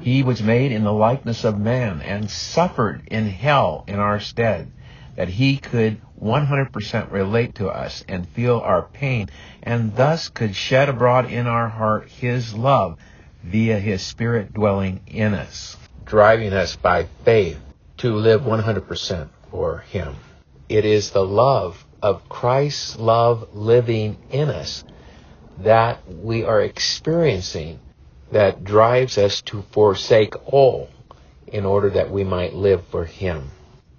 he 0.00 0.22
was 0.22 0.42
made 0.42 0.72
in 0.72 0.84
the 0.84 0.92
likeness 0.92 1.44
of 1.44 1.58
man 1.58 2.00
and 2.00 2.30
suffered 2.30 3.02
in 3.10 3.28
hell 3.28 3.84
in 3.86 3.96
our 3.96 4.20
stead, 4.20 4.70
that 5.16 5.28
he 5.28 5.56
could 5.56 6.00
100% 6.20 7.12
relate 7.12 7.56
to 7.56 7.68
us 7.68 8.04
and 8.08 8.28
feel 8.28 8.60
our 8.60 8.82
pain, 8.82 9.28
and 9.62 9.94
thus 9.96 10.28
could 10.28 10.56
shed 10.56 10.88
abroad 10.88 11.30
in 11.30 11.46
our 11.46 11.68
heart 11.68 12.08
his 12.08 12.54
love 12.54 12.98
via 13.44 13.78
his 13.78 14.02
spirit 14.02 14.52
dwelling 14.52 15.00
in 15.06 15.34
us, 15.34 15.76
driving 16.04 16.52
us 16.52 16.76
by 16.76 17.06
faith 17.24 17.58
to 17.98 18.14
live 18.14 18.42
100% 18.42 19.28
for 19.50 19.78
him. 19.78 20.16
It 20.68 20.84
is 20.84 21.10
the 21.10 21.24
love 21.24 21.84
of 22.02 22.28
Christ's 22.28 22.98
love 22.98 23.54
living 23.54 24.16
in 24.30 24.48
us 24.48 24.84
that 25.58 26.00
we 26.08 26.44
are 26.44 26.60
experiencing 26.60 27.78
that 28.32 28.64
drives 28.64 29.18
us 29.18 29.42
to 29.42 29.62
forsake 29.70 30.34
all 30.52 30.88
in 31.46 31.64
order 31.64 31.90
that 31.90 32.10
we 32.10 32.24
might 32.24 32.54
live 32.54 32.84
for 32.88 33.04
Him. 33.04 33.50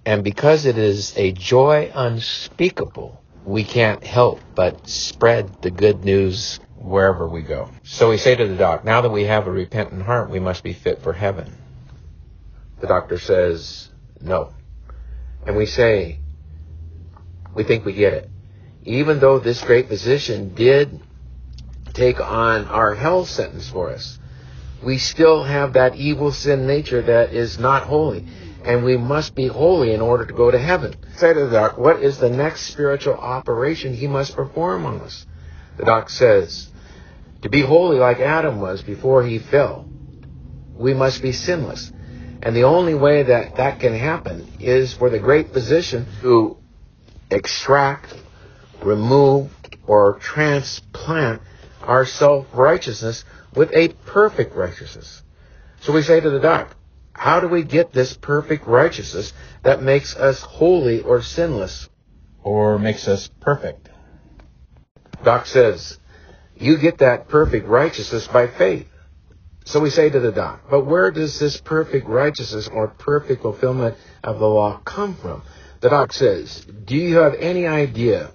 And 0.06 0.24
because 0.24 0.66
it 0.66 0.78
is 0.78 1.18
a 1.18 1.32
joy 1.32 1.91
unspeakable, 1.93 3.22
we 3.46 3.64
can't 3.64 4.04
help 4.04 4.39
but 4.54 4.88
spread 4.88 5.62
the 5.62 5.72
good 5.72 6.04
news 6.04 6.60
wherever 6.76 7.28
we 7.28 7.41
go. 7.41 7.69
So 7.84 8.09
we 8.09 8.17
say 8.17 8.36
to 8.36 8.47
the 8.47 8.55
doc, 8.55 8.86
now 8.86 9.01
that 9.01 9.09
we 9.09 9.23
have 9.23 9.47
a 9.47 9.51
repentant 9.51 10.03
heart, 10.03 10.30
we 10.30 10.39
must 10.39 10.63
be 10.63 10.73
fit 10.73 11.01
for 11.01 11.13
heaven. 11.13 11.53
The 12.80 12.88
doctor 12.88 13.17
says, 13.17 13.89
no. 14.21 14.53
And 15.45 15.55
we 15.55 15.65
say, 15.65 16.19
we 17.53 17.63
think 17.63 17.86
we 17.86 17.93
get 17.93 18.13
it. 18.13 18.30
Even 18.84 19.19
though 19.19 19.39
this 19.39 19.61
great 19.61 19.88
physician 19.88 20.53
did 20.53 20.99
take 21.93 22.19
on 22.19 22.65
our 22.65 22.93
hell 22.93 23.26
sentence 23.26 23.69
for 23.69 23.89
us, 23.89 24.19
we 24.84 24.97
still 24.97 25.43
have 25.43 25.73
that 25.73 25.95
evil 25.95 26.32
sin 26.32 26.67
nature 26.67 27.01
that 27.01 27.34
is 27.34 27.57
not 27.57 27.84
holy. 27.84 28.26
And 28.63 28.84
we 28.84 28.97
must 28.97 29.36
be 29.36 29.47
holy 29.47 29.93
in 29.93 30.01
order 30.01 30.26
to 30.26 30.34
go 30.34 30.51
to 30.51 30.59
heaven. 30.59 30.95
Say 31.15 31.34
to 31.34 31.45
the 31.45 31.51
doc, 31.51 31.78
what 31.78 32.01
is 32.01 32.17
the 32.17 32.30
next 32.30 32.61
spiritual 32.61 33.13
operation 33.13 33.93
he 33.93 34.07
must 34.07 34.36
perform 34.36 34.86
on 34.86 35.01
us? 35.01 35.26
The 35.78 35.86
doc 35.86 36.09
says, 36.09 36.69
to 37.41 37.49
be 37.49 37.61
holy 37.61 37.97
like 37.97 38.19
Adam 38.19 38.59
was 38.59 38.82
before 38.82 39.23
he 39.23 39.39
fell, 39.39 39.88
we 40.76 40.93
must 40.93 41.21
be 41.21 41.32
sinless. 41.32 41.91
And 42.41 42.55
the 42.55 42.63
only 42.63 42.95
way 42.95 43.23
that 43.23 43.55
that 43.57 43.80
can 43.80 43.93
happen 43.93 44.47
is 44.59 44.93
for 44.93 45.09
the 45.09 45.19
great 45.19 45.53
physician 45.53 46.05
to 46.21 46.57
extract, 47.32 48.13
remove, 48.82 49.51
or 49.88 50.19
transplant 50.19 51.41
our 51.82 52.05
self-righteousness 52.05 53.26
with 53.55 53.71
a 53.73 53.89
perfect 54.05 54.55
righteousness. 54.55 55.23
So 55.82 55.93
we 55.93 56.01
say 56.01 56.19
to 56.19 56.30
the 56.30 56.39
doc, 56.39 56.76
how 57.13 57.39
do 57.39 57.47
we 57.47 57.63
get 57.63 57.93
this 57.93 58.15
perfect 58.15 58.67
righteousness 58.67 59.34
that 59.63 59.82
makes 59.82 60.15
us 60.15 60.41
holy 60.41 61.01
or 61.01 61.21
sinless? 61.21 61.89
Or 62.43 62.78
makes 62.78 63.07
us 63.07 63.30
perfect? 63.39 63.85
Doc 65.26 65.47
says, 65.47 65.97
you 66.55 66.78
get 66.78 66.99
that 66.99 67.28
perfect 67.28 67.67
righteousness 67.67 68.28
by 68.28 68.47
faith. 68.47 68.88
So 69.65 69.80
we 69.80 69.89
say 69.89 70.09
to 70.09 70.19
the 70.19 70.32
doc, 70.32 70.61
but 70.69 70.86
where 70.86 71.09
does 71.09 71.39
this 71.39 71.59
perfect 71.59 72.07
righteousness 72.07 72.69
or 72.71 72.88
perfect 72.88 73.41
fulfillment 73.41 73.97
of 74.23 74.38
the 74.38 74.47
law 74.47 74.80
come 74.86 75.15
from? 75.15 75.41
The 75.82 75.89
doc 75.89 76.13
says, 76.13 76.65
do 76.86 76.95
you 76.95 77.17
have 77.17 77.34
any 77.34 77.65
idea 77.65 78.32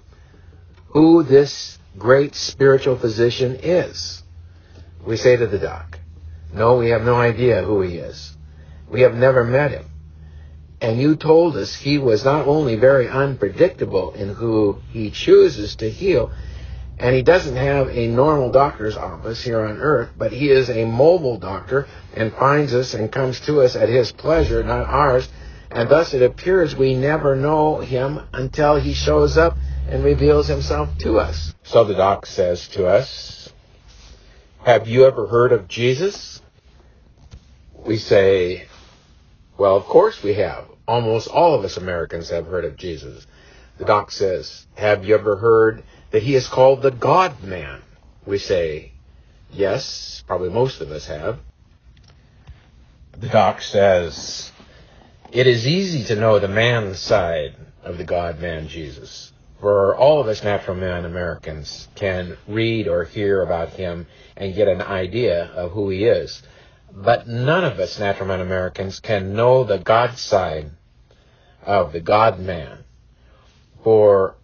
who 0.87 1.23
this 1.23 1.79
great 1.97 2.35
spiritual 2.35 2.97
physician 2.97 3.57
is? 3.63 4.21
We 5.05 5.15
say 5.15 5.37
to 5.37 5.47
the 5.47 5.57
doc, 5.57 5.97
no, 6.53 6.77
we 6.77 6.89
have 6.89 7.03
no 7.03 7.15
idea 7.15 7.63
who 7.63 7.81
he 7.81 7.95
is. 7.95 8.35
We 8.89 9.01
have 9.01 9.15
never 9.15 9.45
met 9.45 9.71
him. 9.71 9.85
And 10.81 10.99
you 10.99 11.15
told 11.15 11.55
us 11.55 11.73
he 11.73 11.97
was 11.97 12.25
not 12.25 12.47
only 12.47 12.75
very 12.75 13.07
unpredictable 13.07 14.11
in 14.13 14.33
who 14.33 14.81
he 14.91 15.11
chooses 15.11 15.77
to 15.77 15.89
heal, 15.89 16.31
and 17.01 17.15
he 17.15 17.23
doesn't 17.23 17.55
have 17.55 17.89
a 17.89 18.07
normal 18.07 18.51
doctor's 18.51 18.95
office 18.95 19.43
here 19.43 19.59
on 19.59 19.79
earth, 19.79 20.11
but 20.15 20.31
he 20.31 20.51
is 20.51 20.69
a 20.69 20.85
mobile 20.85 21.39
doctor 21.39 21.87
and 22.13 22.31
finds 22.31 22.75
us 22.75 22.93
and 22.93 23.11
comes 23.11 23.39
to 23.39 23.61
us 23.61 23.75
at 23.75 23.89
his 23.89 24.11
pleasure, 24.11 24.63
not 24.63 24.85
ours. 24.87 25.27
And 25.71 25.89
thus 25.89 26.13
it 26.13 26.21
appears 26.21 26.75
we 26.75 26.93
never 26.93 27.35
know 27.35 27.79
him 27.79 28.19
until 28.33 28.79
he 28.79 28.93
shows 28.93 29.35
up 29.35 29.57
and 29.89 30.03
reveals 30.03 30.47
himself 30.47 30.95
to 30.99 31.17
us. 31.17 31.55
So 31.63 31.83
the 31.85 31.95
doc 31.95 32.27
says 32.27 32.67
to 32.69 32.85
us, 32.85 33.51
have 34.63 34.87
you 34.87 35.05
ever 35.05 35.25
heard 35.25 35.53
of 35.53 35.67
Jesus? 35.67 36.39
We 37.83 37.97
say, 37.97 38.67
well, 39.57 39.75
of 39.75 39.85
course 39.85 40.21
we 40.21 40.35
have. 40.35 40.65
Almost 40.87 41.29
all 41.29 41.55
of 41.55 41.65
us 41.65 41.77
Americans 41.77 42.29
have 42.29 42.45
heard 42.45 42.65
of 42.65 42.77
Jesus. 42.77 43.25
The 43.79 43.85
doc 43.85 44.11
says, 44.11 44.67
have 44.75 45.03
you 45.03 45.15
ever 45.15 45.37
heard 45.37 45.83
that 46.11 46.23
he 46.23 46.35
is 46.35 46.47
called 46.47 46.81
the 46.81 46.91
God 46.91 47.43
man? 47.43 47.81
We 48.25 48.37
say, 48.37 48.91
yes, 49.51 50.23
probably 50.27 50.49
most 50.49 50.81
of 50.81 50.91
us 50.91 51.07
have. 51.07 51.39
The 53.17 53.29
doc 53.29 53.61
says, 53.61 54.51
it 55.31 55.47
is 55.47 55.67
easy 55.67 56.03
to 56.05 56.19
know 56.19 56.39
the 56.39 56.47
man 56.47 56.93
side 56.95 57.55
of 57.83 57.97
the 57.97 58.03
God 58.03 58.39
man 58.39 58.67
Jesus 58.67 59.31
for 59.61 59.95
all 59.95 60.19
of 60.19 60.27
us 60.27 60.43
natural 60.43 60.75
men 60.75 61.05
Americans 61.05 61.87
can 61.93 62.35
read 62.47 62.87
or 62.87 63.05
hear 63.05 63.43
about 63.43 63.69
him 63.69 64.07
and 64.35 64.55
get 64.55 64.67
an 64.67 64.81
idea 64.81 65.45
of 65.45 65.71
who 65.71 65.89
he 65.89 66.05
is. 66.05 66.41
But 66.91 67.27
none 67.27 67.63
of 67.63 67.79
us 67.79 67.99
natural 67.99 68.27
men 68.27 68.41
Americans 68.41 68.99
can 68.99 69.33
know 69.33 69.63
the 69.63 69.77
God 69.77 70.17
side 70.17 70.71
of 71.61 71.93
the 71.93 72.01
God 72.01 72.39
man. 72.39 72.79
For 73.83 74.35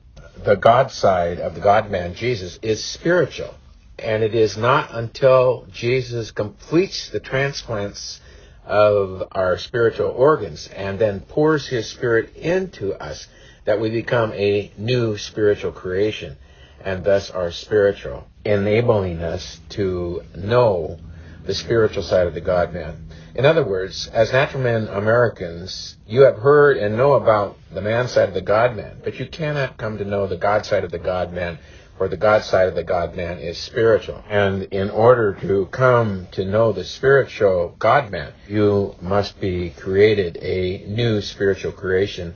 the 0.44 0.56
God 0.56 0.92
side 0.92 1.40
of 1.40 1.56
the 1.56 1.62
God 1.62 1.90
man, 1.92 2.14
Jesus, 2.16 2.60
is 2.62 2.84
spiritual. 2.84 3.54
And 4.00 4.24
it 4.24 4.36
is 4.36 4.58
not 4.58 4.94
until 4.94 5.66
Jesus 5.72 6.32
completes 6.32 7.10
the 7.10 7.20
transplants 7.20 8.22
of 8.66 9.28
our 9.32 9.58
spiritual 9.58 10.10
organs 10.10 10.68
and 10.68 11.00
then 11.00 11.22
pours 11.22 11.68
his 11.68 11.88
spirit 11.88 12.36
into 12.36 12.94
us 12.94 13.28
that 13.66 13.80
we 13.80 13.90
become 13.90 14.34
a 14.34 14.72
new 14.78 15.18
spiritual 15.18 15.72
creation. 15.72 16.38
and 16.82 17.04
thus 17.04 17.32
are 17.32 17.52
spiritual, 17.52 18.28
enabling 18.46 19.22
us 19.22 19.60
to 19.70 20.22
know 20.36 21.00
the 21.48 21.56
spiritual 21.56 22.04
side 22.04 22.28
of 22.28 22.34
the 22.34 22.42
God 22.42 22.74
man. 22.74 23.10
In 23.34 23.46
other 23.46 23.64
words, 23.64 24.08
as 24.08 24.34
natural 24.34 24.64
men 24.64 24.88
Americans, 24.88 25.98
you 26.06 26.22
have 26.22 26.38
heard 26.38 26.78
and 26.78 26.98
know 26.98 27.14
about 27.14 27.58
the 27.72 27.82
man 27.82 28.08
side 28.08 28.28
of 28.28 28.36
the 28.36 28.42
God 28.42 28.76
man, 28.76 28.98
but 29.04 29.20
you 29.20 29.26
cannot 29.26 29.78
come 29.78 29.98
to 29.98 30.06
know 30.06 30.28
the 30.28 30.38
God 30.38 30.66
side 30.66 30.84
of 30.84 30.92
the 30.92 31.00
God 31.00 31.34
man, 31.34 31.58
for 31.98 32.08
the 32.08 32.18
God 32.18 32.44
side 32.44 32.68
of 32.68 32.76
the 32.76 32.84
God 32.84 33.16
man 33.16 33.40
is 33.40 33.58
spiritual. 33.58 34.24
And 34.30 34.64
in 34.64 34.90
order 34.90 35.34
to 35.42 35.68
come 35.68 36.28
to 36.34 36.46
know 36.46 36.74
the 36.74 36.84
spiritual 36.84 37.76
God 37.80 38.12
man, 38.12 38.34
you 38.48 38.96
must 39.02 39.40
be 39.40 39.70
created 39.70 40.38
a 40.42 40.86
new 40.88 41.22
spiritual 41.22 41.72
creation 41.72 42.36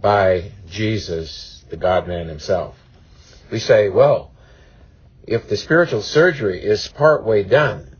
by 0.00 0.52
Jesus, 0.68 1.64
the 1.68 1.76
God 1.76 2.08
man 2.08 2.28
himself. 2.28 2.76
We 3.50 3.58
say, 3.58 3.90
well, 3.90 4.32
if 5.26 5.48
the 5.48 5.56
spiritual 5.56 6.02
surgery 6.02 6.64
is 6.64 6.88
part 6.88 7.24
way 7.24 7.42
done, 7.42 7.95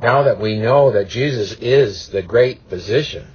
now 0.00 0.24
that 0.24 0.40
we 0.40 0.58
know 0.58 0.92
that 0.92 1.08
Jesus 1.08 1.52
is 1.60 2.08
the 2.08 2.22
great 2.22 2.60
physician, 2.68 3.26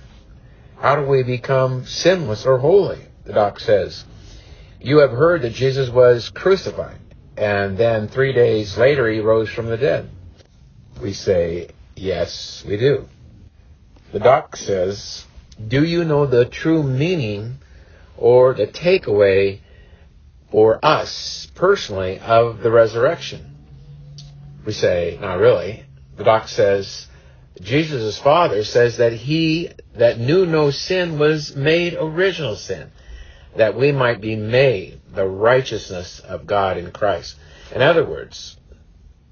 how 0.78 0.96
do 0.96 1.04
we 1.04 1.24
become 1.24 1.86
sinless 1.86 2.46
or 2.46 2.58
holy? 2.58 3.02
The 3.26 3.34
doc 3.34 3.60
says, 3.60 4.06
You 4.80 5.00
have 5.00 5.12
heard 5.12 5.42
that 5.42 5.54
Jesus 5.54 5.90
was 5.90 6.30
crucified, 6.30 7.00
and 7.38 7.78
then 7.78 8.08
three 8.08 8.34
days 8.34 8.78
later 8.78 9.10
he 9.10 9.20
rose 9.20 9.50
from 9.50 9.68
the 9.68 9.78
dead. 9.78 10.10
We 11.02 11.14
say, 11.14 11.70
Yes, 11.96 12.64
we 12.68 12.78
do. 12.78 13.08
The 14.12 14.20
doc 14.20 14.56
says, 14.56 15.26
Do 15.66 15.84
you 15.84 16.04
know 16.04 16.26
the 16.26 16.46
true 16.46 16.84
meaning 16.84 17.58
or 18.18 18.54
the 18.54 18.68
takeaway 18.68 19.60
for 20.52 20.84
us 20.84 21.50
personally 21.56 22.20
of 22.20 22.62
the 22.62 22.72
resurrection? 22.72 23.56
We 24.66 24.74
say, 24.74 25.18
Not 25.22 25.40
really 25.40 25.86
the 26.20 26.26
doc 26.26 26.50
says, 26.50 27.08
Jesus' 27.62 28.20
father 28.20 28.66
says 28.66 28.98
that 28.98 29.14
he 29.14 29.70
that 29.96 30.20
knew 30.20 30.46
no 30.46 30.70
sin 30.70 31.18
was 31.18 31.56
made 31.56 31.96
original 31.98 32.58
sin, 32.58 32.92
that 33.56 33.78
we 33.78 33.94
might 33.94 34.20
be 34.20 34.36
made 34.36 35.00
the 35.14 35.26
righteousness 35.26 36.20
of 36.20 36.46
God 36.46 36.78
in 36.78 36.92
Christ. 36.92 37.38
In 37.74 37.82
other 37.82 38.04
words, 38.04 38.58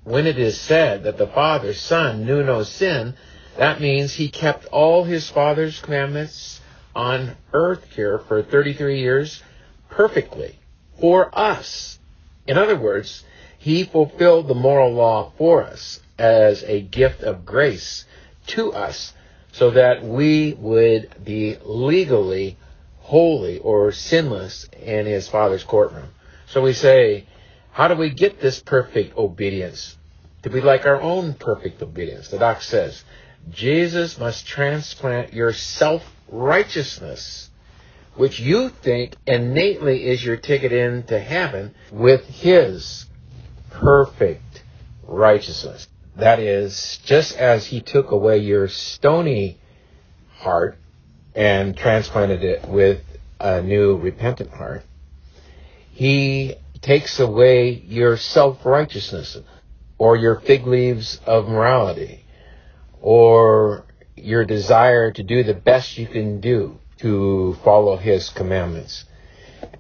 when 0.06 0.26
it 0.26 0.40
is 0.40 0.58
said 0.62 1.04
that 1.04 1.18
the 1.18 1.28
Father's 1.28 1.78
Son 1.78 2.26
knew 2.26 2.42
no 2.42 2.64
sin, 2.64 3.16
that 3.58 3.82
means 3.82 4.14
he 4.14 4.30
kept 4.30 4.66
all 4.68 5.04
his 5.04 5.30
Father's 5.30 5.82
commandments 5.82 6.62
on 6.96 7.36
earth 7.52 7.84
here 7.96 8.18
for 8.18 8.42
33 8.42 9.02
years 9.02 9.44
perfectly 9.90 10.58
for 11.02 11.38
us. 11.38 12.00
In 12.48 12.58
other 12.58 12.80
words, 12.80 13.26
he 13.58 13.84
fulfilled 13.84 14.48
the 14.48 14.56
moral 14.56 14.94
law 14.94 15.34
for 15.38 15.64
us 15.64 16.00
as 16.18 16.64
a 16.64 16.82
gift 16.82 17.22
of 17.22 17.46
grace 17.46 18.06
to 18.48 18.74
us 18.74 19.14
so 19.52 19.72
that 19.72 20.04
we 20.04 20.54
would 20.54 21.10
be 21.24 21.58
legally 21.64 22.58
holy 23.00 23.58
or 23.60 23.92
sinless 23.92 24.68
in 24.82 25.06
his 25.06 25.28
father's 25.28 25.64
courtroom. 25.64 26.10
So 26.48 26.62
we 26.62 26.74
say, 26.74 27.26
how 27.72 27.88
do 27.88 27.96
we 27.96 28.10
get 28.10 28.42
this 28.42 28.60
perfect 28.60 29.18
obedience? 29.18 29.98
To 30.44 30.50
be 30.50 30.62
like 30.62 30.86
our 30.86 31.02
own 31.02 31.34
perfect 31.34 31.82
obedience. 31.82 32.28
The 32.30 32.38
doc 32.38 32.62
says, 32.62 33.04
Jesus 33.50 34.18
must 34.18 34.46
transplant 34.46 35.34
your 35.34 35.54
self-righteousness, 35.54 37.50
which 38.16 38.40
you 38.40 38.70
think 38.70 39.16
innately 39.26 40.06
is 40.08 40.24
your 40.24 40.38
ticket 40.38 40.72
into 40.72 41.20
heaven, 41.20 41.74
with 41.92 42.26
his 42.26 43.06
perfect 43.70 44.64
righteousness. 45.04 45.88
That 46.18 46.40
is, 46.40 47.00
just 47.06 47.38
as 47.38 47.68
he 47.68 47.80
took 47.80 48.10
away 48.10 48.40
your 48.40 48.68
stony 48.68 49.60
heart 50.38 50.80
and 51.36 51.78
transplanted 51.78 52.44
it 52.44 52.68
with 52.68 53.02
a 53.40 53.62
new 53.62 53.98
repentant 53.98 54.50
heart, 54.50 54.84
he 55.92 56.56
takes 56.82 57.20
away 57.20 57.70
your 57.70 58.18
self-righteousness 58.18 59.38
or 60.00 60.16
your 60.16 60.40
fig 60.40 60.66
leaves 60.66 61.22
of 61.28 61.48
morality 61.48 62.26
or 63.00 63.86
your 64.16 64.44
desire 64.44 65.12
to 65.12 65.22
do 65.22 65.44
the 65.44 65.54
best 65.54 66.00
you 66.00 66.08
can 66.08 66.40
do 66.40 66.80
to 66.98 67.56
follow 67.64 67.96
his 67.96 68.30
commandments. 68.30 69.06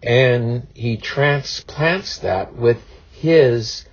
And 0.03 0.67
he 0.75 0.97
transplants 0.97 2.19
that 2.19 2.55
with 2.55 2.77
his 3.11 3.85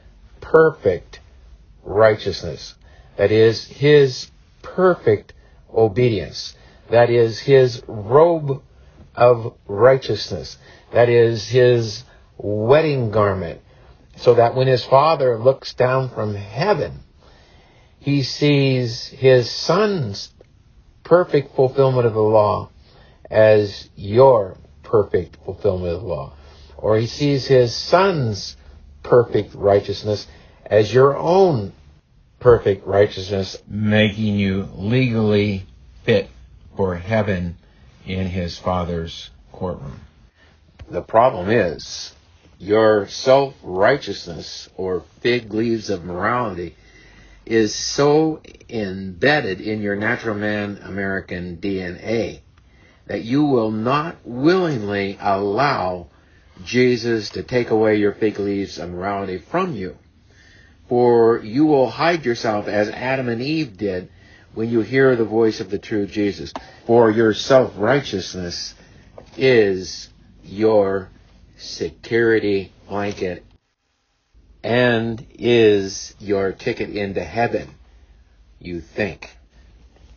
perfect 0.42 1.20
righteousness. 1.84 2.74
That 3.16 3.30
is 3.30 3.64
his 3.64 4.30
perfect 4.62 5.32
obedience. 5.72 6.56
That 6.90 7.10
is 7.10 7.38
his 7.38 7.82
robe 7.86 8.62
of 9.14 9.54
righteousness. 9.66 10.58
That 10.92 11.08
is 11.08 11.48
his 11.48 12.02
wedding 12.36 13.10
garment. 13.10 13.60
So 14.16 14.34
that 14.34 14.54
when 14.54 14.66
his 14.66 14.84
father 14.84 15.38
looks 15.38 15.74
down 15.74 16.10
from 16.10 16.34
heaven, 16.34 17.00
he 17.98 18.22
sees 18.22 19.06
his 19.06 19.50
son's 19.50 20.30
perfect 21.02 21.54
fulfillment 21.56 22.06
of 22.06 22.14
the 22.14 22.20
law 22.20 22.70
as 23.30 23.88
your 23.96 24.56
perfect 24.82 25.36
fulfillment 25.44 25.94
of 25.94 26.02
the 26.02 26.06
law. 26.06 26.34
Or 26.76 26.98
he 26.98 27.06
sees 27.06 27.46
his 27.46 27.74
son's 27.74 28.56
perfect 29.02 29.54
righteousness 29.54 30.26
as 30.66 30.92
your 30.92 31.16
own 31.16 31.72
perfect 32.40 32.86
righteousness, 32.86 33.56
making 33.66 34.36
you 34.36 34.68
legally 34.74 35.66
fit 36.04 36.28
for 36.76 36.94
heaven 36.94 37.56
in 38.06 38.26
his 38.26 38.58
Father's 38.58 39.30
courtroom. 39.52 40.00
The 40.90 41.02
problem 41.02 41.48
is 41.48 42.12
your 42.58 43.08
self 43.08 43.54
righteousness 43.62 44.68
or 44.76 45.04
fig 45.20 45.52
leaves 45.52 45.90
of 45.90 46.04
morality 46.04 46.76
is 47.46 47.74
so 47.74 48.40
embedded 48.68 49.60
in 49.60 49.82
your 49.82 49.96
natural 49.96 50.34
man 50.34 50.78
American 50.82 51.58
DNA 51.58 52.40
that 53.06 53.22
you 53.22 53.44
will 53.44 53.70
not 53.70 54.16
willingly 54.24 55.18
allow 55.20 56.06
Jesus 56.64 57.30
to 57.30 57.42
take 57.42 57.70
away 57.70 57.96
your 57.96 58.12
fig 58.12 58.38
leaves 58.38 58.78
of 58.78 58.90
morality 58.90 59.38
from 59.38 59.74
you. 59.74 59.96
For 60.88 61.40
you 61.40 61.64
will 61.66 61.88
hide 61.88 62.24
yourself 62.24 62.68
as 62.68 62.88
Adam 62.90 63.28
and 63.28 63.40
Eve 63.40 63.76
did 63.76 64.10
when 64.54 64.70
you 64.70 64.80
hear 64.80 65.16
the 65.16 65.24
voice 65.24 65.60
of 65.60 65.70
the 65.70 65.78
true 65.78 66.06
Jesus. 66.06 66.52
For 66.86 67.10
your 67.10 67.32
self-righteousness 67.34 68.74
is 69.36 70.10
your 70.44 71.10
security 71.56 72.72
blanket 72.88 73.44
and 74.62 75.26
is 75.38 76.14
your 76.18 76.52
ticket 76.52 76.90
into 76.90 77.22
heaven, 77.22 77.68
you 78.58 78.80
think. 78.80 79.30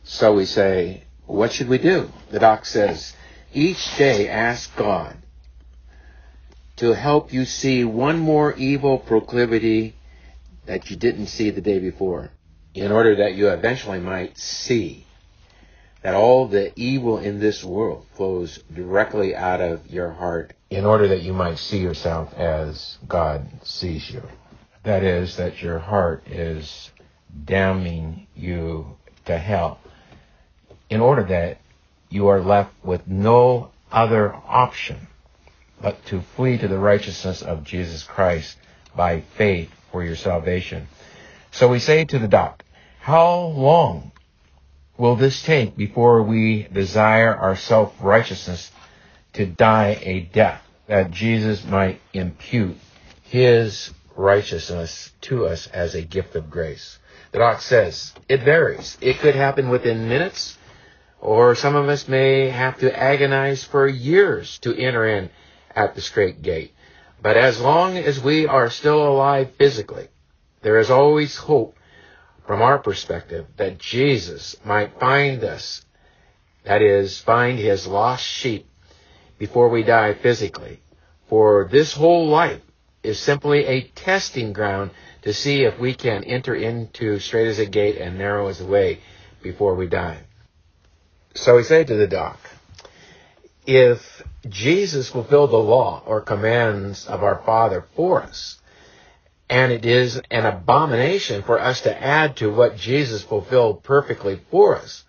So 0.04 0.34
we 0.36 0.46
say, 0.46 1.04
what 1.26 1.52
should 1.52 1.68
we 1.68 1.78
do? 1.78 2.10
The 2.32 2.40
doc 2.40 2.66
says, 2.66 3.14
each 3.54 3.98
day 3.98 4.30
ask 4.30 4.74
God 4.76 5.18
to 6.78 6.94
help 6.94 7.34
you 7.34 7.44
see 7.44 7.84
one 7.84 8.20
more 8.20 8.54
evil 8.54 9.00
proclivity 9.00 9.96
that 10.68 10.90
you 10.90 10.96
didn't 10.96 11.28
see 11.28 11.50
the 11.50 11.62
day 11.62 11.80
before, 11.80 12.30
in 12.74 12.92
order 12.92 13.16
that 13.16 13.36
you 13.36 13.50
eventually 13.50 14.00
might 14.00 14.38
see 14.38 15.06
that 16.04 16.14
all 16.14 16.48
the 16.48 16.72
evil 16.80 17.18
in 17.18 17.40
this 17.40 17.64
world 17.64 18.06
flows 18.14 18.60
directly 18.74 19.36
out 19.36 19.62
of 19.62 19.92
your 19.92 20.12
heart, 20.12 20.54
in 20.70 20.86
order 20.86 21.08
that 21.08 21.24
you 21.24 21.34
might 21.34 21.58
see 21.58 21.80
yourself 21.80 22.34
as 22.36 22.98
God 23.08 23.48
sees 23.64 24.10
you. 24.12 24.22
That 24.84 25.04
is, 25.04 25.38
that 25.38 25.62
your 25.62 25.80
heart 25.80 26.28
is 26.28 26.92
damning 27.46 28.28
you 28.36 28.98
to 29.26 29.38
hell, 29.38 29.80
in 30.90 31.02
order 31.02 31.24
that 31.24 31.58
you 32.10 32.28
are 32.28 32.42
left 32.42 32.74
with 32.84 33.08
no 33.08 33.72
other 33.92 34.34
option 34.34 35.08
but 35.82 36.06
to 36.06 36.22
flee 36.22 36.58
to 36.58 36.68
the 36.68 36.80
righteousness 36.80 37.42
of 37.42 37.64
Jesus 37.64 38.04
Christ 38.04 38.58
by 38.96 39.22
faith 39.22 39.72
for 39.92 40.04
your 40.04 40.16
salvation. 40.16 40.88
So 41.52 41.68
we 41.68 41.80
say 41.80 42.06
to 42.06 42.20
the 42.20 42.28
doc, 42.28 42.64
how 43.00 43.40
long 43.40 44.12
will 44.98 45.16
this 45.16 45.42
take 45.44 45.78
before 45.78 46.24
we 46.24 46.64
desire 46.64 47.36
our 47.36 47.56
self-righteousness 47.56 48.72
to 49.34 49.46
die 49.46 49.98
a 50.02 50.22
death 50.22 50.62
that 50.88 51.12
Jesus 51.12 51.64
might 51.66 52.02
impute 52.14 52.78
his 53.24 53.92
righteousness 54.16 55.12
to 55.22 55.46
us 55.46 55.68
as 55.68 55.96
a 55.96 56.02
gift 56.02 56.36
of 56.36 56.50
grace? 56.50 57.00
The 57.32 57.40
doc 57.40 57.62
says 57.62 58.14
it 58.28 58.44
varies. 58.44 58.98
It 59.02 59.20
could 59.20 59.36
happen 59.36 59.70
within 59.70 60.10
minutes, 60.10 60.58
or 61.20 61.56
some 61.56 61.76
of 61.76 61.90
us 61.90 62.08
may 62.08 62.50
have 62.50 62.80
to 62.80 62.98
agonize 62.98 63.64
for 63.64 63.88
years 63.88 64.60
to 64.60 64.76
enter 64.76 65.06
in 65.06 65.30
at 65.76 65.96
the 65.96 66.02
strait 66.02 66.42
gate. 66.42 66.74
But 67.28 67.36
as 67.36 67.60
long 67.60 67.98
as 67.98 68.24
we 68.24 68.48
are 68.48 68.70
still 68.70 69.06
alive 69.06 69.52
physically, 69.58 70.08
there 70.62 70.80
is 70.80 70.90
always 70.90 71.36
hope 71.36 71.76
from 72.46 72.62
our 72.62 72.80
perspective 72.80 73.48
that 73.58 73.80
Jesus 73.80 74.56
might 74.64 74.98
find 74.98 75.44
us, 75.44 75.84
that 76.64 76.82
is, 76.82 77.20
find 77.20 77.60
his 77.60 77.86
lost 77.86 78.24
sheep 78.24 78.66
before 79.38 79.68
we 79.68 79.84
die 79.84 80.14
physically. 80.14 80.80
For 81.28 81.68
this 81.70 81.92
whole 81.92 82.28
life 82.28 82.62
is 83.04 83.20
simply 83.20 83.66
a 83.66 83.90
testing 83.90 84.54
ground 84.54 84.92
to 85.24 85.34
see 85.34 85.64
if 85.64 85.78
we 85.78 85.96
can 85.96 86.24
enter 86.24 86.56
into 86.56 87.20
strait 87.20 87.50
as 87.50 87.60
a 87.60 87.66
gate 87.66 87.98
and 87.98 88.18
narrow 88.18 88.48
as 88.48 88.62
a 88.62 88.66
way 88.66 89.02
before 89.44 89.76
we 89.76 89.88
die. 89.88 90.20
So 91.34 91.58
we 91.58 91.64
say 91.64 91.84
to 91.84 91.96
the 91.96 92.08
doc, 92.08 92.40
if 93.66 94.24
Jesus 94.50 95.10
fulfilled 95.10 95.52
the 95.52 95.58
law 95.58 96.04
or 96.06 96.22
commands 96.22 97.08
of 97.08 97.24
our 97.24 97.42
Father 97.46 97.86
for 97.96 98.22
us, 98.22 98.60
and 99.50 99.72
it 99.72 99.86
is 99.86 100.22
an 100.30 100.46
abomination 100.46 101.44
for 101.44 101.60
us 101.60 101.82
to 101.82 102.04
add 102.04 102.38
to 102.38 102.52
what 102.52 102.78
Jesus 102.78 103.24
fulfilled 103.24 103.84
perfectly 103.84 104.40
for 104.52 104.76
us, 104.76 105.06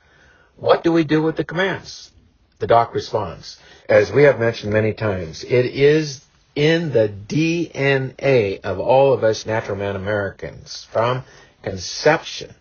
what 0.56 0.82
do 0.82 0.92
we 0.92 1.04
do 1.04 1.22
with 1.22 1.36
the 1.36 1.44
commands? 1.44 2.10
The 2.58 2.66
doc 2.66 2.94
responds, 2.94 3.58
as 3.88 4.12
we 4.12 4.24
have 4.24 4.40
mentioned 4.40 4.72
many 4.72 4.92
times, 4.92 5.44
it 5.44 5.66
is 5.66 6.24
in 6.56 6.90
the 6.90 7.08
DNA 7.08 8.60
of 8.62 8.80
all 8.80 9.12
of 9.12 9.22
us 9.22 9.46
natural 9.46 9.76
man 9.76 9.94
Americans 9.94 10.88
from 10.90 11.22
conception 11.62 12.54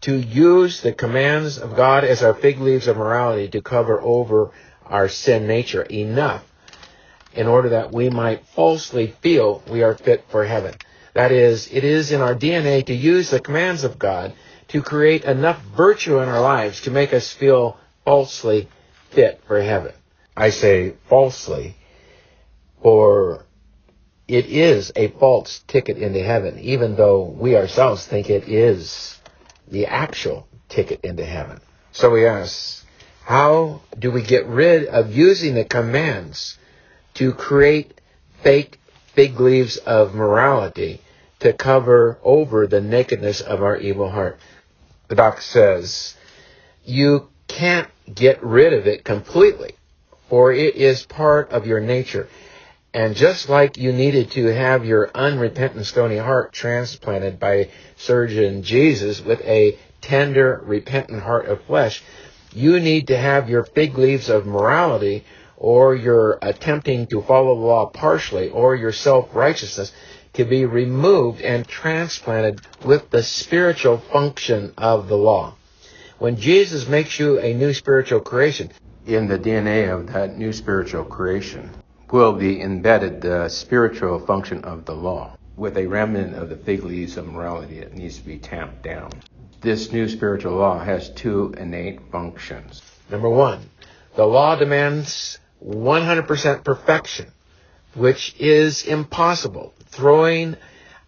to 0.00 0.16
use 0.16 0.80
the 0.80 0.92
commands 0.92 1.58
of 1.58 1.76
God 1.76 2.04
as 2.04 2.22
our 2.22 2.32
fig 2.32 2.60
leaves 2.60 2.86
of 2.86 2.96
morality 2.96 3.48
to 3.48 3.60
cover 3.60 4.00
over 4.00 4.52
our 4.90 5.08
sin 5.08 5.46
nature 5.46 5.82
enough 5.82 6.44
in 7.32 7.46
order 7.46 7.70
that 7.70 7.92
we 7.92 8.10
might 8.10 8.44
falsely 8.46 9.14
feel 9.22 9.62
we 9.70 9.82
are 9.82 9.94
fit 9.94 10.24
for 10.28 10.44
heaven. 10.44 10.74
That 11.14 11.32
is, 11.32 11.68
it 11.72 11.84
is 11.84 12.12
in 12.12 12.20
our 12.20 12.34
DNA 12.34 12.84
to 12.86 12.94
use 12.94 13.30
the 13.30 13.40
commands 13.40 13.84
of 13.84 13.98
God 13.98 14.32
to 14.68 14.82
create 14.82 15.24
enough 15.24 15.60
virtue 15.76 16.18
in 16.18 16.28
our 16.28 16.40
lives 16.40 16.82
to 16.82 16.90
make 16.90 17.12
us 17.12 17.32
feel 17.32 17.78
falsely 18.04 18.68
fit 19.10 19.40
for 19.46 19.60
heaven. 19.60 19.92
I 20.36 20.50
say 20.50 20.94
falsely 21.08 21.76
for 22.82 23.44
it 24.28 24.46
is 24.46 24.92
a 24.94 25.08
false 25.08 25.64
ticket 25.66 25.98
into 25.98 26.22
heaven, 26.22 26.58
even 26.60 26.94
though 26.94 27.22
we 27.24 27.56
ourselves 27.56 28.06
think 28.06 28.30
it 28.30 28.48
is 28.48 29.18
the 29.68 29.86
actual 29.86 30.46
ticket 30.68 31.00
into 31.02 31.24
heaven. 31.24 31.60
So 31.92 32.10
we 32.10 32.26
ask, 32.26 32.79
how 33.30 33.80
do 33.96 34.10
we 34.10 34.22
get 34.22 34.44
rid 34.46 34.86
of 34.86 35.14
using 35.14 35.54
the 35.54 35.64
commands 35.64 36.58
to 37.14 37.32
create 37.32 38.00
fake 38.42 38.76
fig 39.14 39.38
leaves 39.38 39.76
of 39.76 40.16
morality 40.16 41.00
to 41.38 41.52
cover 41.52 42.18
over 42.24 42.66
the 42.66 42.80
nakedness 42.80 43.40
of 43.40 43.62
our 43.62 43.76
evil 43.76 44.10
heart? 44.10 44.36
The 45.06 45.14
doc 45.14 45.42
says, 45.42 46.16
you 46.84 47.28
can't 47.46 47.88
get 48.12 48.42
rid 48.42 48.72
of 48.72 48.88
it 48.88 49.04
completely, 49.04 49.76
for 50.28 50.52
it 50.52 50.74
is 50.74 51.06
part 51.06 51.52
of 51.52 51.68
your 51.68 51.78
nature. 51.78 52.28
And 52.92 53.14
just 53.14 53.48
like 53.48 53.76
you 53.76 53.92
needed 53.92 54.32
to 54.32 54.46
have 54.46 54.84
your 54.84 55.08
unrepentant 55.14 55.86
stony 55.86 56.16
heart 56.16 56.52
transplanted 56.52 57.38
by 57.38 57.70
surgeon 57.94 58.64
Jesus 58.64 59.20
with 59.20 59.40
a 59.42 59.78
tender, 60.00 60.60
repentant 60.64 61.22
heart 61.22 61.46
of 61.46 61.62
flesh, 61.62 62.02
you 62.52 62.80
need 62.80 63.08
to 63.08 63.16
have 63.16 63.48
your 63.48 63.64
fig 63.64 63.96
leaves 63.96 64.28
of 64.28 64.46
morality 64.46 65.24
or 65.56 65.94
your 65.94 66.38
attempting 66.42 67.06
to 67.06 67.22
follow 67.22 67.54
the 67.54 67.66
law 67.66 67.86
partially 67.86 68.48
or 68.48 68.74
your 68.74 68.92
self-righteousness 68.92 69.92
to 70.32 70.44
be 70.44 70.64
removed 70.64 71.40
and 71.40 71.66
transplanted 71.66 72.60
with 72.84 73.10
the 73.10 73.22
spiritual 73.22 73.98
function 73.98 74.72
of 74.78 75.08
the 75.08 75.16
law. 75.16 75.54
When 76.18 76.36
Jesus 76.36 76.88
makes 76.88 77.18
you 77.18 77.38
a 77.40 77.54
new 77.54 77.72
spiritual 77.72 78.20
creation, 78.20 78.70
in 79.06 79.26
the 79.26 79.38
DNA 79.38 79.92
of 79.92 80.12
that 80.12 80.36
new 80.36 80.52
spiritual 80.52 81.04
creation, 81.04 81.70
will 82.10 82.32
be 82.32 82.60
embedded 82.60 83.20
the 83.20 83.48
spiritual 83.48 84.18
function 84.20 84.64
of 84.64 84.84
the 84.84 84.94
law 84.94 85.36
with 85.56 85.76
a 85.76 85.86
remnant 85.86 86.34
of 86.36 86.48
the 86.48 86.56
fig 86.56 86.82
leaves 86.84 87.16
of 87.16 87.26
morality 87.26 87.80
that 87.80 87.94
needs 87.94 88.18
to 88.18 88.24
be 88.24 88.38
tamped 88.38 88.82
down. 88.82 89.10
This 89.60 89.92
new 89.92 90.08
spiritual 90.08 90.54
law 90.54 90.82
has 90.82 91.10
two 91.10 91.54
innate 91.58 92.00
functions. 92.10 92.82
Number 93.10 93.28
one, 93.28 93.60
the 94.16 94.24
law 94.24 94.56
demands 94.56 95.38
100% 95.64 96.64
perfection, 96.64 97.30
which 97.94 98.34
is 98.38 98.84
impossible, 98.84 99.74
throwing 99.86 100.56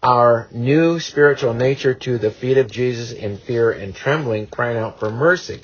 our 0.01 0.47
new 0.51 0.99
spiritual 0.99 1.53
nature 1.53 1.93
to 1.93 2.17
the 2.17 2.31
feet 2.31 2.57
of 2.57 2.69
Jesus 2.71 3.11
in 3.11 3.37
fear 3.37 3.71
and 3.71 3.95
trembling, 3.95 4.47
crying 4.47 4.77
out 4.77 4.99
for 4.99 5.09
mercy 5.09 5.61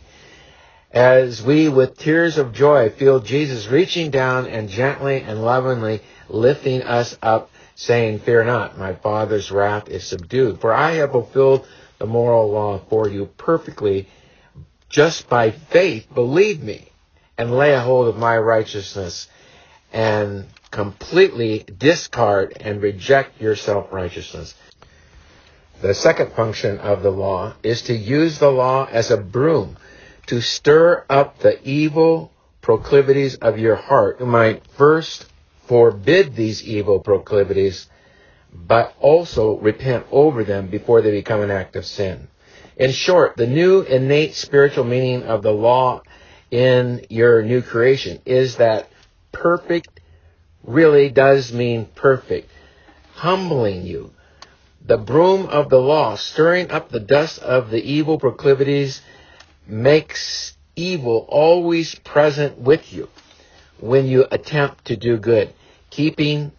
as 0.92 1.44
we, 1.44 1.70
with 1.70 1.98
tears 1.98 2.38
of 2.38 2.54
joy, 2.54 2.90
feel 2.90 3.20
Jesus 3.20 3.68
reaching 3.68 4.10
down 4.10 4.48
and 4.48 4.70
gently 4.70 5.22
and 5.22 5.44
lovingly 5.44 6.02
lifting 6.28 6.82
us 6.82 7.18
up, 7.22 7.52
saying, 7.76 8.20
Fear 8.20 8.46
not, 8.46 8.78
my 8.78 8.96
Father's 8.96 9.52
wrath 9.52 9.88
is 9.88 10.04
subdued, 10.04 10.60
for 10.60 10.74
I 10.74 10.94
have 10.94 11.12
fulfilled 11.12 11.68
the 12.00 12.06
moral 12.06 12.50
law 12.50 12.80
for 12.90 13.08
you 13.08 13.26
perfectly. 13.38 14.08
Just 14.90 15.30
by 15.30 15.52
faith, 15.52 16.08
believe 16.14 16.64
me, 16.64 16.90
and 17.38 17.56
lay 17.56 17.74
a 17.74 17.80
hold 17.80 18.08
of 18.08 18.18
my 18.18 18.38
righteousness, 18.38 19.28
and 19.94 20.46
completely 20.72 21.66
discard 21.78 22.58
and 22.60 22.82
reject 22.82 23.40
your 23.40 23.56
self-righteousness. 23.56 24.56
The 25.82 25.94
second 25.94 26.34
function 26.34 26.80
of 26.80 27.04
the 27.04 27.12
law 27.12 27.54
is 27.64 27.84
to 27.84 27.94
use 27.94 28.40
the 28.40 28.52
law 28.52 28.88
as 28.92 29.12
a 29.12 29.18
broom 29.18 29.78
to 30.28 30.42
stir 30.42 31.06
up 31.10 31.40
the 31.40 31.62
evil 31.68 32.32
proclivities 32.62 33.36
of 33.36 33.58
your 33.58 33.76
heart. 33.76 34.20
You 34.20 34.26
might 34.26 34.68
first 34.72 35.26
forbid 35.68 36.36
these 36.36 36.64
evil 36.64 37.00
proclivities, 37.00 37.88
but 38.54 38.96
also 39.00 39.58
repent 39.58 40.06
over 40.12 40.44
them 40.44 40.68
before 40.68 41.02
they 41.02 41.12
become 41.12 41.42
an 41.42 41.52
act 41.52 41.76
of 41.76 41.86
sin. 41.86 42.28
In 42.78 42.92
short, 42.92 43.36
the 43.36 43.48
new 43.48 43.82
innate 43.82 44.36
spiritual 44.36 44.86
meaning 44.86 45.24
of 45.24 45.42
the 45.44 45.52
law 45.52 46.02
in 46.50 47.06
your 47.10 47.42
new 47.44 47.62
creation 47.62 48.22
is 48.26 48.58
that 48.58 48.90
perfect 49.32 50.00
really 50.64 51.10
does 51.10 51.52
mean 51.52 51.86
perfect, 51.96 52.50
humbling 53.14 53.86
you. 53.86 54.12
The 54.86 54.98
broom 54.98 55.46
of 55.48 55.70
the 55.70 55.80
law, 55.80 56.16
stirring 56.16 56.72
up 56.72 56.90
the 56.90 57.00
dust 57.00 57.40
of 57.40 57.70
the 57.70 57.82
evil 57.82 58.18
proclivities 58.18 59.02
makes 59.68 60.56
evil 60.76 61.26
always 61.30 61.96
present 61.96 62.58
with 62.58 62.92
you 62.92 63.10
when 63.80 64.08
you 64.08 64.26
attempt 64.32 64.86
to 64.86 64.96
do 64.96 65.18
good, 65.18 65.54
keeping 65.90 66.52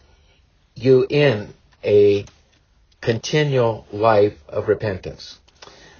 you 0.75 1.05
in 1.09 1.53
a 1.83 2.25
continual 3.01 3.85
life 3.91 4.37
of 4.47 4.67
repentance. 4.67 5.39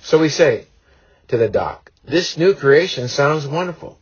So 0.02 0.20
we 0.20 0.30
say 0.30 0.66
to 1.28 1.38
the 1.38 1.50
doc, 1.50 1.92
this 2.04 2.38
new 2.38 2.54
creation 2.54 3.08
sounds 3.08 3.48
wonderful. 3.48 4.00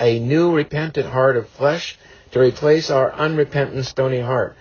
A 0.00 0.18
new 0.18 0.54
repentant 0.54 1.06
heart 1.06 1.36
of 1.36 1.48
flesh 1.48 1.98
to 2.32 2.40
replace 2.40 2.90
our 2.90 3.12
unrepentant 3.12 3.84
stony 3.86 4.20
heart. 4.20 4.56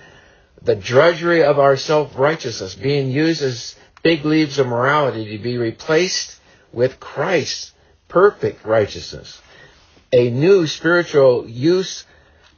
The 0.62 0.76
drudgery 0.76 1.44
of 1.44 1.58
our 1.58 1.78
self-righteousness 1.78 2.76
being 2.76 3.10
used 3.10 3.42
as 3.42 3.76
big 4.04 4.26
leaves 4.26 4.60
of 4.60 4.68
morality 4.68 5.38
to 5.38 5.44
be 5.44 5.58
replaced 5.58 6.40
with 6.72 7.00
Christ's 7.00 7.74
perfect 8.08 8.66
righteousness, 8.66 9.42
a 10.12 10.30
new 10.30 10.68
spiritual 10.68 11.48
use 11.48 12.06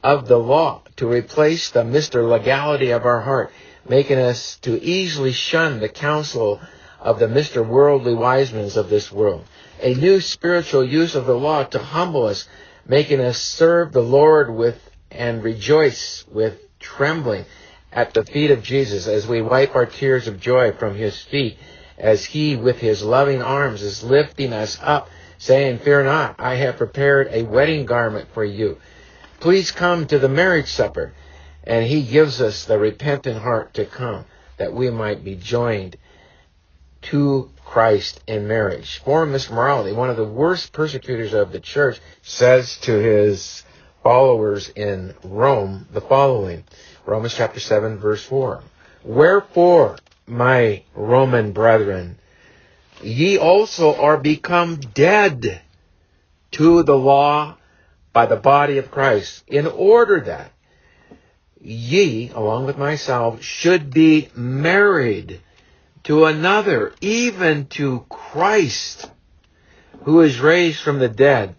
of 0.02 0.26
the 0.26 0.38
law 0.38 0.82
to 0.96 1.08
replace 1.08 1.70
the 1.70 1.82
Mr. 1.82 2.28
Legality 2.28 2.90
of 2.90 3.04
our 3.04 3.20
heart, 3.20 3.52
making 3.88 4.18
us 4.18 4.56
to 4.62 4.82
easily 4.82 5.32
shun 5.32 5.80
the 5.80 5.88
counsel 5.88 6.60
of 7.00 7.18
the 7.18 7.26
Mr. 7.26 7.66
Worldly 7.66 8.14
Wisemen 8.14 8.70
of 8.76 8.88
this 8.88 9.12
world. 9.12 9.44
A 9.80 9.94
new 9.94 10.20
spiritual 10.20 10.84
use 10.84 11.14
of 11.14 11.26
the 11.26 11.36
law 11.36 11.64
to 11.64 11.78
humble 11.78 12.26
us, 12.26 12.48
making 12.86 13.20
us 13.20 13.38
serve 13.38 13.92
the 13.92 14.02
Lord 14.02 14.54
with 14.54 14.78
and 15.10 15.42
rejoice 15.42 16.24
with 16.30 16.60
trembling 16.80 17.44
at 17.92 18.14
the 18.14 18.24
feet 18.24 18.50
of 18.50 18.62
Jesus 18.62 19.06
as 19.06 19.26
we 19.26 19.40
wipe 19.40 19.74
our 19.74 19.86
tears 19.86 20.26
of 20.26 20.40
joy 20.40 20.72
from 20.72 20.96
his 20.96 21.20
feet 21.20 21.56
as 21.96 22.24
he 22.24 22.56
with 22.56 22.78
his 22.78 23.02
loving 23.02 23.40
arms 23.40 23.82
is 23.82 24.02
lifting 24.02 24.52
us 24.52 24.78
up 24.82 25.08
saying, 25.38 25.78
Fear 25.78 26.04
not, 26.04 26.36
I 26.38 26.56
have 26.56 26.76
prepared 26.76 27.28
a 27.30 27.42
wedding 27.42 27.86
garment 27.86 28.28
for 28.32 28.44
you. 28.44 28.78
Please 29.40 29.70
come 29.70 30.06
to 30.06 30.18
the 30.18 30.28
marriage 30.28 30.68
supper. 30.68 31.12
And 31.64 31.86
he 31.86 32.02
gives 32.02 32.40
us 32.40 32.64
the 32.64 32.78
repentant 32.78 33.38
heart 33.38 33.74
to 33.74 33.84
come, 33.84 34.26
that 34.58 34.72
we 34.72 34.90
might 34.90 35.24
be 35.24 35.34
joined 35.34 35.96
to 37.02 37.50
Christ 37.64 38.20
in 38.26 38.46
marriage. 38.46 38.98
Former 39.04 39.36
Mr. 39.36 39.52
Morality, 39.52 39.92
one 39.92 40.10
of 40.10 40.16
the 40.16 40.24
worst 40.24 40.72
persecutors 40.72 41.34
of 41.34 41.52
the 41.52 41.60
church, 41.60 42.00
says 42.22 42.78
to 42.78 42.92
his 42.92 43.62
followers 44.02 44.68
in 44.68 45.14
Rome 45.24 45.86
the 45.90 46.00
following 46.00 46.64
Romans 47.06 47.34
chapter 47.34 47.60
7 47.60 47.98
verse 47.98 48.22
4. 48.24 48.62
Wherefore, 49.02 49.96
my 50.26 50.82
Roman 50.94 51.52
brethren, 51.52 52.18
ye 53.02 53.38
also 53.38 53.94
are 53.96 54.16
become 54.16 54.76
dead 54.76 55.60
to 56.52 56.82
the 56.82 56.96
law 56.96 57.56
by 58.12 58.26
the 58.26 58.36
body 58.36 58.78
of 58.78 58.90
Christ, 58.90 59.42
in 59.46 59.66
order 59.66 60.20
that 60.20 60.52
ye, 61.64 62.30
along 62.30 62.66
with 62.66 62.78
myself, 62.78 63.42
should 63.42 63.92
be 63.92 64.28
married 64.34 65.40
to 66.04 66.26
another, 66.26 66.92
even 67.00 67.66
to 67.66 68.04
Christ, 68.08 69.10
who 70.02 70.20
is 70.20 70.40
raised 70.40 70.80
from 70.80 70.98
the 70.98 71.08
dead, 71.08 71.54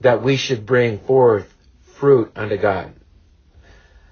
that 0.00 0.22
we 0.22 0.36
should 0.36 0.64
bring 0.64 0.98
forth 1.00 1.52
fruit 1.94 2.30
unto 2.36 2.56
God. 2.56 2.92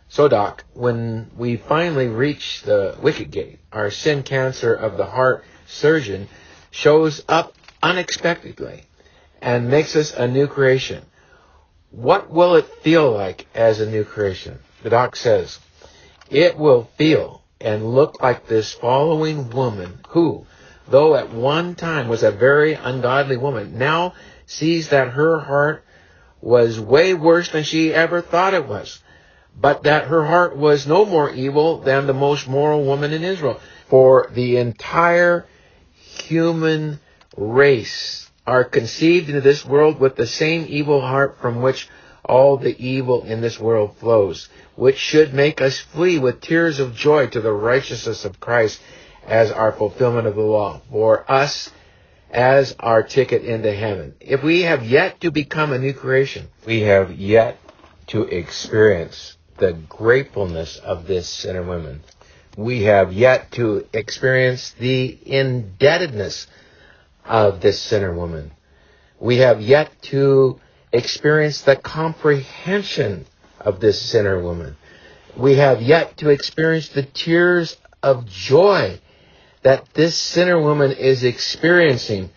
So, 0.08 0.28
Doc, 0.28 0.64
when 0.74 1.30
we 1.36 1.56
finally 1.56 2.08
reach 2.08 2.62
the 2.62 2.96
wicket 3.02 3.30
gate, 3.30 3.58
our 3.72 3.90
sin 3.90 4.22
cancer 4.22 4.74
of 4.74 4.96
the 4.96 5.06
heart 5.06 5.44
surgeon 5.66 6.28
shows 6.70 7.22
up 7.28 7.54
unexpectedly 7.82 8.84
and 9.40 9.70
makes 9.70 9.94
us 9.94 10.14
a 10.14 10.26
new 10.26 10.46
creation. 10.46 11.04
What 11.90 12.30
will 12.30 12.56
it 12.56 12.66
feel 12.82 13.12
like 13.12 13.46
as 13.54 13.80
a 13.80 13.90
new 13.90 14.04
creation? 14.04 14.58
The 14.84 14.90
doc 14.90 15.16
says, 15.16 15.60
it 16.28 16.58
will 16.58 16.90
feel 16.98 17.42
and 17.58 17.94
look 17.94 18.22
like 18.22 18.46
this 18.46 18.74
following 18.74 19.48
woman 19.48 20.00
who, 20.08 20.44
though 20.86 21.16
at 21.16 21.32
one 21.32 21.74
time 21.74 22.06
was 22.06 22.22
a 22.22 22.30
very 22.30 22.74
ungodly 22.74 23.38
woman, 23.38 23.78
now 23.78 24.12
sees 24.44 24.90
that 24.90 25.08
her 25.12 25.38
heart 25.38 25.86
was 26.42 26.78
way 26.78 27.14
worse 27.14 27.48
than 27.48 27.64
she 27.64 27.94
ever 27.94 28.20
thought 28.20 28.52
it 28.52 28.68
was, 28.68 29.02
but 29.58 29.84
that 29.84 30.08
her 30.08 30.22
heart 30.22 30.54
was 30.54 30.86
no 30.86 31.06
more 31.06 31.30
evil 31.30 31.78
than 31.78 32.06
the 32.06 32.12
most 32.12 32.46
moral 32.46 32.84
woman 32.84 33.14
in 33.14 33.24
Israel. 33.24 33.60
For 33.88 34.28
the 34.34 34.58
entire 34.58 35.46
human 35.94 37.00
race 37.38 38.30
are 38.46 38.64
conceived 38.64 39.30
into 39.30 39.40
this 39.40 39.64
world 39.64 39.98
with 39.98 40.16
the 40.16 40.26
same 40.26 40.66
evil 40.68 41.00
heart 41.00 41.38
from 41.40 41.62
which 41.62 41.88
all 42.24 42.56
the 42.56 42.76
evil 42.84 43.22
in 43.24 43.40
this 43.40 43.58
world 43.58 43.96
flows, 43.96 44.48
which 44.76 44.98
should 44.98 45.32
make 45.32 45.60
us 45.60 45.78
flee 45.78 46.18
with 46.18 46.40
tears 46.40 46.80
of 46.80 46.94
joy 46.94 47.26
to 47.28 47.40
the 47.40 47.52
righteousness 47.52 48.24
of 48.24 48.40
Christ 48.40 48.80
as 49.26 49.50
our 49.50 49.72
fulfillment 49.72 50.26
of 50.26 50.34
the 50.34 50.42
law. 50.42 50.80
For 50.90 51.30
us, 51.30 51.70
as 52.34 52.74
our 52.80 53.02
ticket 53.02 53.44
into 53.44 53.72
heaven. 53.72 54.14
If 54.20 54.42
we 54.42 54.62
have 54.62 54.84
yet 54.84 55.20
to 55.20 55.30
become 55.30 55.72
a 55.72 55.78
new 55.78 55.94
creation, 55.94 56.48
we 56.66 56.80
have 56.80 57.12
yet 57.12 57.58
to 58.08 58.22
experience 58.22 59.36
the 59.58 59.72
gratefulness 59.72 60.76
of 60.78 61.06
this 61.06 61.28
sinner 61.28 61.62
woman. 61.62 62.02
We 62.56 62.82
have 62.82 63.12
yet 63.12 63.52
to 63.52 63.86
experience 63.92 64.74
the 64.78 65.16
indebtedness 65.24 66.48
of 67.24 67.60
this 67.60 67.80
sinner 67.80 68.12
woman. 68.12 68.50
We 69.20 69.38
have 69.38 69.60
yet 69.60 69.90
to 70.02 70.60
experience 70.92 71.62
the 71.62 71.76
comprehension 71.76 73.26
of 73.64 73.80
this 73.80 74.00
sinner 74.00 74.40
woman. 74.40 74.76
We 75.36 75.56
have 75.56 75.82
yet 75.82 76.18
to 76.18 76.28
experience 76.28 76.90
the 76.90 77.02
tears 77.02 77.76
of 78.02 78.26
joy 78.26 79.00
that 79.62 79.92
this 79.94 80.16
sinner 80.16 80.60
woman 80.60 80.92
is 80.92 81.24
experiencing 81.24 82.30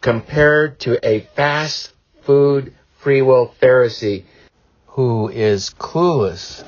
compared 0.00 0.78
to 0.80 1.04
a 1.06 1.20
fast 1.34 1.92
food 2.22 2.74
free 2.98 3.22
will 3.22 3.54
Pharisee 3.60 4.24
who 4.88 5.28
is 5.28 5.70
clueless 5.70 6.62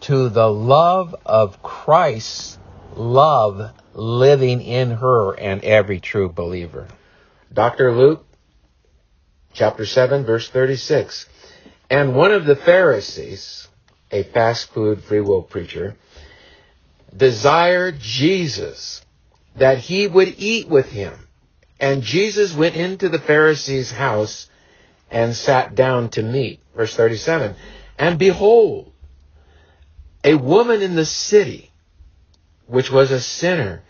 to 0.00 0.28
the 0.28 0.50
love 0.50 1.14
of 1.24 1.62
Christ's 1.62 2.58
love 2.96 3.70
living 3.92 4.60
in 4.60 4.90
her 4.90 5.32
and 5.32 5.62
every 5.64 6.00
true 6.00 6.28
believer. 6.28 6.88
Dr. 7.52 7.92
Luke 7.92 8.26
chapter 9.52 9.86
7 9.86 10.24
verse 10.24 10.48
36. 10.48 11.26
And 11.90 12.14
one 12.14 12.32
of 12.32 12.46
the 12.46 12.56
Pharisees, 12.56 13.68
a 14.10 14.22
fast 14.22 14.72
food 14.72 15.02
free 15.04 15.20
will 15.20 15.42
preacher, 15.42 15.96
desired 17.16 18.00
Jesus 18.00 19.02
that 19.56 19.78
he 19.78 20.06
would 20.06 20.34
eat 20.38 20.68
with 20.68 20.90
him. 20.90 21.14
And 21.78 22.02
Jesus 22.02 22.54
went 22.54 22.76
into 22.76 23.08
the 23.08 23.18
Pharisee's 23.18 23.90
house 23.90 24.48
and 25.10 25.36
sat 25.36 25.74
down 25.74 26.08
to 26.10 26.22
meat. 26.22 26.60
Verse 26.74 26.94
37. 26.94 27.54
And 27.98 28.18
behold, 28.18 28.92
a 30.24 30.34
woman 30.34 30.82
in 30.82 30.96
the 30.96 31.04
city, 31.04 31.70
which 32.66 32.90
was 32.90 33.10
a 33.10 33.20
sinner, 33.20 33.82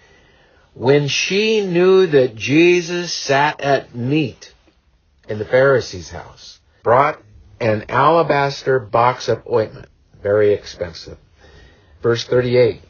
when 0.74 1.06
she 1.08 1.64
knew 1.64 2.06
that 2.08 2.34
Jesus 2.34 3.12
sat 3.12 3.60
at 3.60 3.94
meat 3.94 4.52
in 5.28 5.38
the 5.38 5.44
Pharisee's 5.44 6.10
house, 6.10 6.58
brought 6.82 7.20
an 7.60 7.86
alabaster 7.88 8.78
box 8.78 9.28
of 9.28 9.42
ointment, 9.50 9.88
very 10.22 10.52
expensive. 10.52 11.18
Verse 12.02 12.24
38 12.24 12.82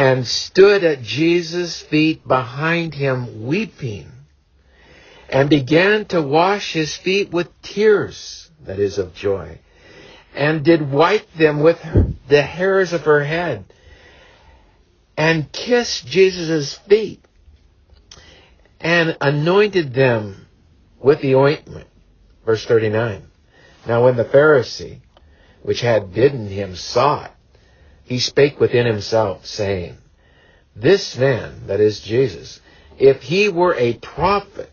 and 0.00 0.26
stood 0.26 0.82
at 0.82 1.02
Jesus' 1.02 1.78
feet 1.82 2.26
behind 2.26 2.94
him 2.94 3.46
weeping 3.46 4.10
and 5.28 5.50
began 5.50 6.06
to 6.06 6.22
wash 6.22 6.72
his 6.72 6.96
feet 6.96 7.30
with 7.30 7.48
tears, 7.60 8.50
that 8.64 8.78
is 8.78 8.96
of 8.96 9.14
joy, 9.14 9.58
and 10.34 10.64
did 10.64 10.90
wipe 10.90 11.30
them 11.34 11.60
with 11.60 11.78
the 12.28 12.40
hairs 12.40 12.94
of 12.94 13.02
her 13.02 13.22
head 13.22 13.62
and 15.18 15.52
kissed 15.52 16.06
Jesus' 16.06 16.74
feet 16.88 17.22
and 18.80 19.18
anointed 19.20 19.92
them 19.92 20.46
with 20.98 21.20
the 21.20 21.34
ointment. 21.34 21.88
Verse 22.46 22.64
39. 22.64 23.29
Now 23.90 24.04
when 24.04 24.14
the 24.14 24.24
Pharisee, 24.24 25.00
which 25.62 25.80
had 25.80 26.14
bidden 26.14 26.46
him, 26.46 26.76
saw 26.76 27.24
it, 27.24 27.32
he 28.04 28.20
spake 28.20 28.60
within 28.60 28.86
himself, 28.86 29.46
saying, 29.46 29.98
This 30.76 31.18
man, 31.18 31.66
that 31.66 31.80
is 31.80 31.98
Jesus, 31.98 32.60
if 33.00 33.20
he 33.20 33.48
were 33.48 33.74
a 33.74 33.94
prophet, 33.94 34.70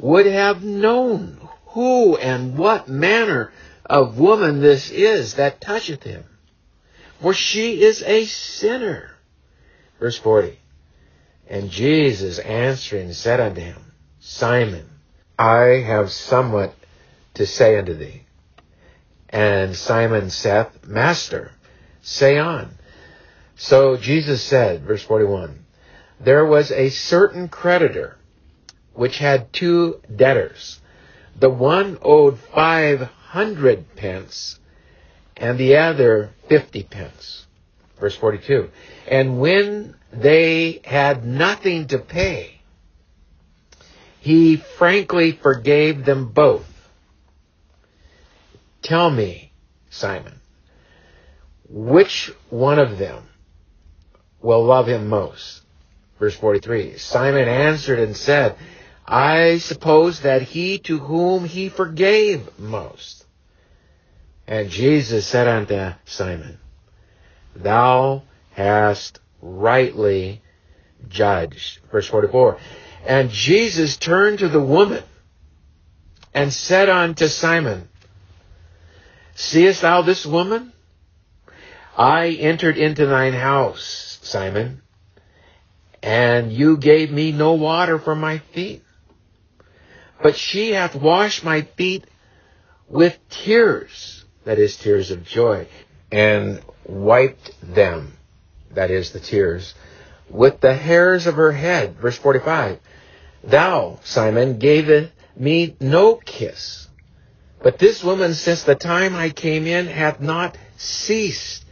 would 0.00 0.26
have 0.26 0.64
known 0.64 1.38
who 1.66 2.16
and 2.16 2.58
what 2.58 2.88
manner 2.88 3.52
of 3.84 4.18
woman 4.18 4.60
this 4.60 4.90
is 4.90 5.34
that 5.34 5.60
toucheth 5.60 6.02
him. 6.02 6.24
For 7.22 7.32
she 7.32 7.80
is 7.80 8.02
a 8.02 8.24
sinner. 8.24 9.12
Verse 10.00 10.18
40. 10.18 10.58
And 11.48 11.70
Jesus 11.70 12.40
answering 12.40 13.12
said 13.12 13.38
unto 13.38 13.60
him, 13.60 13.92
Simon, 14.18 14.90
I 15.38 15.84
have 15.86 16.10
somewhat 16.10 16.74
to 17.36 17.46
say 17.46 17.78
unto 17.78 17.94
thee. 17.94 18.22
And 19.28 19.74
Simon 19.76 20.30
saith, 20.30 20.86
Master, 20.86 21.52
Say 22.02 22.38
on. 22.38 22.70
So 23.56 23.96
Jesus 23.96 24.42
said, 24.42 24.82
verse 24.84 25.02
41, 25.02 25.64
There 26.20 26.46
was 26.46 26.70
a 26.70 26.90
certain 26.90 27.48
creditor 27.48 28.16
which 28.94 29.18
had 29.18 29.52
two 29.52 30.00
debtors. 30.14 30.80
The 31.38 31.50
one 31.50 31.98
owed 32.00 32.38
five 32.38 33.00
hundred 33.00 33.96
pence, 33.96 34.58
and 35.36 35.58
the 35.58 35.76
other 35.76 36.30
fifty 36.48 36.82
pence. 36.84 37.46
Verse 38.00 38.16
42. 38.16 38.70
And 39.08 39.40
when 39.40 39.96
they 40.12 40.80
had 40.84 41.26
nothing 41.26 41.88
to 41.88 41.98
pay, 41.98 42.60
he 44.20 44.56
frankly 44.56 45.32
forgave 45.32 46.04
them 46.04 46.28
both. 46.28 46.66
Tell 48.86 49.10
me, 49.10 49.50
Simon, 49.90 50.38
which 51.68 52.32
one 52.50 52.78
of 52.78 52.98
them 52.98 53.24
will 54.40 54.64
love 54.64 54.86
him 54.86 55.08
most? 55.08 55.62
Verse 56.20 56.36
43. 56.36 56.96
Simon 56.96 57.48
answered 57.48 57.98
and 57.98 58.16
said, 58.16 58.54
I 59.04 59.58
suppose 59.58 60.20
that 60.20 60.42
he 60.42 60.78
to 60.78 60.98
whom 60.98 61.46
he 61.46 61.68
forgave 61.68 62.60
most. 62.60 63.26
And 64.46 64.70
Jesus 64.70 65.26
said 65.26 65.48
unto 65.48 65.94
Simon, 66.04 66.58
Thou 67.56 68.22
hast 68.52 69.18
rightly 69.42 70.42
judged. 71.08 71.80
Verse 71.90 72.06
44. 72.06 72.56
And 73.04 73.30
Jesus 73.30 73.96
turned 73.96 74.38
to 74.38 74.48
the 74.48 74.62
woman 74.62 75.02
and 76.32 76.52
said 76.52 76.88
unto 76.88 77.26
Simon, 77.26 77.88
Seest 79.36 79.82
thou 79.82 80.00
this 80.00 80.24
woman? 80.24 80.72
I 81.96 82.28
entered 82.28 82.78
into 82.78 83.04
thine 83.04 83.34
house, 83.34 84.18
Simon, 84.22 84.80
and 86.02 86.50
you 86.50 86.78
gave 86.78 87.10
me 87.10 87.32
no 87.32 87.52
water 87.52 87.98
for 87.98 88.14
my 88.14 88.38
feet. 88.38 88.82
But 90.22 90.36
she 90.36 90.70
hath 90.70 90.94
washed 90.94 91.44
my 91.44 91.62
feet 91.76 92.04
with 92.88 93.18
tears, 93.28 94.24
that 94.44 94.58
is, 94.58 94.76
tears 94.76 95.10
of 95.10 95.24
joy, 95.24 95.68
and 96.10 96.62
wiped 96.86 97.50
them, 97.74 98.16
that 98.70 98.90
is, 98.90 99.12
the 99.12 99.20
tears, 99.20 99.74
with 100.30 100.60
the 100.60 100.74
hairs 100.74 101.26
of 101.26 101.34
her 101.34 101.52
head. 101.52 101.96
Verse 101.96 102.16
45. 102.16 102.78
Thou, 103.44 104.00
Simon, 104.02 104.58
gavest 104.58 105.12
me 105.36 105.76
no 105.78 106.16
kiss. 106.16 106.85
But 107.62 107.78
this 107.78 108.04
woman, 108.04 108.34
since 108.34 108.62
the 108.62 108.74
time 108.74 109.14
I 109.14 109.30
came 109.30 109.66
in, 109.66 109.86
hath 109.86 110.20
not 110.20 110.56
ceased 110.76 111.64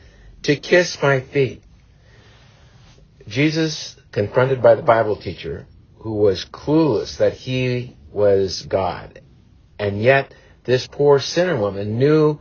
to 0.43 0.57
kiss 0.57 1.01
my 1.03 1.20
feet. 1.20 1.62
Jesus, 3.28 3.97
confronted 4.12 4.62
by 4.62 4.74
the 4.74 4.82
Bible 4.82 5.16
teacher, 5.16 5.66
who 5.99 6.14
was 6.14 6.45
clueless 6.45 7.18
that 7.18 7.35
he 7.35 7.97
was 8.12 8.62
God, 8.62 9.20
and 9.78 10.03
yet 10.03 10.35
this 10.64 10.87
poor 10.87 11.18
sinner 11.18 11.57
woman 11.57 11.99
knew 11.99 12.39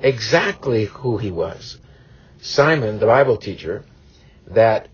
exactly 0.00 0.84
who 0.84 1.16
he 1.16 1.30
was. 1.30 1.78
Simon, 2.40 2.98
the 2.98 3.06
Bible 3.06 3.36
teacher, 3.36 3.84
that 4.48 4.88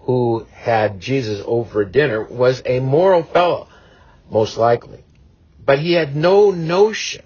who 0.00 0.46
had 0.50 1.00
Jesus 1.00 1.42
over 1.44 1.84
dinner 1.84 2.24
was 2.24 2.62
a 2.64 2.80
moral 2.80 3.22
fellow, 3.22 3.68
most 4.30 4.56
likely. 4.56 5.04
But 5.64 5.78
he 5.78 5.92
had 5.92 6.16
no 6.16 6.50
notion 6.50 7.22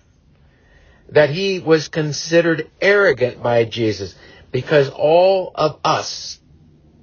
that 1.15 1.31
he 1.31 1.61
was 1.61 1.87
considered 1.87 2.69
arrogant 2.81 3.41
by 3.41 3.65
Jesus 3.65 4.17
because 4.51 4.91
all 4.91 5.53
of 5.55 5.79
us 5.85 6.41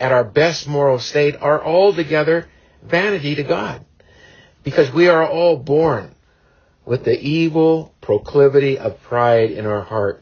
at 0.01 0.11
our 0.11 0.25
best 0.25 0.67
moral 0.67 0.99
state 0.99 1.35
are 1.39 1.63
altogether 1.63 2.47
vanity 2.83 3.35
to 3.35 3.43
God. 3.43 3.85
Because 4.63 4.91
we 4.91 5.07
are 5.07 5.25
all 5.25 5.55
born 5.55 6.13
with 6.85 7.05
the 7.05 7.19
evil 7.19 7.95
proclivity 8.01 8.77
of 8.77 9.01
pride 9.01 9.51
in 9.51 9.65
our 9.65 9.81
heart, 9.81 10.21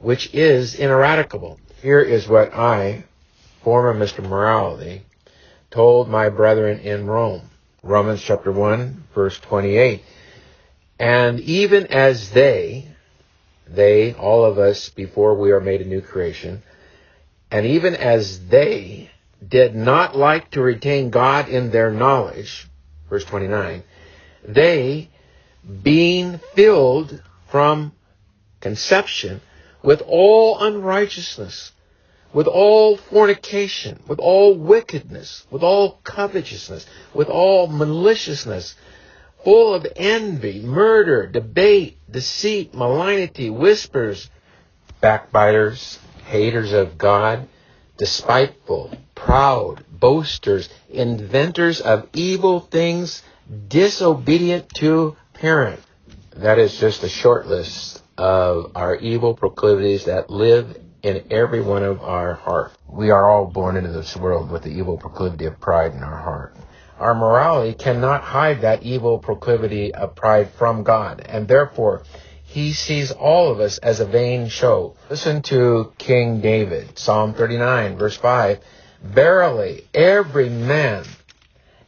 which 0.00 0.34
is 0.34 0.74
ineradicable. 0.74 1.60
Here 1.82 2.00
is 2.00 2.26
what 2.26 2.52
I, 2.52 3.04
former 3.62 3.94
Mr. 3.94 4.28
Morality, 4.28 5.02
told 5.70 6.08
my 6.08 6.30
brethren 6.30 6.80
in 6.80 7.06
Rome. 7.06 7.42
Romans 7.84 8.20
chapter 8.22 8.50
1, 8.50 9.04
verse 9.14 9.38
28. 9.38 10.02
And 10.98 11.40
even 11.40 11.86
as 11.86 12.30
they, 12.30 12.88
they, 13.72 14.14
all 14.14 14.44
of 14.44 14.58
us, 14.58 14.88
before 14.88 15.34
we 15.34 15.52
are 15.52 15.60
made 15.60 15.80
a 15.80 15.84
new 15.84 16.00
creation, 16.00 16.62
and 17.50 17.66
even 17.66 17.94
as 17.94 18.48
they 18.48 19.10
did 19.46 19.74
not 19.74 20.16
like 20.16 20.50
to 20.50 20.60
retain 20.60 21.10
God 21.10 21.48
in 21.48 21.70
their 21.70 21.90
knowledge, 21.90 22.68
verse 23.08 23.24
29, 23.24 23.82
they, 24.46 25.08
being 25.82 26.40
filled 26.54 27.22
from 27.48 27.92
conception 28.60 29.40
with 29.82 30.02
all 30.06 30.58
unrighteousness, 30.58 31.72
with 32.32 32.46
all 32.46 32.96
fornication, 32.96 34.02
with 34.06 34.18
all 34.18 34.54
wickedness, 34.54 35.46
with 35.50 35.62
all 35.62 36.00
covetousness, 36.04 36.86
with 37.14 37.28
all 37.28 37.66
maliciousness, 37.66 38.76
full 39.44 39.74
of 39.74 39.86
envy, 39.96 40.60
murder, 40.60 41.26
debate, 41.26 41.98
deceit, 42.10 42.74
malignity, 42.74 43.50
whispers, 43.50 44.30
backbiters, 45.00 45.98
haters 46.26 46.72
of 46.72 46.98
God, 46.98 47.48
despiteful, 47.96 48.92
proud, 49.14 49.84
boasters, 49.90 50.68
inventors 50.88 51.80
of 51.80 52.08
evil 52.14 52.60
things, 52.60 53.22
disobedient 53.68 54.68
to 54.74 55.16
parents. 55.34 55.86
That 56.36 56.58
is 56.58 56.78
just 56.78 57.02
a 57.02 57.08
short 57.08 57.46
list 57.46 58.02
of 58.16 58.72
our 58.74 58.96
evil 58.96 59.34
proclivities 59.34 60.04
that 60.04 60.30
live 60.30 60.78
in 61.02 61.24
every 61.30 61.62
one 61.62 61.82
of 61.82 62.02
our 62.02 62.34
hearts. 62.34 62.76
We 62.86 63.10
are 63.10 63.30
all 63.30 63.46
born 63.46 63.76
into 63.76 63.90
this 63.90 64.16
world 64.16 64.50
with 64.50 64.62
the 64.62 64.70
evil 64.70 64.98
proclivity 64.98 65.46
of 65.46 65.58
pride 65.60 65.94
in 65.94 66.02
our 66.02 66.18
heart. 66.18 66.54
Our 67.00 67.14
morality 67.14 67.72
cannot 67.72 68.22
hide 68.22 68.60
that 68.60 68.82
evil 68.82 69.18
proclivity 69.18 69.94
of 69.94 70.14
pride 70.14 70.50
from 70.50 70.82
God, 70.82 71.22
and 71.26 71.48
therefore 71.48 72.02
he 72.44 72.74
sees 72.74 73.10
all 73.10 73.50
of 73.50 73.58
us 73.58 73.78
as 73.78 74.00
a 74.00 74.04
vain 74.04 74.48
show. 74.48 74.96
Listen 75.08 75.40
to 75.42 75.94
King 75.96 76.42
David, 76.42 76.98
Psalm 76.98 77.32
39, 77.32 77.96
verse 77.96 78.18
5. 78.18 78.58
Verily, 79.02 79.86
every 79.94 80.50
man 80.50 81.06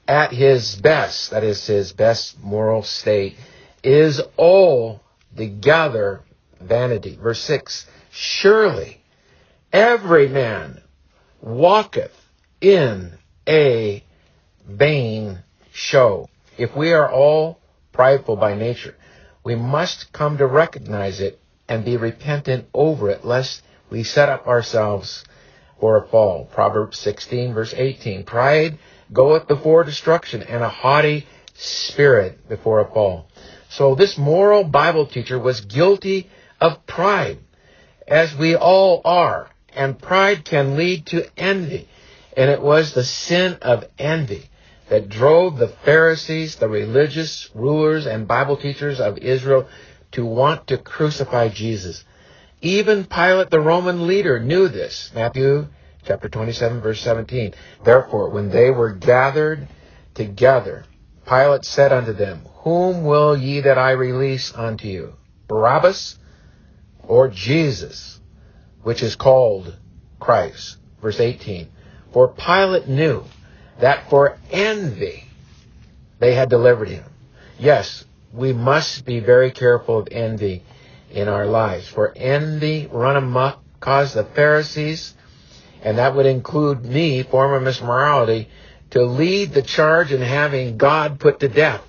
at 0.08 0.32
his 0.32 0.76
best, 0.76 1.30
that 1.30 1.44
is 1.44 1.66
his 1.66 1.92
best 1.92 2.42
moral 2.42 2.82
state, 2.82 3.36
is 3.82 4.18
all 4.38 5.02
together 5.36 6.22
vanity. 6.58 7.18
Verse 7.20 7.40
6. 7.40 7.86
Surely 8.10 9.02
every 9.74 10.28
man 10.28 10.80
walketh 11.42 12.16
in 12.62 13.12
a 13.46 14.02
vain 14.66 15.42
show. 15.72 16.28
If 16.58 16.76
we 16.76 16.92
are 16.92 17.10
all 17.10 17.58
prideful 17.92 18.36
by 18.36 18.54
nature, 18.54 18.94
we 19.44 19.54
must 19.54 20.12
come 20.12 20.38
to 20.38 20.46
recognize 20.46 21.20
it 21.20 21.40
and 21.68 21.84
be 21.84 21.96
repentant 21.96 22.66
over 22.74 23.10
it, 23.10 23.24
lest 23.24 23.62
we 23.90 24.02
set 24.02 24.28
up 24.28 24.46
ourselves 24.46 25.24
for 25.80 25.96
a 25.96 26.08
fall. 26.08 26.48
Proverbs 26.52 26.98
16, 26.98 27.54
verse 27.54 27.74
18. 27.76 28.24
Pride 28.24 28.78
goeth 29.12 29.48
before 29.48 29.84
destruction, 29.84 30.42
and 30.42 30.62
a 30.62 30.68
haughty 30.68 31.26
spirit 31.54 32.48
before 32.48 32.80
a 32.80 32.92
fall. 32.92 33.26
So 33.68 33.94
this 33.94 34.16
moral 34.18 34.64
Bible 34.64 35.06
teacher 35.06 35.38
was 35.38 35.60
guilty 35.62 36.30
of 36.60 36.86
pride, 36.86 37.38
as 38.06 38.34
we 38.36 38.54
all 38.54 39.00
are. 39.04 39.50
And 39.74 39.98
pride 39.98 40.44
can 40.44 40.76
lead 40.76 41.06
to 41.06 41.26
envy. 41.36 41.88
And 42.36 42.50
it 42.50 42.60
was 42.60 42.92
the 42.92 43.04
sin 43.04 43.58
of 43.62 43.84
envy 43.98 44.50
that 44.89 45.09
drove 45.09 45.57
the 45.57 45.68
Pharisees, 45.68 46.57
the 46.57 46.68
religious 46.68 47.51
rulers, 47.55 48.07
and 48.07 48.28
Bible 48.28 48.57
teachers 48.57 49.01
of 49.01 49.18
Israel 49.18 49.68
to 50.12 50.26
want 50.26 50.66
to 50.68 50.78
crucify 50.78 51.49
Jesus. 51.49 52.05
Even 52.61 53.05
Pilate, 53.05 53.51
the 53.51 53.61
Roman 53.61 54.07
leader, 54.07 54.39
knew 54.39 54.68
this. 54.68 55.11
Matthew 55.14 55.68
chapter 56.05 56.28
27, 56.28 56.80
verse 56.80 57.01
17. 57.01 57.55
Therefore, 57.85 58.30
when 58.30 58.51
they 58.51 58.70
were 58.70 58.93
gathered 58.93 59.68
together, 60.14 60.85
Pilate 61.26 61.64
said 61.64 61.93
unto 61.93 62.12
them, 62.12 62.47
Whom 62.62 63.05
will 63.05 63.37
ye 63.37 63.61
that 63.61 63.78
I 63.78 63.93
release 63.93 64.55
unto 64.55 64.89
you? 64.89 65.14
Barabbas 65.49 66.19
or 67.02 67.28
Jesus, 67.28 68.20
which 68.82 69.02
is 69.02 69.16
called 69.16 69.77
Christ? 70.20 70.77
Verse 71.01 71.20
18. 71.20 71.69
For 72.12 72.28
Pilate 72.28 72.89
knew 72.89 73.24
that 73.81 74.09
for 74.09 74.39
envy 74.51 75.24
they 76.19 76.35
had 76.35 76.49
delivered 76.49 76.89
him. 76.89 77.05
Yes, 77.59 78.05
we 78.32 78.53
must 78.53 79.05
be 79.05 79.20
very 79.20 79.51
careful 79.51 79.99
of 79.99 80.09
envy 80.11 80.62
in 81.11 81.28
our 81.28 81.47
lives. 81.47 81.89
For 81.89 82.12
envy 82.16 82.89
run 82.90 83.16
amok 83.16 83.62
caused 83.81 84.15
the 84.15 84.24
Pharisees, 84.24 85.15
and 85.82 85.99
that 85.99 86.15
would 86.15 86.27
include 86.27 86.85
me, 86.85 87.23
former 87.23 87.61
Mr. 87.61 87.85
Morality, 87.85 88.49
to 88.90 89.03
lead 89.03 89.53
the 89.53 89.62
charge 89.62 90.12
in 90.12 90.20
having 90.20 90.77
God 90.77 91.19
put 91.19 91.40
to 91.40 91.49
death. 91.49 91.82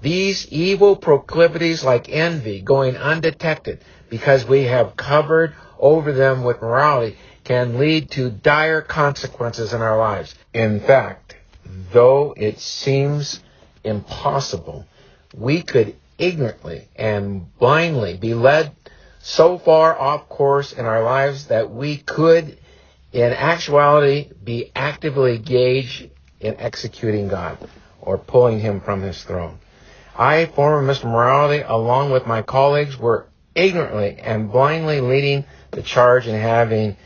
These 0.00 0.50
evil 0.50 0.96
proclivities 0.96 1.84
like 1.84 2.08
envy 2.08 2.60
going 2.60 2.96
undetected 2.96 3.80
because 4.08 4.46
we 4.46 4.64
have 4.64 4.96
covered 4.96 5.54
over 5.78 6.12
them 6.12 6.44
with 6.44 6.62
morality 6.62 7.16
can 7.48 7.78
lead 7.78 8.10
to 8.10 8.28
dire 8.28 8.82
consequences 8.82 9.72
in 9.72 9.80
our 9.80 9.96
lives. 9.96 10.34
In 10.52 10.80
fact, 10.80 11.34
though 11.92 12.34
it 12.36 12.60
seems 12.60 13.40
impossible, 13.82 14.86
we 15.34 15.62
could 15.62 15.96
ignorantly 16.18 16.86
and 16.94 17.56
blindly 17.58 18.18
be 18.18 18.34
led 18.34 18.72
so 19.20 19.56
far 19.56 19.98
off 19.98 20.28
course 20.28 20.74
in 20.74 20.84
our 20.84 21.02
lives 21.02 21.46
that 21.46 21.70
we 21.70 21.96
could, 21.96 22.58
in 23.12 23.32
actuality, 23.32 24.30
be 24.44 24.70
actively 24.76 25.36
engaged 25.36 26.10
in 26.40 26.54
executing 26.58 27.28
God 27.28 27.56
or 28.02 28.18
pulling 28.18 28.60
him 28.60 28.82
from 28.82 29.00
his 29.00 29.24
throne. 29.24 29.58
I, 30.14 30.44
former 30.44 30.86
Mr. 30.86 31.04
Morality, 31.04 31.64
along 31.66 32.10
with 32.10 32.26
my 32.26 32.42
colleagues, 32.42 32.98
were 32.98 33.26
ignorantly 33.54 34.18
and 34.18 34.52
blindly 34.52 35.00
leading 35.00 35.46
the 35.70 35.82
charge 35.82 36.26
in 36.26 36.38
having 36.38 36.98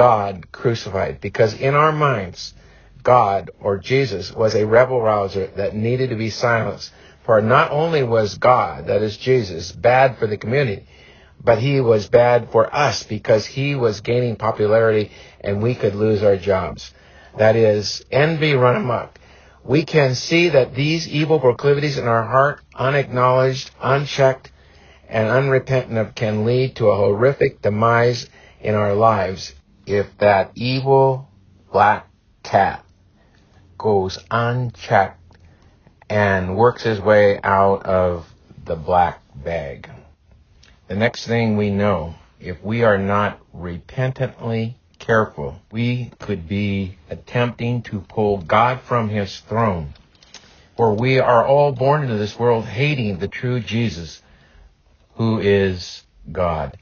God 0.00 0.50
crucified 0.50 1.20
because 1.20 1.52
in 1.52 1.74
our 1.74 1.92
minds, 1.92 2.54
God 3.02 3.50
or 3.60 3.76
Jesus 3.76 4.32
was 4.32 4.54
a 4.54 4.64
rebel 4.64 5.02
rouser 5.02 5.48
that 5.56 5.76
needed 5.76 6.08
to 6.08 6.16
be 6.16 6.30
silenced. 6.30 6.90
For 7.26 7.42
not 7.42 7.70
only 7.70 8.02
was 8.02 8.38
God, 8.38 8.86
that 8.86 9.02
is 9.02 9.18
Jesus, 9.18 9.70
bad 9.72 10.16
for 10.16 10.26
the 10.26 10.38
community, 10.38 10.86
but 11.44 11.58
he 11.58 11.82
was 11.82 12.08
bad 12.08 12.50
for 12.50 12.74
us 12.74 13.02
because 13.02 13.44
he 13.44 13.74
was 13.74 14.00
gaining 14.00 14.36
popularity 14.36 15.12
and 15.42 15.62
we 15.62 15.74
could 15.74 15.94
lose 15.94 16.22
our 16.22 16.38
jobs. 16.38 16.94
That 17.36 17.54
is, 17.54 18.02
envy 18.10 18.54
run 18.54 18.76
amok. 18.76 19.20
We 19.64 19.84
can 19.84 20.14
see 20.14 20.48
that 20.48 20.74
these 20.74 21.08
evil 21.08 21.40
proclivities 21.40 21.98
in 21.98 22.08
our 22.08 22.24
heart, 22.24 22.62
unacknowledged, 22.74 23.70
unchecked, 23.78 24.50
and 25.10 25.28
unrepentant 25.28 25.98
of, 25.98 26.14
can 26.14 26.46
lead 26.46 26.76
to 26.76 26.88
a 26.88 26.96
horrific 26.96 27.60
demise 27.60 28.26
in 28.62 28.74
our 28.74 28.94
lives 28.94 29.52
if 29.90 30.16
that 30.18 30.52
evil 30.54 31.28
black 31.72 32.08
cat 32.44 32.84
goes 33.76 34.18
unchecked 34.30 35.18
and 36.08 36.56
works 36.56 36.84
his 36.84 37.00
way 37.00 37.40
out 37.42 37.84
of 37.84 38.32
the 38.64 38.76
black 38.76 39.20
bag. 39.34 39.90
The 40.86 40.94
next 40.94 41.26
thing 41.26 41.56
we 41.56 41.70
know, 41.70 42.14
if 42.38 42.62
we 42.62 42.84
are 42.84 42.98
not 42.98 43.40
repentantly 43.52 44.76
careful, 45.00 45.60
we 45.72 46.12
could 46.20 46.46
be 46.48 46.96
attempting 47.08 47.82
to 47.82 48.00
pull 48.00 48.38
God 48.38 48.80
from 48.82 49.08
his 49.08 49.40
throne. 49.40 49.94
For 50.76 50.94
we 50.94 51.18
are 51.18 51.44
all 51.44 51.72
born 51.72 52.02
into 52.02 52.16
this 52.16 52.38
world 52.38 52.64
hating 52.64 53.18
the 53.18 53.28
true 53.28 53.58
Jesus, 53.58 54.22
who 55.14 55.40
is 55.40 56.04
God. 56.30 56.76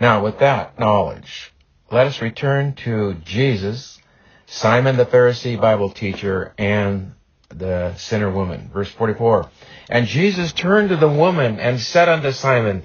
Now, 0.00 0.24
with 0.24 0.40
that 0.40 0.78
knowledge, 0.80 1.52
let 1.90 2.06
us 2.06 2.22
return 2.22 2.74
to 2.74 3.14
Jesus, 3.24 3.98
Simon 4.46 4.96
the 4.96 5.06
Pharisee 5.06 5.60
Bible 5.60 5.90
teacher, 5.90 6.54
and 6.56 7.12
the 7.48 7.96
sinner 7.96 8.30
woman. 8.30 8.70
Verse 8.72 8.90
44. 8.90 9.50
And 9.88 10.06
Jesus 10.06 10.52
turned 10.52 10.90
to 10.90 10.96
the 10.96 11.08
woman 11.08 11.58
and 11.58 11.80
said 11.80 12.08
unto 12.08 12.30
Simon, 12.30 12.84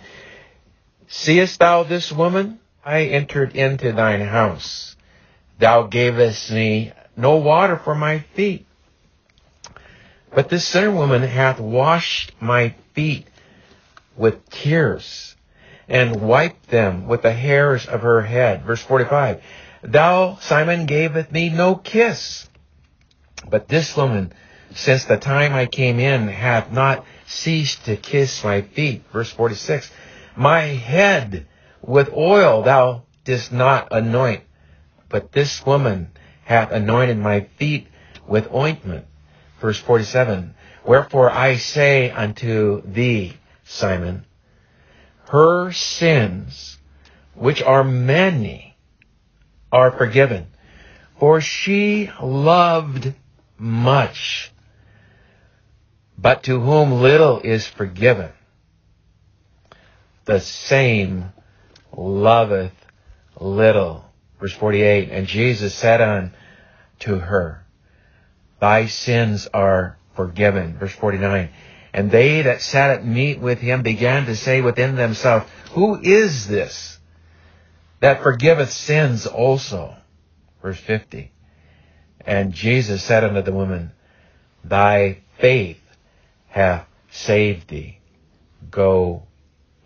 Seest 1.07 1.59
thou 1.59 1.83
this 1.83 2.11
woman? 2.11 2.59
I 2.83 3.03
entered 3.03 3.55
into 3.55 3.91
thine 3.91 4.21
house. 4.21 4.95
Thou 5.59 5.83
gavest 5.83 6.51
me 6.51 6.91
no 7.15 7.37
water 7.37 7.77
for 7.77 7.93
my 7.93 8.19
feet. 8.33 8.65
But 10.33 10.49
this 10.49 10.67
sinner 10.67 10.91
woman 10.91 11.21
hath 11.21 11.59
washed 11.59 12.33
my 12.41 12.75
feet 12.93 13.27
with 14.17 14.49
tears 14.49 15.34
and 15.87 16.21
wiped 16.21 16.69
them 16.69 17.07
with 17.07 17.21
the 17.21 17.31
hairs 17.31 17.85
of 17.85 18.01
her 18.01 18.21
head. 18.21 18.63
Verse 18.63 18.81
45. 18.81 19.41
Thou, 19.83 20.37
Simon, 20.41 20.85
gavest 20.85 21.31
me 21.31 21.49
no 21.49 21.75
kiss. 21.75 22.49
But 23.49 23.67
this 23.67 23.95
woman, 23.95 24.33
since 24.73 25.05
the 25.05 25.17
time 25.17 25.53
I 25.53 25.67
came 25.67 25.99
in, 25.99 26.27
hath 26.27 26.71
not 26.71 27.05
ceased 27.27 27.85
to 27.85 27.95
kiss 27.95 28.43
my 28.43 28.61
feet. 28.61 29.03
Verse 29.11 29.29
46. 29.31 29.91
My 30.35 30.61
head 30.61 31.47
with 31.81 32.11
oil 32.13 32.63
thou 32.63 33.03
didst 33.23 33.51
not 33.51 33.89
anoint, 33.91 34.43
but 35.09 35.31
this 35.31 35.65
woman 35.65 36.11
hath 36.43 36.71
anointed 36.71 37.17
my 37.17 37.41
feet 37.57 37.87
with 38.27 38.51
ointment. 38.53 39.05
Verse 39.61 39.79
47. 39.79 40.55
Wherefore 40.83 41.31
I 41.31 41.55
say 41.55 42.11
unto 42.11 42.81
thee, 42.85 43.37
Simon, 43.63 44.25
her 45.29 45.71
sins, 45.71 46.77
which 47.33 47.61
are 47.61 47.83
many, 47.83 48.77
are 49.71 49.91
forgiven. 49.91 50.47
For 51.19 51.41
she 51.41 52.09
loved 52.21 53.13
much. 53.57 54.51
But 56.17 56.43
to 56.43 56.59
whom 56.59 57.01
little 57.01 57.39
is 57.39 57.67
forgiven, 57.67 58.31
the 60.25 60.39
same 60.39 61.31
loveth 61.95 62.73
little. 63.39 64.05
Verse 64.39 64.53
48, 64.53 65.09
And 65.11 65.27
Jesus 65.27 65.73
said 65.73 66.01
unto 66.01 67.19
her, 67.19 67.65
Thy 68.59 68.87
sins 68.87 69.47
are 69.53 69.97
forgiven. 70.15 70.77
Verse 70.77 70.93
49, 70.93 71.49
and 71.95 72.11
they 72.11 72.41
that 72.41 72.61
sat 72.61 72.89
at 72.89 73.05
meat 73.05 73.39
with 73.39 73.59
him 73.59 73.81
began 73.81 74.25
to 74.25 74.35
say 74.35 74.59
within 74.59 74.97
themselves, 74.97 75.45
Who 75.71 75.97
is 75.97 76.45
this 76.45 76.99
that 78.01 78.21
forgiveth 78.21 78.69
sins 78.69 79.25
also? 79.25 79.95
Verse 80.61 80.77
50. 80.77 81.31
And 82.19 82.51
Jesus 82.53 83.01
said 83.01 83.23
unto 83.23 83.41
the 83.41 83.53
woman, 83.53 83.93
Thy 84.61 85.19
faith 85.39 85.81
hath 86.47 86.85
saved 87.11 87.69
thee. 87.69 87.99
Go 88.69 89.23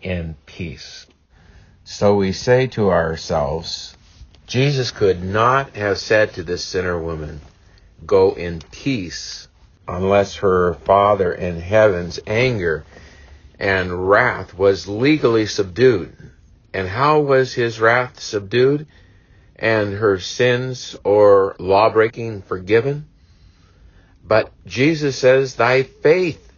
in 0.02 0.34
peace. 0.46 1.06
So 1.84 2.16
we 2.16 2.32
say 2.32 2.66
to 2.68 2.90
ourselves, 2.90 3.96
Jesus 4.48 4.90
could 4.90 5.22
not 5.22 5.76
have 5.76 5.98
said 5.98 6.34
to 6.34 6.42
this 6.42 6.64
sinner 6.64 7.00
woman, 7.00 7.40
Go 8.04 8.32
in 8.32 8.62
peace 8.72 9.46
unless 9.86 10.36
her 10.36 10.74
Father 10.74 11.32
in 11.32 11.60
heaven's 11.60 12.20
anger 12.26 12.84
and 13.58 14.08
wrath 14.08 14.56
was 14.56 14.88
legally 14.88 15.46
subdued. 15.46 16.16
And 16.72 16.88
how 16.88 17.20
was 17.20 17.52
his 17.52 17.80
wrath 17.80 18.20
subdued 18.20 18.86
and 19.56 19.94
her 19.94 20.18
sins 20.18 20.96
or 21.04 21.56
lawbreaking 21.58 22.42
forgiven? 22.42 23.06
But 24.24 24.52
Jesus 24.66 25.18
says, 25.18 25.56
Thy 25.56 25.82
faith 25.82 26.52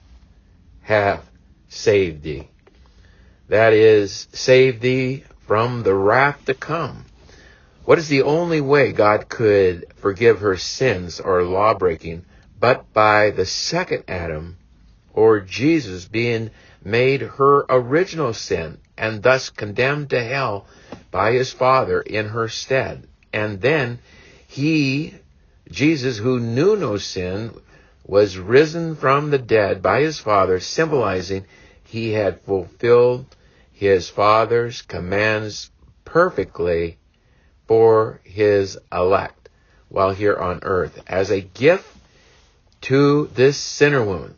hath 0.82 1.28
saved 1.68 2.22
thee. 2.22 2.48
That 3.48 3.72
is, 3.72 4.28
saved 4.32 4.80
thee 4.80 5.24
from 5.46 5.82
the 5.82 5.94
wrath 5.94 6.44
to 6.46 6.54
come. 6.54 7.06
What 7.84 7.98
is 7.98 8.08
the 8.08 8.22
only 8.22 8.60
way 8.60 8.92
God 8.92 9.28
could 9.28 9.86
forgive 9.96 10.40
her 10.40 10.56
sins 10.56 11.18
or 11.18 11.42
lawbreaking 11.42 12.24
but 12.62 12.92
by 12.92 13.28
the 13.32 13.44
second 13.44 14.04
Adam, 14.06 14.56
or 15.12 15.40
Jesus 15.40 16.04
being 16.04 16.48
made 16.84 17.20
her 17.20 17.66
original 17.68 18.32
sin 18.32 18.78
and 18.96 19.20
thus 19.20 19.50
condemned 19.50 20.10
to 20.10 20.22
hell 20.22 20.64
by 21.10 21.32
his 21.32 21.50
Father 21.52 22.00
in 22.00 22.28
her 22.28 22.46
stead. 22.46 23.08
And 23.32 23.60
then 23.60 23.98
he, 24.46 25.12
Jesus, 25.72 26.18
who 26.18 26.38
knew 26.38 26.76
no 26.76 26.98
sin, 26.98 27.50
was 28.06 28.38
risen 28.38 28.94
from 28.94 29.30
the 29.30 29.38
dead 29.38 29.82
by 29.82 30.02
his 30.02 30.20
Father, 30.20 30.60
symbolizing 30.60 31.44
he 31.82 32.12
had 32.12 32.42
fulfilled 32.42 33.26
his 33.72 34.08
Father's 34.08 34.82
commands 34.82 35.68
perfectly 36.04 36.96
for 37.66 38.20
his 38.22 38.78
elect 38.92 39.48
while 39.88 40.12
here 40.12 40.36
on 40.36 40.60
earth 40.62 41.02
as 41.08 41.32
a 41.32 41.40
gift 41.40 41.88
to 42.82 43.28
this 43.34 43.56
sinner 43.56 44.04
woman. 44.04 44.34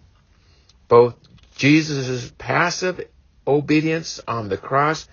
Both 0.89 1.17
Jesus' 1.57 2.33
passive 2.39 3.07
obedience 3.47 4.21
on 4.27 4.49
the 4.49 4.57
cross 4.57 5.09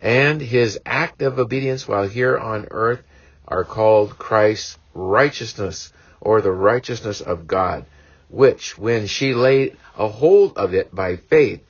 and 0.00 0.40
his 0.40 0.78
active 0.84 1.38
obedience 1.38 1.88
while 1.88 2.08
here 2.08 2.38
on 2.38 2.68
earth 2.70 3.02
are 3.48 3.64
called 3.64 4.18
Christ's 4.18 4.78
righteousness 4.94 5.92
or 6.20 6.40
the 6.40 6.52
righteousness 6.52 7.20
of 7.20 7.46
God, 7.46 7.86
which, 8.28 8.76
when 8.76 9.06
she 9.06 9.34
laid 9.34 9.76
a 9.96 10.08
hold 10.08 10.56
of 10.58 10.74
it 10.74 10.94
by 10.94 11.16
faith, 11.16 11.60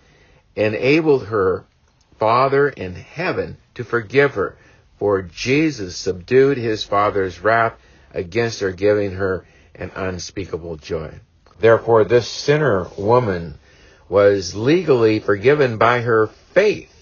enabled 0.54 1.26
her 1.26 1.64
Father 2.18 2.68
in 2.68 2.94
heaven 2.94 3.58
to 3.74 3.84
forgive 3.84 4.34
her, 4.34 4.56
for 4.98 5.22
Jesus 5.22 5.96
subdued 5.96 6.56
his 6.56 6.82
Father's 6.82 7.40
wrath 7.40 7.74
against 8.12 8.60
her, 8.60 8.72
giving 8.72 9.12
her 9.12 9.44
and 9.78 9.90
unspeakable 9.94 10.76
joy. 10.76 11.20
Therefore, 11.58 12.04
this 12.04 12.28
sinner 12.28 12.88
woman 12.98 13.58
was 14.08 14.54
legally 14.54 15.20
forgiven 15.20 15.78
by 15.78 16.00
her 16.00 16.28
faith 16.52 16.92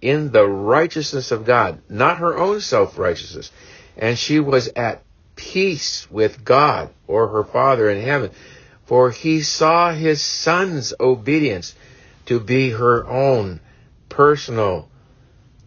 in 0.00 0.32
the 0.32 0.46
righteousness 0.46 1.30
of 1.30 1.44
God, 1.44 1.80
not 1.88 2.18
her 2.18 2.36
own 2.36 2.60
self 2.60 2.98
righteousness. 2.98 3.50
And 3.96 4.18
she 4.18 4.40
was 4.40 4.68
at 4.76 5.02
peace 5.36 6.06
with 6.10 6.44
God 6.44 6.90
or 7.06 7.28
her 7.28 7.44
Father 7.44 7.90
in 7.90 8.02
heaven, 8.02 8.30
for 8.84 9.10
he 9.10 9.42
saw 9.42 9.92
his 9.92 10.20
son's 10.20 10.92
obedience 10.98 11.74
to 12.26 12.40
be 12.40 12.70
her 12.70 13.06
own 13.06 13.60
personal 14.08 14.88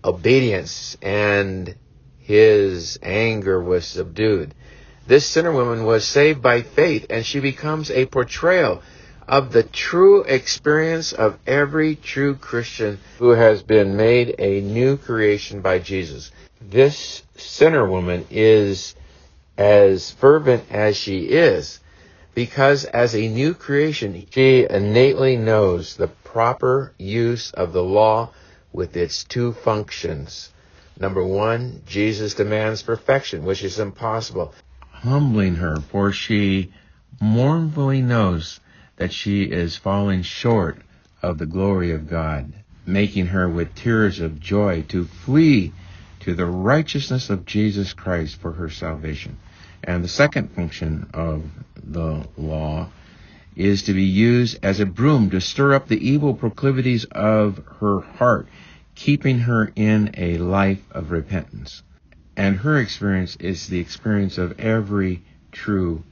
obedience, 0.03 0.97
and 1.01 1.75
his 2.19 2.99
anger 3.01 3.61
was 3.61 3.85
subdued. 3.85 4.53
This 5.07 5.25
sinner 5.25 5.53
woman 5.53 5.85
was 5.85 6.05
saved 6.05 6.41
by 6.41 6.63
faith, 6.63 7.05
and 7.09 7.25
she 7.25 7.39
becomes 7.39 7.89
a 7.89 8.07
portrayal 8.07 8.83
of 9.25 9.53
the 9.53 9.63
true 9.63 10.23
experience 10.23 11.13
of 11.13 11.39
every 11.47 11.95
true 11.95 12.35
Christian 12.35 12.99
who 13.17 13.29
has 13.29 13.63
been 13.63 13.95
made 13.95 14.35
a 14.37 14.59
new 14.59 14.97
creation 14.97 15.61
by 15.61 15.79
Jesus. 15.79 16.29
This 16.59 17.23
sinner 17.37 17.89
woman 17.89 18.27
is 18.29 18.95
as 19.57 20.11
fervent 20.11 20.65
as 20.71 20.97
she 20.97 21.19
is 21.19 21.79
because 22.35 22.83
as 22.83 23.15
a 23.15 23.29
new 23.29 23.53
creation, 23.53 24.27
she 24.29 24.67
innately 24.69 25.37
knows 25.37 25.95
the 25.95 26.09
proper 26.09 26.91
use 26.97 27.51
of 27.51 27.71
the 27.71 27.83
law 27.83 28.31
with 28.73 28.97
its 28.97 29.23
two 29.23 29.53
functions. 29.53 30.51
Number 30.99 31.23
one, 31.23 31.83
Jesus 31.85 32.33
demands 32.33 32.81
perfection, 32.81 33.45
which 33.45 33.63
is 33.63 33.79
impossible 33.79 34.53
humbling 35.01 35.55
her, 35.55 35.77
for 35.79 36.11
she 36.11 36.71
mournfully 37.21 38.01
knows 38.01 38.59
that 38.97 39.13
she 39.13 39.43
is 39.43 39.75
falling 39.75 40.21
short 40.21 40.77
of 41.21 41.37
the 41.37 41.45
glory 41.45 41.91
of 41.91 42.09
God, 42.09 42.53
making 42.85 43.27
her 43.27 43.47
with 43.47 43.75
tears 43.75 44.19
of 44.19 44.39
joy 44.39 44.83
to 44.89 45.05
flee 45.05 45.71
to 46.21 46.33
the 46.33 46.45
righteousness 46.45 47.29
of 47.29 47.45
Jesus 47.45 47.93
Christ 47.93 48.37
for 48.37 48.53
her 48.53 48.69
salvation. 48.69 49.37
And 49.83 50.03
the 50.03 50.09
second 50.09 50.51
function 50.51 51.09
of 51.13 51.43
the 51.75 52.27
law 52.35 52.89
is 53.55 53.83
to 53.83 53.93
be 53.93 54.03
used 54.03 54.59
as 54.63 54.79
a 54.79 54.85
broom 54.85 55.29
to 55.29 55.41
stir 55.41 55.73
up 55.73 55.87
the 55.87 56.09
evil 56.09 56.33
proclivities 56.33 57.05
of 57.05 57.63
her 57.79 58.01
heart, 58.01 58.47
keeping 58.95 59.39
her 59.39 59.71
in 59.75 60.11
a 60.17 60.37
life 60.37 60.83
of 60.91 61.11
repentance. 61.11 61.83
And 62.37 62.57
her 62.57 62.77
experience 62.77 63.35
is 63.37 63.67
the 63.67 63.79
experience 63.79 64.37
of 64.37 64.59
every 64.59 65.23
true 65.51 66.03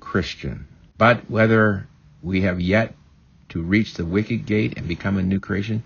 Christian. 0.00 0.66
But 0.96 1.30
whether 1.30 1.86
we 2.22 2.40
have 2.40 2.58
yet 2.58 2.94
to 3.50 3.60
reach 3.60 3.94
the 3.94 4.06
wicket 4.06 4.46
gate 4.46 4.78
and 4.78 4.88
become 4.88 5.18
a 5.18 5.22
new 5.22 5.40
creation, 5.40 5.82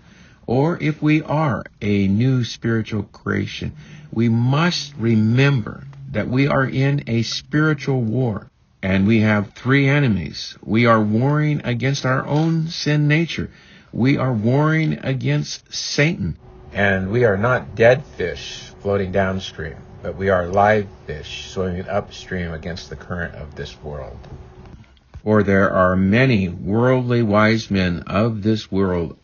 or 0.47 0.77
if 0.81 1.01
we 1.01 1.21
are 1.23 1.63
a 1.81 2.07
new 2.07 2.45
spiritual 2.45 3.03
creation, 3.03 3.73
we 4.11 4.29
must 4.29 4.93
remember 4.97 5.83
that 6.11 6.29
we 6.29 6.47
are 6.47 6.65
in 6.65 7.03
a 7.05 7.21
spiritual 7.21 8.01
war 8.01 8.49
and 8.81 9.05
we 9.05 9.19
have 9.19 9.51
three 9.53 9.87
enemies. 9.87 10.57
We 10.63 10.85
are 10.85 11.01
warring 11.01 11.61
against 11.65 12.05
our 12.05 12.25
own 12.25 12.69
sin 12.69 13.09
nature. 13.09 13.51
We 13.91 14.17
are 14.17 14.31
warring 14.31 14.99
against 15.03 15.73
Satan. 15.73 16.37
And 16.73 17.11
we 17.11 17.23
are 17.25 17.37
not 17.37 17.75
dead 17.75 18.05
fish 18.05 18.71
floating 18.81 19.11
downstream, 19.11 19.75
but 20.03 20.15
we 20.15 20.29
are 20.29 20.47
live 20.47 20.87
fish 21.05 21.49
swimming 21.49 21.87
upstream 21.87 22.53
against 22.53 22.89
the 22.89 22.95
current 22.95 23.35
of 23.35 23.55
this 23.55 23.81
world. 23.83 24.17
For 25.23 25.43
there 25.43 25.71
are 25.71 25.95
many 25.95 26.47
worldly 26.47 27.23
wise 27.23 27.69
men 27.69 28.03
of 28.07 28.43
this 28.43 28.71
world 28.71 29.17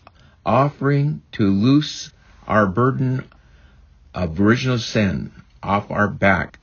offering 0.45 1.21
to 1.33 1.49
loose 1.49 2.11
our 2.47 2.67
burden 2.67 3.23
of 4.13 4.39
original 4.39 4.79
sin 4.79 5.31
off 5.61 5.89
our 5.91 6.07
back 6.07 6.59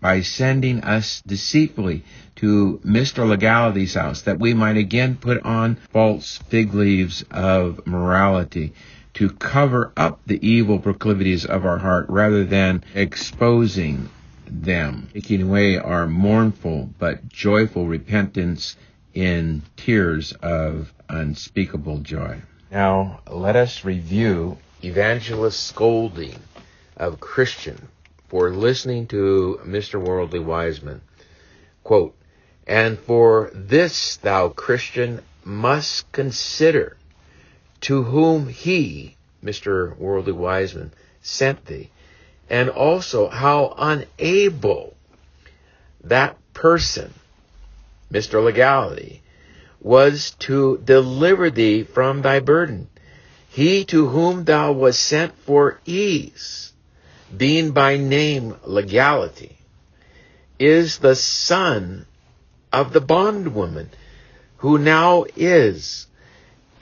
by 0.00 0.20
sending 0.20 0.82
us 0.82 1.22
deceitfully 1.26 2.02
to 2.36 2.80
Mr. 2.84 3.26
Legality's 3.26 3.94
house 3.94 4.22
that 4.22 4.38
we 4.38 4.52
might 4.52 4.76
again 4.76 5.16
put 5.16 5.42
on 5.44 5.76
false 5.76 6.38
fig 6.48 6.74
leaves 6.74 7.24
of 7.30 7.86
morality 7.86 8.72
to 9.14 9.30
cover 9.30 9.92
up 9.96 10.20
the 10.26 10.46
evil 10.46 10.78
proclivities 10.78 11.44
of 11.44 11.64
our 11.64 11.78
heart 11.78 12.06
rather 12.08 12.44
than 12.44 12.84
exposing 12.94 14.10
them, 14.46 15.08
taking 15.12 15.42
away 15.42 15.78
our 15.78 16.06
mournful 16.06 16.90
but 16.98 17.28
joyful 17.28 17.86
repentance 17.86 18.76
in 19.14 19.62
tears 19.76 20.32
of 20.42 20.92
unspeakable 21.08 21.98
joy. 21.98 22.40
Now, 22.70 23.20
let 23.30 23.56
us 23.56 23.84
review 23.84 24.58
evangelist 24.82 25.64
scolding 25.64 26.38
of 26.96 27.20
Christian 27.20 27.88
for 28.28 28.50
listening 28.50 29.06
to 29.08 29.60
Mr. 29.64 30.04
Worldly 30.04 30.40
Wiseman. 30.40 31.00
Quote, 31.84 32.16
And 32.66 32.98
for 32.98 33.50
this 33.54 34.16
thou, 34.16 34.48
Christian, 34.48 35.20
must 35.44 36.10
consider 36.10 36.96
to 37.84 38.02
whom 38.02 38.48
he, 38.48 39.14
Mr. 39.44 39.94
Worldly 39.98 40.32
Wiseman, 40.32 40.90
sent 41.20 41.66
thee, 41.66 41.90
and 42.48 42.70
also 42.70 43.28
how 43.28 43.74
unable 43.76 44.94
that 46.02 46.38
person, 46.54 47.12
Mr. 48.10 48.42
Legality, 48.42 49.20
was 49.82 50.30
to 50.38 50.80
deliver 50.82 51.50
thee 51.50 51.82
from 51.82 52.22
thy 52.22 52.40
burden. 52.40 52.88
He 53.50 53.84
to 53.86 54.08
whom 54.08 54.44
thou 54.44 54.72
was 54.72 54.98
sent 54.98 55.34
for 55.44 55.78
ease, 55.84 56.72
being 57.36 57.72
by 57.72 57.98
name 57.98 58.56
legality, 58.64 59.58
is 60.58 60.98
the 60.98 61.16
son 61.16 62.06
of 62.72 62.94
the 62.94 63.02
bondwoman, 63.02 63.90
who 64.56 64.78
now 64.78 65.26
is 65.36 66.06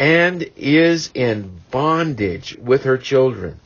and 0.02 0.50
is 0.56 1.12
in 1.14 1.60
bondage 1.70 2.58
with 2.60 2.82
her 2.82 2.98
children, 2.98 3.60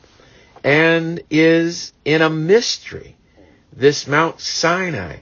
and 0.63 1.19
is 1.31 1.93
in 2.05 2.21
a 2.21 2.29
mystery. 2.29 3.15
This 3.73 4.05
Mount 4.05 4.39
Sinai, 4.39 5.17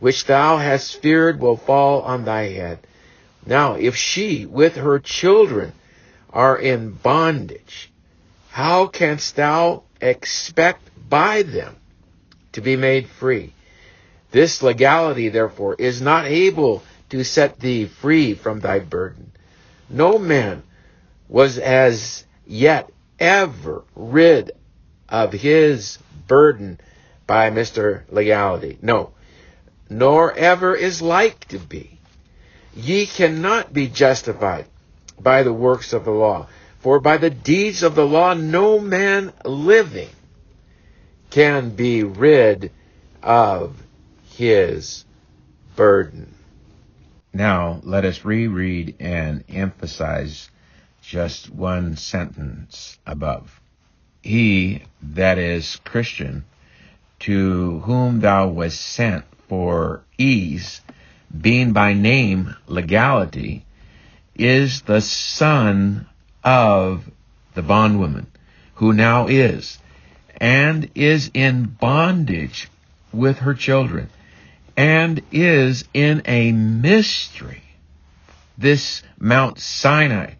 which 0.00 0.26
thou 0.26 0.58
hast 0.58 1.00
feared, 1.00 1.40
will 1.40 1.56
fall 1.56 2.02
on 2.02 2.26
thy 2.26 2.48
head. 2.48 2.78
Now, 3.46 3.76
if 3.76 3.96
she 3.96 4.44
with 4.44 4.76
her 4.76 4.98
children 4.98 5.72
are 6.28 6.58
in 6.58 6.90
bondage, 6.90 7.90
how 8.50 8.86
canst 8.86 9.36
thou 9.36 9.84
expect 9.98 10.90
by 11.08 11.42
them 11.42 11.74
to 12.52 12.60
be 12.60 12.76
made 12.76 13.08
free? 13.08 13.54
This 14.30 14.62
legality, 14.62 15.30
therefore, 15.30 15.76
is 15.78 16.02
not 16.02 16.26
able 16.26 16.82
to 17.08 17.24
set 17.24 17.60
thee 17.60 17.86
free 17.86 18.34
from 18.34 18.60
thy 18.60 18.78
burden. 18.78 19.32
No 19.90 20.18
man 20.18 20.62
was 21.28 21.58
as 21.58 22.24
yet 22.46 22.90
ever 23.18 23.82
rid 23.96 24.52
of 25.08 25.32
his 25.32 25.98
burden 26.28 26.78
by 27.26 27.50
Mr. 27.50 28.02
Legality. 28.10 28.78
No, 28.80 29.10
nor 29.88 30.32
ever 30.32 30.74
is 30.74 31.02
like 31.02 31.46
to 31.48 31.58
be. 31.58 31.98
Ye 32.74 33.06
cannot 33.06 33.72
be 33.72 33.88
justified 33.88 34.66
by 35.18 35.42
the 35.42 35.52
works 35.52 35.92
of 35.92 36.04
the 36.04 36.12
law, 36.12 36.46
for 36.78 37.00
by 37.00 37.16
the 37.18 37.30
deeds 37.30 37.82
of 37.82 37.94
the 37.94 38.06
law 38.06 38.34
no 38.34 38.78
man 38.78 39.32
living 39.44 40.08
can 41.30 41.70
be 41.70 42.02
rid 42.02 42.70
of 43.22 43.74
his 44.36 45.04
burden. 45.76 46.34
Now 47.32 47.80
let 47.84 48.04
us 48.04 48.24
reread 48.24 48.96
and 48.98 49.44
emphasize 49.48 50.50
just 51.00 51.50
one 51.50 51.96
sentence 51.96 52.98
above. 53.06 53.60
He, 54.22 54.82
that 55.02 55.38
is 55.38 55.76
Christian, 55.84 56.44
to 57.20 57.80
whom 57.80 58.20
thou 58.20 58.48
wast 58.48 58.80
sent 58.80 59.24
for 59.48 60.02
ease, 60.18 60.80
being 61.38 61.72
by 61.72 61.92
name 61.92 62.54
legality, 62.66 63.64
is 64.34 64.82
the 64.82 65.00
son 65.00 66.06
of 66.42 67.08
the 67.54 67.62
bondwoman, 67.62 68.26
who 68.74 68.92
now 68.92 69.26
is, 69.26 69.78
and 70.38 70.90
is 70.94 71.30
in 71.34 71.64
bondage 71.64 72.68
with 73.12 73.38
her 73.38 73.54
children, 73.54 74.08
and 74.80 75.20
is 75.30 75.84
in 75.92 76.22
a 76.24 76.52
mystery. 76.52 77.62
This 78.56 79.02
Mount 79.18 79.58
Sinai, 79.58 80.36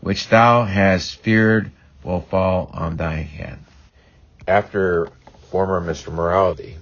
which 0.00 0.28
thou 0.28 0.62
hast 0.62 1.16
feared, 1.16 1.72
will 2.04 2.20
fall 2.20 2.70
on 2.72 2.96
thy 2.96 3.16
head. 3.16 3.58
After 4.46 5.08
former 5.50 5.80
Mr. 5.80 6.12
Morality, 6.12 6.76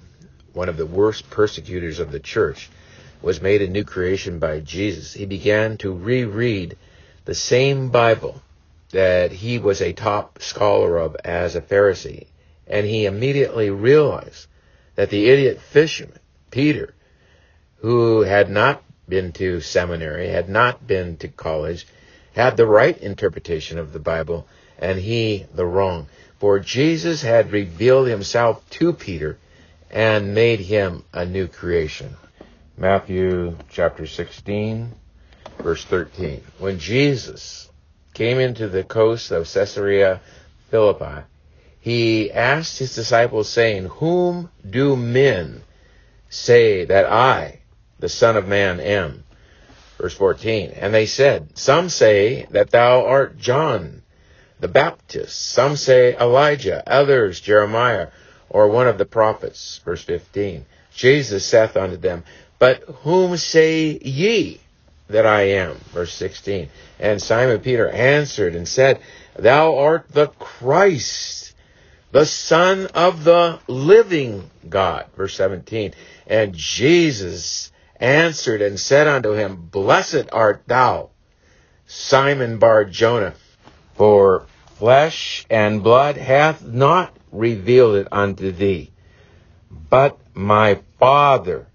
one 0.53 0.69
of 0.69 0.77
the 0.77 0.85
worst 0.85 1.31
persecutors 1.31 1.99
of 1.99 2.13
the 2.13 2.21
church, 2.21 2.69
was 3.23 3.41
made 3.41 3.63
a 3.63 3.69
new 3.69 3.85
creation 3.85 4.39
by 4.39 4.61
Jesus, 4.61 5.15
he 5.15 5.25
began 5.25 5.79
to 5.79 5.91
reread 5.91 6.77
the 7.25 7.35
same 7.35 7.89
Bible 7.89 8.43
that 8.91 9.33
he 9.33 9.59
was 9.59 9.81
a 9.81 9.95
top 9.95 10.43
scholar 10.43 10.99
of 10.99 11.17
as 11.25 11.57
a 11.57 11.63
Pharisee. 11.63 12.27
And 12.67 12.85
he 12.85 13.07
immediately 13.07 13.71
realized 13.71 14.47
that 14.95 15.09
the 15.09 15.27
idiot 15.31 15.59
fisherman, 15.63 16.19
Peter, 16.51 16.95
who 17.81 18.23
had 18.23 18.51
not 18.51 18.83
been 19.09 19.33
to 19.33 19.61
seminary, 19.61 20.29
had 20.29 20.49
not 20.49 20.87
been 20.87 21.17
to 21.17 21.29
college, 21.29 21.87
had 22.35 22.57
the 22.57 22.67
right 22.67 22.99
interpretation 22.99 23.79
of 23.79 23.93
the 23.93 23.99
Bible, 23.99 24.47
and 24.79 24.99
he 24.99 25.47
the 25.55 25.67
wrong. 25.67 26.07
For 26.39 26.59
Jesus 26.59 27.23
had 27.23 27.53
revealed 27.53 28.07
himself 28.07 28.69
to 28.71 28.93
Peter 28.93 29.39
and 29.91 30.35
made 30.35 30.61
him 30.61 31.05
a 31.13 31.25
new 31.25 31.47
creation. 31.49 32.15
Matthew 32.77 33.57
chapter 33.71 34.07
16, 34.07 34.93
verse 35.59 35.85
13. 35.85 36.43
When 36.59 36.79
Jesus 36.79 37.69
came 38.15 38.39
into 38.39 38.69
the 38.69 38.85
coast 38.85 39.31
of 39.31 39.53
Caesarea 39.53 40.21
Philippi, 40.71 41.25
he 41.81 42.31
asked 42.31 42.79
his 42.79 42.95
disciples, 42.95 43.49
saying, 43.49 43.87
Whom 43.87 44.51
do 44.69 44.95
men 44.95 45.63
say 46.29 46.85
that 46.85 47.07
I, 47.07 47.58
the 47.99 48.09
Son 48.09 48.37
of 48.37 48.47
Man, 48.47 48.81
am? 48.81 49.25
Verse 49.99 50.15
14. 50.15 50.71
And 50.71 50.95
they 50.95 51.07
said, 51.07 51.59
Some 51.59 51.89
say 51.89 52.47
that 52.51 52.71
thou 52.71 53.05
art 53.07 53.39
John 53.39 54.03
the 54.61 54.69
Baptist, 54.69 55.53
some 55.53 55.77
say 55.77 56.17
Elijah, 56.17 56.83
others 56.87 57.41
Jeremiah, 57.41 58.09
or 58.51 58.69
one 58.69 58.89
of 58.89 58.99
the 58.99 59.05
prophets. 59.05 59.81
Verse 59.85 60.03
15. 60.03 60.67
Jesus 60.95 61.47
saith 61.47 61.77
unto 61.77 61.97
them, 61.97 62.25
but 62.59 62.83
whom 63.03 63.37
say 63.37 63.99
ye 64.03 64.61
that 65.09 65.27
I 65.27 65.43
am? 65.43 65.77
Verse 65.93 66.13
16. 66.13 66.69
And 66.99 67.23
Simon 67.23 67.61
Peter 67.61 67.89
answered 67.89 68.57
and 68.57 68.67
said, 68.67 69.01
Thou 69.37 69.77
art 69.77 70.09
the 70.11 70.27
Christ, 70.27 71.55
the 72.11 72.27
Son 72.27 72.87
of 72.95 73.23
the 73.23 73.61
living 73.69 74.51
God. 74.69 75.07
Verse 75.17 75.35
17. 75.37 75.95
And 76.27 76.55
Jesus 76.55 77.71
answered 78.01 78.63
and 78.63 78.79
said 78.79 79.07
unto 79.07 79.33
him, 79.33 79.57
Blessed 79.57 80.29
art 80.33 80.63
thou, 80.67 81.11
Simon 81.87 82.59
Bar 82.59 82.85
Jonah, 82.85 83.35
for 83.95 84.47
flesh 84.77 85.47
and 85.51 85.83
blood 85.83 86.17
hath 86.17 86.65
not 86.65 87.17
revealed 87.33 87.97
it 87.97 88.09
unto 88.13 88.53
thee, 88.53 88.93
but 89.91 90.19
my 90.35 90.81
Father 90.99 91.67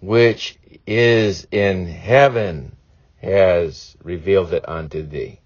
which 0.00 0.58
is 0.86 1.46
in 1.50 1.86
heaven 1.86 2.76
has 3.20 3.96
revealed 4.02 4.52
it 4.52 4.66
unto 4.68 5.02
thee. 5.02 5.38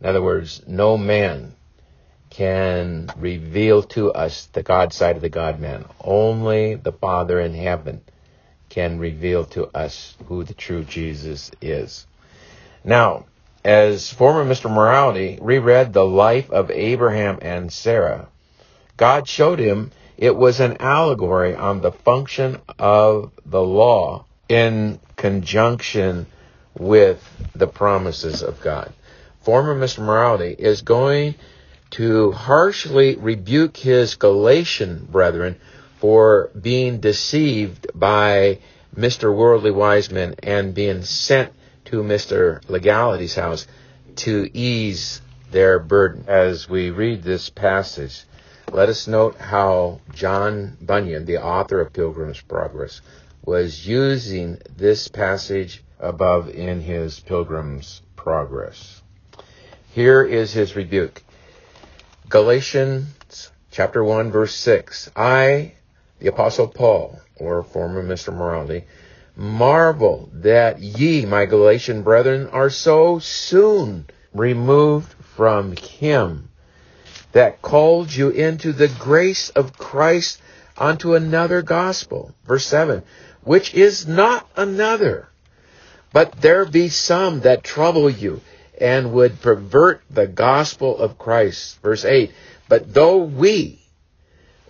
In 0.00 0.06
other 0.06 0.22
words, 0.22 0.62
no 0.66 0.96
man 0.98 1.54
can 2.30 3.10
reveal 3.16 3.82
to 3.82 4.12
us 4.12 4.46
the 4.46 4.62
God 4.62 4.92
side 4.92 5.16
of 5.16 5.22
the 5.22 5.28
God 5.28 5.60
man. 5.60 5.84
Only 6.00 6.74
the 6.74 6.92
Father 6.92 7.40
in 7.40 7.54
heaven 7.54 8.00
can 8.70 8.98
reveal 8.98 9.44
to 9.44 9.66
us 9.76 10.16
who 10.26 10.44
the 10.44 10.54
true 10.54 10.84
Jesus 10.84 11.50
is. 11.60 12.06
Now, 12.82 13.26
as 13.62 14.10
former 14.10 14.44
Mr. 14.44 14.72
Morality 14.72 15.38
reread 15.42 15.92
the 15.92 16.06
life 16.06 16.50
of 16.50 16.70
Abraham 16.70 17.38
and 17.42 17.70
Sarah, 17.70 18.28
God 18.96 19.28
showed 19.28 19.58
him 19.58 19.90
it 20.16 20.34
was 20.34 20.60
an 20.60 20.78
allegory 20.80 21.54
on 21.54 21.82
the 21.82 21.92
function 21.92 22.58
of 22.78 23.32
the 23.44 23.62
law 23.62 24.24
in 24.48 24.98
conjunction 25.16 26.26
with 26.78 27.22
the 27.54 27.66
promises 27.66 28.42
of 28.42 28.60
God. 28.60 28.92
Former 29.42 29.74
Mr. 29.74 29.98
Morality 30.04 30.54
is 30.58 30.82
going 30.82 31.34
to 31.90 32.30
harshly 32.32 33.16
rebuke 33.16 33.76
his 33.76 34.14
Galatian 34.14 35.06
brethren 35.10 35.60
for 36.00 36.50
being 36.60 36.98
deceived 36.98 37.86
by 37.94 38.58
Mr. 38.96 39.34
Worldly 39.34 39.70
Wiseman 39.70 40.34
and 40.42 40.74
being 40.74 41.02
sent 41.02 41.52
to 41.84 42.02
Mr. 42.02 42.66
Legality's 42.68 43.34
house 43.34 43.66
to 44.16 44.48
ease 44.54 45.20
their 45.50 45.78
burden. 45.78 46.24
As 46.26 46.68
we 46.68 46.90
read 46.90 47.22
this 47.22 47.50
passage, 47.50 48.24
let 48.72 48.88
us 48.88 49.06
note 49.06 49.36
how 49.36 50.00
John 50.14 50.76
Bunyan, 50.80 51.26
the 51.26 51.42
author 51.42 51.80
of 51.80 51.92
Pilgrim's 51.92 52.40
Progress, 52.40 53.00
was 53.44 53.86
using 53.86 54.58
this 54.76 55.08
passage 55.08 55.82
above 55.98 56.48
in 56.48 56.80
his 56.80 57.20
Pilgrim's 57.20 58.00
Progress. 58.16 59.02
Here 59.92 60.22
is 60.22 60.52
his 60.52 60.76
rebuke. 60.76 61.22
Galatians 62.28 63.50
chapter 63.70 64.02
1 64.04 64.30
verse 64.30 64.54
6. 64.54 65.10
I, 65.16 65.72
the 66.20 66.28
apostle 66.28 66.68
Paul, 66.68 67.18
or 67.36 67.62
former 67.62 68.02
Mr. 68.02 68.32
Morality, 68.32 68.84
marvel 69.34 70.28
that 70.34 70.80
ye, 70.80 71.24
my 71.24 71.46
Galatian 71.46 72.02
brethren, 72.02 72.48
are 72.48 72.70
so 72.70 73.18
soon 73.18 74.06
removed 74.34 75.12
from 75.34 75.74
him 75.76 76.50
that 77.32 77.62
called 77.62 78.14
you 78.14 78.28
into 78.28 78.72
the 78.72 78.88
grace 78.88 79.50
of 79.50 79.78
Christ 79.78 80.40
unto 80.76 81.14
another 81.14 81.62
gospel. 81.62 82.34
Verse 82.46 82.66
7, 82.66 83.02
which 83.42 83.72
is 83.72 84.06
not 84.06 84.46
another, 84.56 85.28
but 86.12 86.32
there 86.40 86.66
be 86.66 86.88
some 86.88 87.40
that 87.40 87.64
trouble 87.64 88.10
you 88.10 88.40
and 88.78 89.12
would 89.12 89.40
pervert 89.40 90.02
the 90.10 90.26
gospel 90.26 90.98
of 90.98 91.18
Christ. 91.18 91.80
Verse 91.80 92.04
8, 92.04 92.32
but 92.68 92.92
though 92.92 93.18
we 93.18 93.79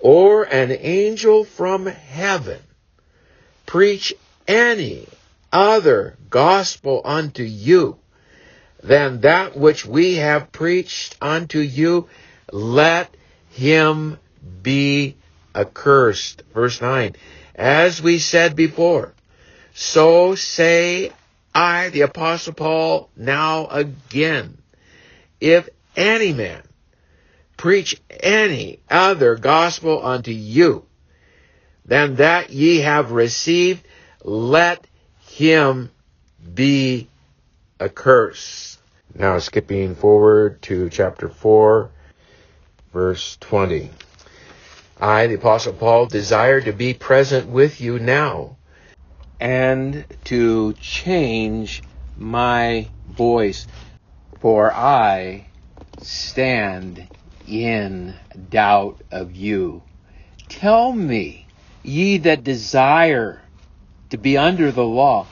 or 0.00 0.44
an 0.44 0.70
angel 0.70 1.44
from 1.44 1.86
heaven 1.86 2.60
preach 3.66 4.14
any 4.48 5.06
other 5.52 6.16
gospel 6.28 7.02
unto 7.04 7.42
you 7.42 7.96
than 8.82 9.20
that 9.20 9.56
which 9.56 9.84
we 9.84 10.16
have 10.16 10.52
preached 10.52 11.16
unto 11.20 11.58
you, 11.58 12.08
let 12.50 13.14
him 13.50 14.18
be 14.62 15.16
accursed. 15.54 16.42
Verse 16.54 16.80
9. 16.80 17.14
As 17.54 18.00
we 18.00 18.18
said 18.18 18.56
before, 18.56 19.12
so 19.74 20.34
say 20.34 21.12
I, 21.54 21.90
the 21.90 22.02
apostle 22.02 22.54
Paul, 22.54 23.10
now 23.16 23.66
again, 23.66 24.58
if 25.40 25.68
any 25.96 26.32
man 26.32 26.62
preach 27.60 28.00
any 28.20 28.78
other 28.88 29.36
gospel 29.36 30.02
unto 30.02 30.30
you 30.30 30.82
than 31.84 32.14
that 32.14 32.48
ye 32.48 32.78
have 32.78 33.12
received, 33.12 33.86
let 34.24 34.86
him 35.28 35.90
be 36.54 37.06
accursed. 37.78 38.80
Now 39.14 39.38
skipping 39.40 39.94
forward 39.94 40.62
to 40.62 40.88
chapter 40.88 41.28
4, 41.28 41.90
verse 42.94 43.36
20. 43.40 43.90
I, 44.98 45.26
the 45.26 45.34
apostle 45.34 45.74
Paul, 45.74 46.06
desire 46.06 46.62
to 46.62 46.72
be 46.72 46.94
present 46.94 47.46
with 47.46 47.78
you 47.78 47.98
now 47.98 48.56
and 49.38 50.06
to 50.24 50.72
change 50.80 51.82
my 52.16 52.88
voice, 53.06 53.66
for 54.40 54.72
I 54.72 55.44
stand 56.00 57.06
in 57.50 58.14
doubt 58.48 59.00
of 59.10 59.34
you. 59.34 59.82
Tell 60.48 60.92
me, 60.92 61.46
ye 61.82 62.18
that 62.18 62.44
desire 62.44 63.42
to 64.10 64.16
be 64.16 64.38
under 64.38 64.70
the 64.70 64.84
law, 64.84 65.26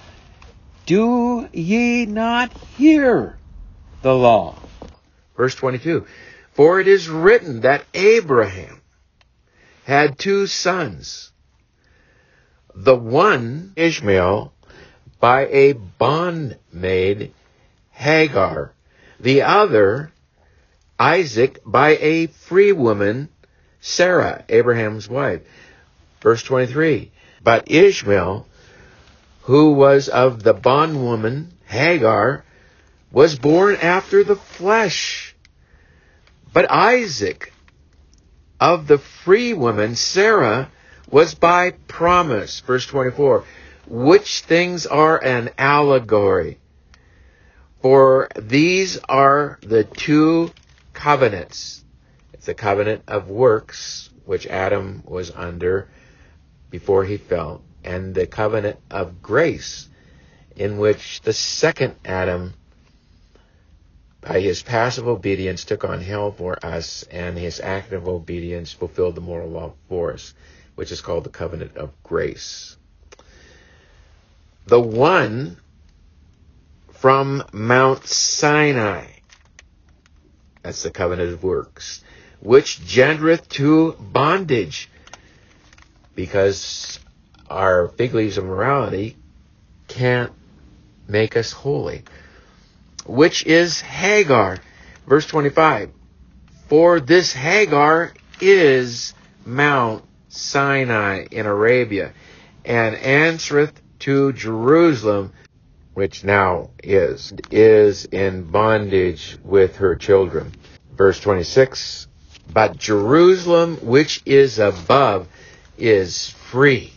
do 0.86 1.48
ye 1.52 2.06
not 2.06 2.52
hear 2.76 3.38
the 4.02 4.14
law? 4.14 4.56
Verse 5.36 5.54
22. 5.54 6.06
For 6.52 6.80
it 6.80 6.88
is 6.88 7.08
written 7.08 7.60
that 7.60 7.84
Abraham 7.94 8.80
had 9.84 10.18
two 10.18 10.46
sons. 10.46 11.30
The 12.74 12.96
one, 12.96 13.72
Ishmael, 13.76 14.52
by 15.20 15.46
a 15.46 15.74
bondmaid, 15.74 17.32
Hagar. 17.90 18.72
The 19.20 19.42
other, 19.42 20.12
Isaac, 20.98 21.60
by 21.64 21.96
a 21.96 22.26
free 22.26 22.72
woman, 22.72 23.28
Sarah, 23.80 24.44
Abraham's 24.48 25.08
wife. 25.08 25.42
Verse 26.20 26.42
23. 26.42 27.12
But 27.42 27.70
Ishmael, 27.70 28.46
who 29.42 29.72
was 29.72 30.08
of 30.08 30.42
the 30.42 30.54
bondwoman, 30.54 31.52
Hagar, 31.66 32.44
was 33.12 33.38
born 33.38 33.76
after 33.76 34.24
the 34.24 34.36
flesh. 34.36 35.34
But 36.52 36.70
Isaac, 36.70 37.52
of 38.60 38.86
the 38.86 38.98
free 38.98 39.54
woman, 39.54 39.94
Sarah, 39.94 40.70
was 41.10 41.34
by 41.34 41.70
promise. 41.86 42.60
Verse 42.60 42.86
24. 42.86 43.44
Which 43.86 44.40
things 44.40 44.86
are 44.86 45.22
an 45.22 45.50
allegory. 45.56 46.58
For 47.80 48.28
these 48.36 48.98
are 49.08 49.58
the 49.62 49.84
two 49.84 50.50
covenants. 50.98 51.84
It's 52.32 52.46
the 52.46 52.54
covenant 52.54 53.04
of 53.06 53.30
works, 53.30 54.10
which 54.24 54.48
Adam 54.48 55.04
was 55.06 55.30
under 55.30 55.88
before 56.70 57.04
he 57.04 57.16
fell, 57.16 57.62
and 57.84 58.16
the 58.16 58.26
covenant 58.26 58.78
of 58.90 59.22
grace, 59.22 59.88
in 60.56 60.76
which 60.78 61.20
the 61.20 61.32
second 61.32 61.94
Adam, 62.04 62.52
by 64.20 64.40
his 64.40 64.64
passive 64.64 65.06
obedience, 65.06 65.64
took 65.64 65.84
on 65.84 66.00
hell 66.00 66.32
for 66.32 66.58
us, 66.66 67.04
and 67.04 67.38
his 67.38 67.60
active 67.60 68.08
obedience 68.08 68.72
fulfilled 68.72 69.14
the 69.14 69.20
moral 69.20 69.48
law 69.48 69.72
for 69.88 70.12
us, 70.12 70.34
which 70.74 70.90
is 70.90 71.00
called 71.00 71.22
the 71.22 71.30
covenant 71.30 71.76
of 71.76 71.92
grace. 72.02 72.76
The 74.66 74.80
one 74.80 75.58
from 76.90 77.44
Mount 77.52 78.04
Sinai, 78.04 79.17
that's 80.68 80.82
the 80.82 80.90
covenant 80.90 81.32
of 81.32 81.42
works, 81.42 82.04
which 82.40 82.78
gendereth 82.80 83.48
to 83.48 83.92
bondage, 83.98 84.90
because 86.14 87.00
our 87.48 87.88
fig 87.88 88.12
leaves 88.12 88.36
of 88.36 88.44
morality 88.44 89.16
can't 89.88 90.30
make 91.08 91.38
us 91.38 91.52
holy, 91.52 92.02
which 93.06 93.46
is 93.46 93.80
Hagar. 93.80 94.58
Verse 95.06 95.26
25. 95.26 95.90
For 96.68 97.00
this 97.00 97.32
Hagar 97.32 98.12
is 98.38 99.14
Mount 99.46 100.04
Sinai 100.28 101.28
in 101.30 101.46
Arabia, 101.46 102.12
and 102.62 102.94
answereth 102.94 103.72
to 104.00 104.34
Jerusalem, 104.34 105.32
which 105.98 106.22
now 106.22 106.70
is, 106.80 107.32
is 107.50 108.04
in 108.04 108.44
bondage 108.44 109.36
with 109.42 109.74
her 109.78 109.96
children. 109.96 110.54
Verse 110.96 111.18
26, 111.18 112.06
But 112.52 112.78
Jerusalem, 112.78 113.78
which 113.82 114.22
is 114.24 114.60
above, 114.60 115.26
is 115.76 116.30
free, 116.30 116.92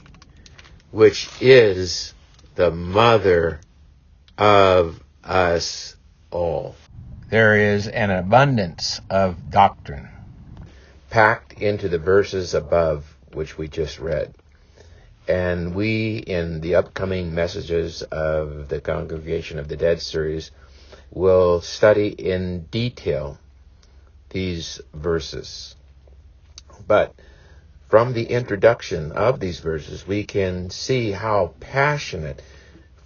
which 0.92 1.28
is 1.42 2.14
the 2.54 2.70
mother 2.70 3.60
of 4.38 5.02
us 5.24 5.96
all. 6.30 6.76
There 7.32 7.74
is 7.74 7.88
an 7.88 8.12
abundance 8.12 9.02
of 9.10 9.50
doctrine 9.50 10.10
packed 11.10 11.54
into 11.54 11.90
the 11.90 11.98
verses 11.98 12.54
above, 12.54 13.18
which 13.34 13.58
we 13.58 13.68
just 13.68 14.00
read. 14.00 14.36
And 15.28 15.76
we, 15.76 16.18
in 16.18 16.62
the 16.62 16.76
upcoming 16.76 17.34
messages 17.34 18.02
of 18.02 18.68
the 18.70 18.82
Congregation 18.82 19.60
of 19.60 19.68
the 19.68 19.78
Dead 19.78 20.02
series, 20.02 20.52
will 21.12 21.62
study 21.62 22.08
in 22.08 22.64
detail 22.72 23.38
these 24.30 24.82
verses. 24.94 25.76
But 26.88 27.14
from 27.90 28.14
the 28.14 28.24
introduction 28.24 29.12
of 29.12 29.40
these 29.40 29.60
verses, 29.60 30.08
we 30.08 30.24
can 30.24 30.70
see 30.70 31.12
how 31.12 31.54
passionate 31.60 32.42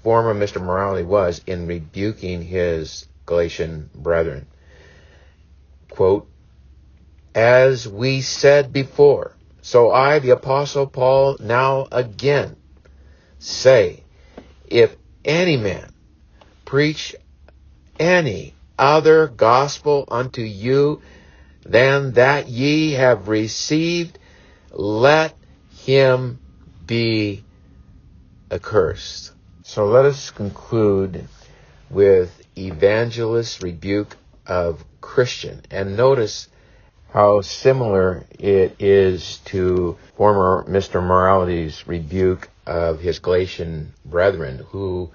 former 0.04 0.34
Mr. 0.34 0.62
Morality 0.62 1.04
was 1.04 1.42
in 1.48 1.68
rebuking 1.68 2.44
his 2.44 3.08
Galatian 3.26 3.90
brethren. 3.96 4.46
Quote, 5.90 6.28
As 7.34 7.88
we 7.88 8.22
said 8.22 8.72
before, 8.72 9.35
so 9.66 9.90
I, 9.90 10.20
the 10.20 10.30
Apostle 10.30 10.86
Paul, 10.86 11.38
now 11.40 11.88
again 11.92 12.56
say, 13.40 14.04
if 14.68 14.96
any 15.26 15.58
man 15.58 15.92
preach 16.66 17.16
any 18.00 18.54
other 18.78 19.28
gospel 19.28 20.06
unto 20.08 20.44
you 20.44 21.02
than 21.66 22.12
that 22.12 22.48
ye 22.48 22.92
have 22.92 23.28
received, 23.28 24.20
let 24.72 25.36
him 25.78 26.40
be 26.86 27.44
accursed. 28.52 29.32
So 29.64 29.88
let 29.88 30.06
us 30.06 30.30
conclude 30.30 31.28
with 31.90 32.40
evangelist 32.56 33.64
rebuke 33.64 34.16
of 34.46 34.86
Christian. 35.02 35.64
And 35.72 35.98
notice 35.98 36.50
how 37.16 37.40
similar 37.40 38.26
it 38.38 38.76
is 38.78 39.38
to 39.46 39.98
former 40.18 40.66
Mr. 40.68 41.02
Morality's 41.02 41.88
rebuke 41.88 42.50
of 42.68 43.00
his 43.00 43.20
Galatian 43.20 43.94
brethren 44.04 44.58
who 44.72 45.10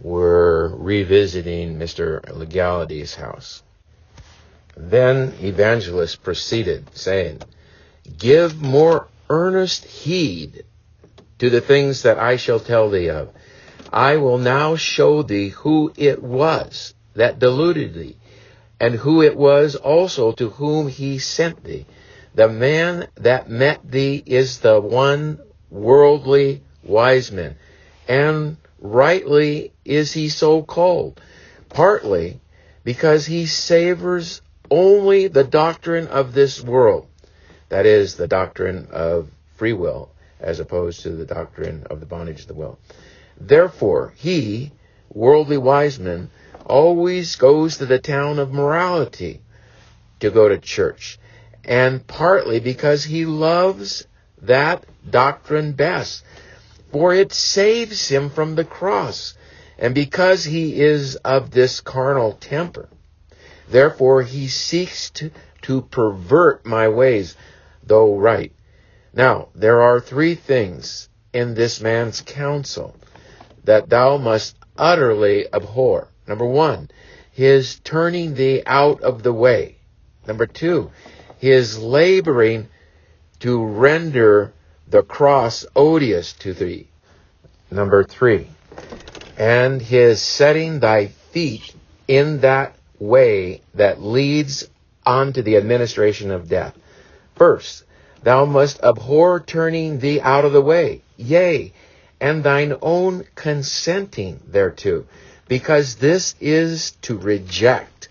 were 0.00 0.74
revisiting 0.74 1.78
Mr. 1.78 2.34
Legality's 2.34 3.14
house. 3.14 3.62
Then 4.74 5.34
evangelist 5.42 6.22
proceeded, 6.22 6.96
saying, 6.96 7.42
Give 8.16 8.62
more 8.62 9.08
earnest 9.28 9.84
heed 9.84 10.64
to 11.40 11.50
the 11.50 11.60
things 11.60 12.04
that 12.04 12.18
I 12.18 12.36
shall 12.36 12.58
tell 12.58 12.88
thee 12.88 13.10
of. 13.10 13.28
I 13.92 14.16
will 14.16 14.38
now 14.38 14.76
show 14.76 15.22
thee 15.22 15.50
who 15.50 15.92
it 15.94 16.22
was 16.22 16.94
that 17.14 17.38
deluded 17.38 17.92
thee, 17.92 18.16
and 18.80 18.94
who 18.94 19.22
it 19.22 19.36
was 19.36 19.76
also 19.76 20.32
to 20.32 20.50
whom 20.50 20.88
he 20.88 21.18
sent 21.18 21.64
thee. 21.64 21.86
The 22.34 22.48
man 22.48 23.06
that 23.16 23.48
met 23.48 23.88
thee 23.88 24.22
is 24.26 24.58
the 24.58 24.80
one 24.80 25.38
worldly 25.70 26.62
wise 26.82 27.30
man, 27.30 27.56
and 28.08 28.56
rightly 28.80 29.72
is 29.84 30.12
he 30.12 30.28
so 30.28 30.62
called, 30.62 31.20
partly 31.68 32.40
because 32.82 33.26
he 33.26 33.46
savors 33.46 34.42
only 34.70 35.28
the 35.28 35.44
doctrine 35.44 36.08
of 36.08 36.32
this 36.34 36.60
world, 36.60 37.06
that 37.68 37.86
is, 37.86 38.16
the 38.16 38.28
doctrine 38.28 38.88
of 38.90 39.30
free 39.56 39.72
will, 39.72 40.10
as 40.40 40.60
opposed 40.60 41.02
to 41.02 41.10
the 41.10 41.24
doctrine 41.24 41.86
of 41.88 42.00
the 42.00 42.06
bondage 42.06 42.42
of 42.42 42.48
the 42.48 42.54
will. 42.54 42.78
Therefore, 43.40 44.12
he, 44.16 44.72
Worldly 45.10 45.58
Wiseman, 45.58 46.30
always 46.64 47.36
goes 47.36 47.76
to 47.78 47.86
the 47.86 47.98
town 47.98 48.38
of 48.38 48.52
morality 48.52 49.40
to 50.20 50.30
go 50.30 50.48
to 50.48 50.58
church, 50.58 51.18
and 51.64 52.06
partly 52.06 52.60
because 52.60 53.04
he 53.04 53.26
loves 53.26 54.06
that 54.42 54.84
doctrine 55.08 55.72
best, 55.72 56.24
for 56.92 57.12
it 57.14 57.32
saves 57.32 58.08
him 58.08 58.30
from 58.30 58.54
the 58.54 58.64
cross, 58.64 59.34
and 59.78 59.94
because 59.94 60.44
he 60.44 60.80
is 60.80 61.16
of 61.16 61.50
this 61.50 61.80
carnal 61.80 62.32
temper. 62.32 62.88
Therefore 63.68 64.22
he 64.22 64.48
seeks 64.48 65.10
to, 65.10 65.30
to 65.62 65.82
pervert 65.82 66.64
my 66.64 66.88
ways, 66.88 67.36
though 67.82 68.16
right. 68.16 68.52
Now, 69.12 69.48
there 69.54 69.80
are 69.80 70.00
three 70.00 70.34
things 70.34 71.08
in 71.32 71.54
this 71.54 71.80
man's 71.80 72.20
counsel 72.20 72.96
that 73.64 73.88
thou 73.88 74.18
must 74.18 74.56
utterly 74.76 75.46
abhor. 75.52 76.08
Number 76.26 76.46
one, 76.46 76.90
his 77.32 77.78
turning 77.80 78.34
thee 78.34 78.62
out 78.66 79.02
of 79.02 79.22
the 79.22 79.32
way. 79.32 79.76
Number 80.26 80.46
two, 80.46 80.90
his 81.38 81.78
laboring 81.78 82.68
to 83.40 83.64
render 83.64 84.52
the 84.88 85.02
cross 85.02 85.66
odious 85.74 86.32
to 86.34 86.54
thee. 86.54 86.88
Number 87.70 88.04
three, 88.04 88.48
and 89.36 89.82
his 89.82 90.22
setting 90.22 90.80
thy 90.80 91.06
feet 91.06 91.74
in 92.06 92.40
that 92.40 92.74
way 92.98 93.60
that 93.74 94.00
leads 94.00 94.68
unto 95.04 95.42
the 95.42 95.56
administration 95.56 96.30
of 96.30 96.48
death. 96.48 96.74
First, 97.34 97.84
thou 98.22 98.44
must 98.44 98.82
abhor 98.82 99.40
turning 99.40 99.98
thee 99.98 100.20
out 100.20 100.44
of 100.44 100.52
the 100.52 100.62
way, 100.62 101.02
yea, 101.16 101.72
and 102.20 102.44
thine 102.44 102.74
own 102.80 103.26
consenting 103.34 104.40
thereto, 104.46 105.04
because 105.48 105.96
this 105.96 106.34
is 106.40 106.92
to 107.02 107.18
reject 107.18 108.08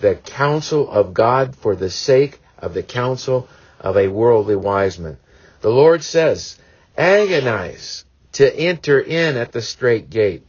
the 0.00 0.14
counsel 0.14 0.90
of 0.90 1.14
God 1.14 1.56
for 1.56 1.76
the 1.76 1.90
sake 1.90 2.40
of 2.58 2.74
the 2.74 2.82
counsel 2.82 3.48
of 3.80 3.96
a 3.96 4.08
worldly 4.08 4.56
wise 4.56 4.98
man. 4.98 5.18
The 5.60 5.70
Lord 5.70 6.02
says, 6.02 6.58
agonize 6.96 8.04
to 8.32 8.54
enter 8.54 9.00
in 9.00 9.36
at 9.36 9.52
the 9.52 9.62
strait 9.62 10.10
gate, 10.10 10.46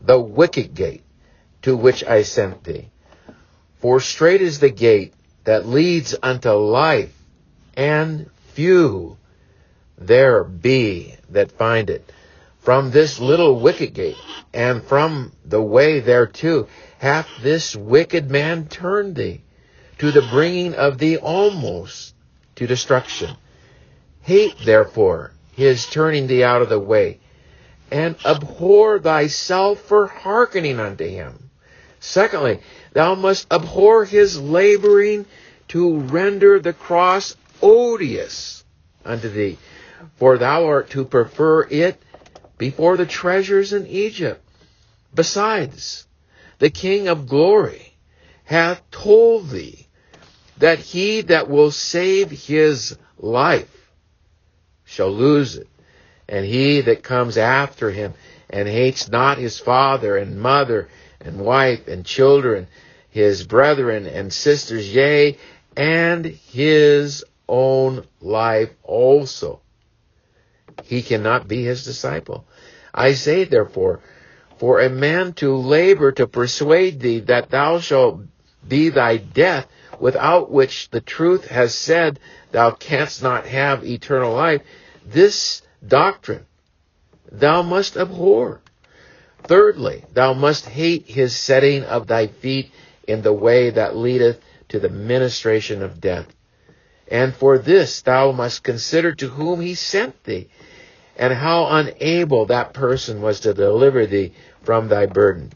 the 0.00 0.18
wicket 0.18 0.74
gate, 0.74 1.02
to 1.62 1.76
which 1.76 2.04
I 2.04 2.22
sent 2.22 2.64
thee. 2.64 2.88
For 3.80 4.00
strait 4.00 4.42
is 4.42 4.60
the 4.60 4.70
gate 4.70 5.14
that 5.44 5.66
leads 5.66 6.14
unto 6.22 6.50
life, 6.50 7.14
and 7.76 8.30
few 8.54 9.16
there 9.98 10.44
be 10.44 11.16
that 11.30 11.52
find 11.52 11.90
it. 11.90 12.10
From 12.60 12.90
this 12.90 13.18
little 13.18 13.58
wicket 13.58 13.94
gate, 13.94 14.18
and 14.52 14.84
from 14.84 15.32
the 15.44 15.62
way 15.62 16.00
thereto, 16.00 16.68
hath 16.98 17.26
this 17.42 17.74
wicked 17.74 18.30
man 18.30 18.66
turned 18.68 19.16
thee, 19.16 19.42
to 19.98 20.10
the 20.10 20.22
bringing 20.22 20.74
of 20.74 20.98
thee 20.98 21.16
almost 21.16 22.14
to 22.56 22.66
destruction. 22.66 23.36
Hate 24.22 24.56
therefore 24.64 25.32
his 25.56 25.86
turning 25.86 26.26
thee 26.26 26.44
out 26.44 26.60
of 26.60 26.68
the 26.68 26.78
way, 26.78 27.18
and 27.90 28.16
abhor 28.24 28.98
thyself 29.00 29.80
for 29.80 30.06
hearkening 30.06 30.78
unto 30.78 31.06
him. 31.06 31.50
Secondly, 31.98 32.60
thou 32.92 33.14
must 33.14 33.50
abhor 33.50 34.04
his 34.04 34.38
laboring 34.38 35.24
to 35.68 35.98
render 35.98 36.58
the 36.58 36.72
cross 36.72 37.36
odious 37.62 38.64
unto 39.04 39.28
thee, 39.28 39.58
for 40.16 40.36
thou 40.36 40.66
art 40.66 40.90
to 40.90 41.04
prefer 41.04 41.62
it 41.70 42.00
before 42.60 42.98
the 42.98 43.06
treasures 43.06 43.72
in 43.72 43.86
Egypt. 43.86 44.44
Besides, 45.14 46.06
the 46.58 46.68
King 46.68 47.08
of 47.08 47.26
glory 47.26 47.94
hath 48.44 48.82
told 48.90 49.48
thee 49.48 49.86
that 50.58 50.78
he 50.78 51.22
that 51.22 51.48
will 51.48 51.70
save 51.70 52.30
his 52.30 52.98
life 53.16 53.90
shall 54.84 55.10
lose 55.10 55.56
it, 55.56 55.68
and 56.28 56.44
he 56.44 56.82
that 56.82 57.02
comes 57.02 57.38
after 57.38 57.90
him 57.90 58.12
and 58.50 58.68
hates 58.68 59.08
not 59.08 59.38
his 59.38 59.58
father 59.58 60.18
and 60.18 60.38
mother 60.38 60.90
and 61.18 61.40
wife 61.40 61.88
and 61.88 62.04
children, 62.04 62.66
his 63.08 63.46
brethren 63.46 64.06
and 64.06 64.30
sisters, 64.30 64.94
yea, 64.94 65.38
and 65.78 66.26
his 66.26 67.24
own 67.48 68.04
life 68.20 68.70
also. 68.82 69.62
He 70.84 71.02
cannot 71.02 71.48
be 71.48 71.64
his 71.64 71.84
disciple. 71.84 72.46
I 72.94 73.12
say 73.12 73.44
therefore, 73.44 74.00
for 74.58 74.80
a 74.80 74.90
man 74.90 75.32
to 75.34 75.56
labor 75.56 76.12
to 76.12 76.26
persuade 76.26 77.00
thee 77.00 77.20
that 77.20 77.50
thou 77.50 77.78
shalt 77.78 78.20
be 78.66 78.90
thy 78.90 79.16
death, 79.16 79.66
without 79.98 80.50
which 80.50 80.90
the 80.90 81.00
truth 81.00 81.46
has 81.46 81.74
said 81.74 82.18
thou 82.52 82.70
canst 82.70 83.22
not 83.22 83.46
have 83.46 83.84
eternal 83.84 84.34
life, 84.34 84.62
this 85.06 85.62
doctrine 85.86 86.46
thou 87.30 87.62
must 87.62 87.96
abhor. 87.96 88.60
Thirdly, 89.44 90.04
thou 90.12 90.34
must 90.34 90.66
hate 90.66 91.06
his 91.06 91.34
setting 91.34 91.84
of 91.84 92.06
thy 92.06 92.26
feet 92.26 92.70
in 93.06 93.22
the 93.22 93.32
way 93.32 93.70
that 93.70 93.96
leadeth 93.96 94.40
to 94.68 94.78
the 94.78 94.88
ministration 94.88 95.82
of 95.82 96.00
death. 96.00 96.26
And 97.08 97.34
for 97.34 97.58
this 97.58 98.02
thou 98.02 98.32
must 98.32 98.62
consider 98.62 99.14
to 99.14 99.28
whom 99.28 99.60
he 99.60 99.74
sent 99.74 100.22
thee, 100.24 100.48
and 101.20 101.34
how 101.34 101.66
unable 101.66 102.46
that 102.46 102.72
person 102.72 103.20
was 103.20 103.40
to 103.40 103.52
deliver 103.52 104.06
thee 104.06 104.32
from 104.62 104.88
thy 104.88 105.04
burden. 105.04 105.52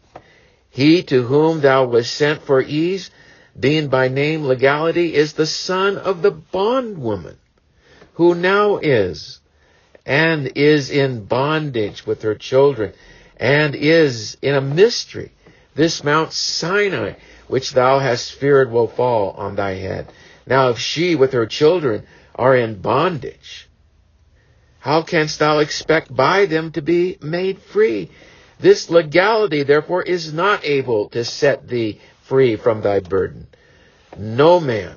He 0.68 1.02
to 1.04 1.22
whom 1.22 1.62
thou 1.62 1.86
wast 1.86 2.14
sent 2.14 2.42
for 2.42 2.60
ease, 2.60 3.10
being 3.58 3.88
by 3.88 4.08
name 4.08 4.44
legality, 4.44 5.14
is 5.14 5.32
the 5.32 5.46
son 5.46 5.96
of 5.96 6.20
the 6.20 6.32
bondwoman, 6.32 7.38
who 8.12 8.34
now 8.34 8.76
is, 8.76 9.40
and 10.04 10.52
is 10.54 10.90
in 10.90 11.24
bondage 11.24 12.06
with 12.06 12.20
her 12.22 12.34
children, 12.34 12.92
and 13.38 13.74
is 13.74 14.36
in 14.42 14.54
a 14.54 14.60
mystery. 14.60 15.32
This 15.74 16.04
Mount 16.04 16.34
Sinai, 16.34 17.14
which 17.48 17.72
thou 17.72 18.00
hast 18.00 18.34
feared, 18.34 18.70
will 18.70 18.88
fall 18.88 19.30
on 19.30 19.56
thy 19.56 19.76
head. 19.76 20.12
Now 20.46 20.68
if 20.68 20.78
she 20.78 21.14
with 21.14 21.32
her 21.32 21.46
children 21.46 22.06
are 22.34 22.54
in 22.54 22.82
bondage, 22.82 23.63
how 24.84 25.00
canst 25.00 25.38
thou 25.38 25.60
expect 25.60 26.14
by 26.14 26.44
them 26.44 26.70
to 26.70 26.82
be 26.82 27.16
made 27.22 27.58
free? 27.58 28.10
This 28.60 28.90
legality, 28.90 29.62
therefore, 29.62 30.02
is 30.02 30.30
not 30.30 30.62
able 30.62 31.08
to 31.08 31.24
set 31.24 31.66
thee 31.66 32.02
free 32.24 32.56
from 32.56 32.82
thy 32.82 33.00
burden. 33.00 33.46
No 34.18 34.60
man 34.60 34.96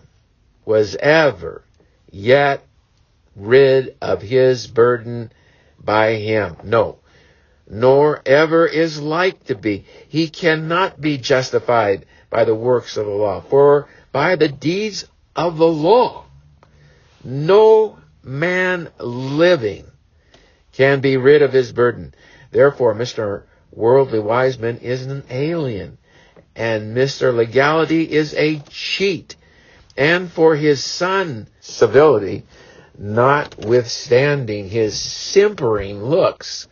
was 0.65 0.97
ever 0.97 1.63
yet 2.11 2.65
rid 3.33 3.95
of 4.01 4.21
his 4.21 4.67
burden 4.67 5.31
by 5.79 6.15
him. 6.15 6.57
No. 6.65 6.97
Nor 7.65 8.21
ever 8.25 8.67
is 8.67 8.99
like 8.99 9.45
to 9.45 9.55
be. 9.55 9.85
He 10.09 10.27
cannot 10.27 10.99
be 10.99 11.17
justified 11.17 12.05
by 12.29 12.43
the 12.43 12.55
works 12.55 12.97
of 12.97 13.05
the 13.05 13.11
law. 13.13 13.39
For 13.39 13.87
by 14.11 14.35
the 14.35 14.49
deeds 14.49 15.05
of 15.33 15.57
the 15.57 15.65
law, 15.65 16.25
no 17.23 17.99
man 18.27 18.89
living 18.99 19.85
can 20.73 20.99
be 20.99 21.17
rid 21.17 21.41
of 21.41 21.53
his 21.53 21.71
burden. 21.71 22.13
Therefore, 22.51 22.93
Mr. 22.93 23.43
Worldly 23.71 24.19
Wiseman 24.19 24.77
is 24.77 25.05
an 25.05 25.23
alien, 25.29 25.97
and 26.55 26.95
Mr. 26.95 27.33
Legality 27.33 28.03
is 28.11 28.33
a 28.33 28.59
cheat. 28.69 29.35
And 29.95 30.31
for 30.31 30.55
his 30.55 30.83
son, 30.83 31.47
civility, 31.59 32.43
notwithstanding 32.97 34.69
his 34.69 34.99
simpering 34.99 36.03
looks, 36.03 36.67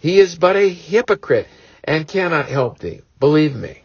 he 0.00 0.18
is 0.18 0.34
but 0.34 0.56
a 0.56 0.68
hypocrite 0.68 1.48
and 1.84 2.08
cannot 2.08 2.48
help 2.48 2.78
thee. 2.78 3.00
Believe 3.18 3.54
me, 3.54 3.82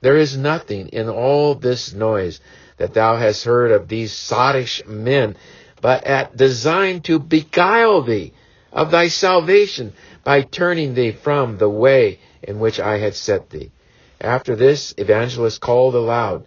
there 0.00 0.16
is 0.16 0.36
nothing 0.36 0.88
in 0.88 1.08
all 1.08 1.54
this 1.54 1.92
noise 1.92 2.40
that 2.76 2.94
thou 2.94 3.16
hast 3.16 3.44
heard 3.44 3.72
of 3.72 3.88
these 3.88 4.12
sottish 4.12 4.86
men, 4.86 5.36
but 5.80 6.04
at 6.04 6.36
design 6.36 7.00
to 7.00 7.18
beguile 7.18 8.02
thee 8.02 8.32
of 8.72 8.90
thy 8.90 9.08
salvation 9.08 9.92
by 10.24 10.42
turning 10.42 10.94
thee 10.94 11.12
from 11.12 11.58
the 11.58 11.68
way 11.68 12.18
in 12.42 12.58
which 12.58 12.78
I 12.80 12.98
had 12.98 13.14
set 13.14 13.50
thee. 13.50 13.70
After 14.20 14.56
this, 14.56 14.94
Evangelist 14.96 15.60
called 15.60 15.94
aloud 15.94 16.44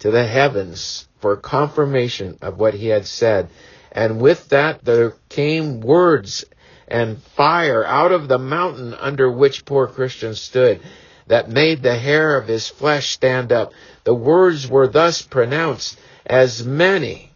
to 0.00 0.10
the 0.10 0.24
heavens 0.24 1.08
for 1.20 1.36
confirmation 1.36 2.38
of 2.42 2.58
what 2.58 2.74
he 2.74 2.88
had 2.88 3.06
said, 3.06 3.48
and 3.90 4.20
with 4.20 4.48
that 4.50 4.84
there 4.84 5.14
came 5.28 5.80
words 5.80 6.44
and 6.86 7.22
fire 7.22 7.84
out 7.84 8.12
of 8.12 8.28
the 8.28 8.38
mountain 8.38 8.94
under 8.94 9.30
which 9.30 9.64
poor 9.64 9.86
Christian 9.86 10.34
stood, 10.34 10.80
that 11.26 11.48
made 11.48 11.82
the 11.82 11.96
hair 11.96 12.36
of 12.36 12.46
his 12.46 12.68
flesh 12.68 13.10
stand 13.10 13.50
up. 13.52 13.72
The 14.04 14.14
words 14.14 14.68
were 14.68 14.86
thus 14.86 15.22
pronounced, 15.22 15.98
as 16.26 16.64
many 16.64 17.30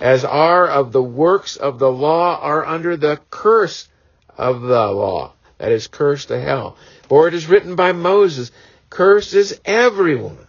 as 0.00 0.24
are 0.24 0.68
of 0.68 0.92
the 0.92 1.02
works 1.02 1.56
of 1.56 1.78
the 1.78 1.90
law 1.90 2.38
are 2.40 2.64
under 2.64 2.96
the 2.96 3.18
curse 3.30 3.88
of 4.36 4.60
the 4.60 4.86
law. 4.86 5.32
That 5.58 5.72
is, 5.72 5.86
cursed 5.86 6.28
to 6.28 6.40
hell. 6.40 6.76
For 7.08 7.28
it 7.28 7.34
is 7.34 7.48
written 7.48 7.76
by 7.76 7.92
Moses, 7.92 8.50
Cursed 8.90 9.34
is 9.34 9.60
everyone 9.64 10.46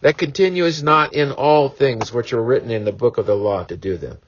that 0.00 0.16
continues 0.16 0.82
not 0.82 1.14
in 1.14 1.32
all 1.32 1.68
things 1.68 2.12
which 2.12 2.32
are 2.32 2.42
written 2.42 2.70
in 2.70 2.84
the 2.84 2.92
book 2.92 3.18
of 3.18 3.26
the 3.26 3.34
law 3.34 3.64
to 3.64 3.76
do 3.76 3.96
them. 3.96 4.18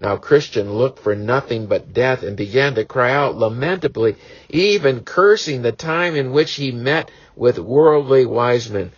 Now 0.00 0.16
Christian 0.16 0.74
looked 0.74 1.00
for 1.00 1.14
nothing 1.14 1.66
but 1.66 1.92
death 1.92 2.22
and 2.22 2.36
began 2.36 2.74
to 2.74 2.84
cry 2.84 3.12
out 3.12 3.36
lamentably, 3.36 4.16
even 4.48 5.04
cursing 5.04 5.62
the 5.62 5.72
time 5.72 6.16
in 6.16 6.32
which 6.32 6.52
he 6.52 6.70
met 6.70 7.10
with 7.34 7.58
Worldly 7.58 8.24
Wiseman, 8.24 8.92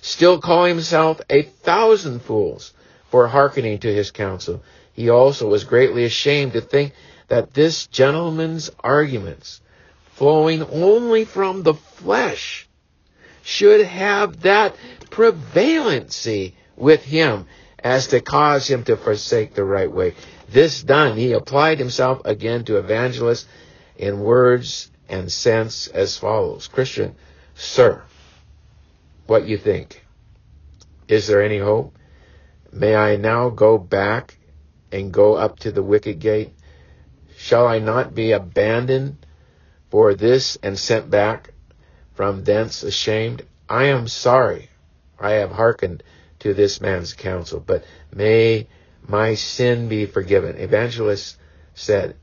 still 0.00 0.40
calling 0.40 0.74
himself 0.74 1.20
a 1.28 1.42
thousand 1.42 2.22
fools 2.22 2.72
for 3.10 3.26
hearkening 3.28 3.78
to 3.80 3.92
his 3.92 4.10
counsel. 4.10 4.62
He 4.92 5.10
also 5.10 5.48
was 5.48 5.64
greatly 5.64 6.04
ashamed 6.04 6.54
to 6.54 6.60
think 6.60 6.92
that 7.28 7.54
this 7.54 7.86
gentleman's 7.86 8.70
arguments, 8.80 9.60
flowing 10.14 10.62
only 10.62 11.24
from 11.24 11.62
the 11.62 11.74
flesh, 11.74 12.68
should 13.42 13.84
have 13.86 14.40
that 14.42 14.74
prevalency 15.10 16.54
with 16.76 17.02
him 17.02 17.46
as 17.78 18.08
to 18.08 18.20
cause 18.20 18.68
him 18.68 18.84
to 18.84 18.96
forsake 18.96 19.54
the 19.54 19.64
right 19.64 19.90
way. 19.90 20.14
This 20.50 20.82
done, 20.82 21.16
he 21.16 21.32
applied 21.32 21.78
himself 21.78 22.22
again 22.24 22.64
to 22.64 22.78
evangelist 22.78 23.46
in 23.96 24.20
words 24.20 24.90
and 25.08 25.30
sense 25.30 25.86
as 25.88 26.18
follows. 26.18 26.68
Christian, 26.68 27.14
sir, 27.54 28.02
what 29.26 29.46
you 29.46 29.56
think? 29.56 30.04
Is 31.08 31.26
there 31.26 31.42
any 31.42 31.58
hope? 31.58 31.94
May 32.72 32.94
I 32.94 33.16
now 33.16 33.48
go 33.50 33.78
back 33.78 34.36
and 34.92 35.12
go 35.12 35.34
up 35.34 35.58
to 35.60 35.72
the 35.72 35.82
wicket 35.82 36.18
gate? 36.18 36.52
Shall 37.36 37.66
I 37.66 37.78
not 37.78 38.14
be 38.14 38.32
abandoned 38.32 39.26
for 39.90 40.14
this 40.14 40.58
and 40.62 40.78
sent 40.78 41.10
back 41.10 41.52
from 42.14 42.44
thence 42.44 42.82
ashamed? 42.82 43.42
I 43.68 43.84
am 43.84 44.08
sorry 44.08 44.70
I 45.18 45.32
have 45.32 45.50
hearkened 45.50 46.02
to 46.40 46.54
this 46.54 46.80
man's 46.80 47.12
counsel, 47.12 47.60
but 47.60 47.84
may 48.12 48.68
my 49.06 49.34
sin 49.34 49.88
be 49.88 50.06
forgiven. 50.06 50.56
Evangelist 50.56 51.36
said, 51.74 52.16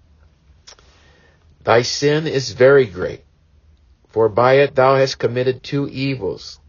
Thy 1.63 1.81
sin 1.81 2.27
is 2.27 2.51
very 2.53 2.85
great, 2.85 3.23
for 4.09 4.29
by 4.29 4.55
it 4.55 4.75
thou 4.75 4.95
hast 4.95 5.19
committed 5.19 5.63
two 5.63 5.87
evils. 5.89 6.59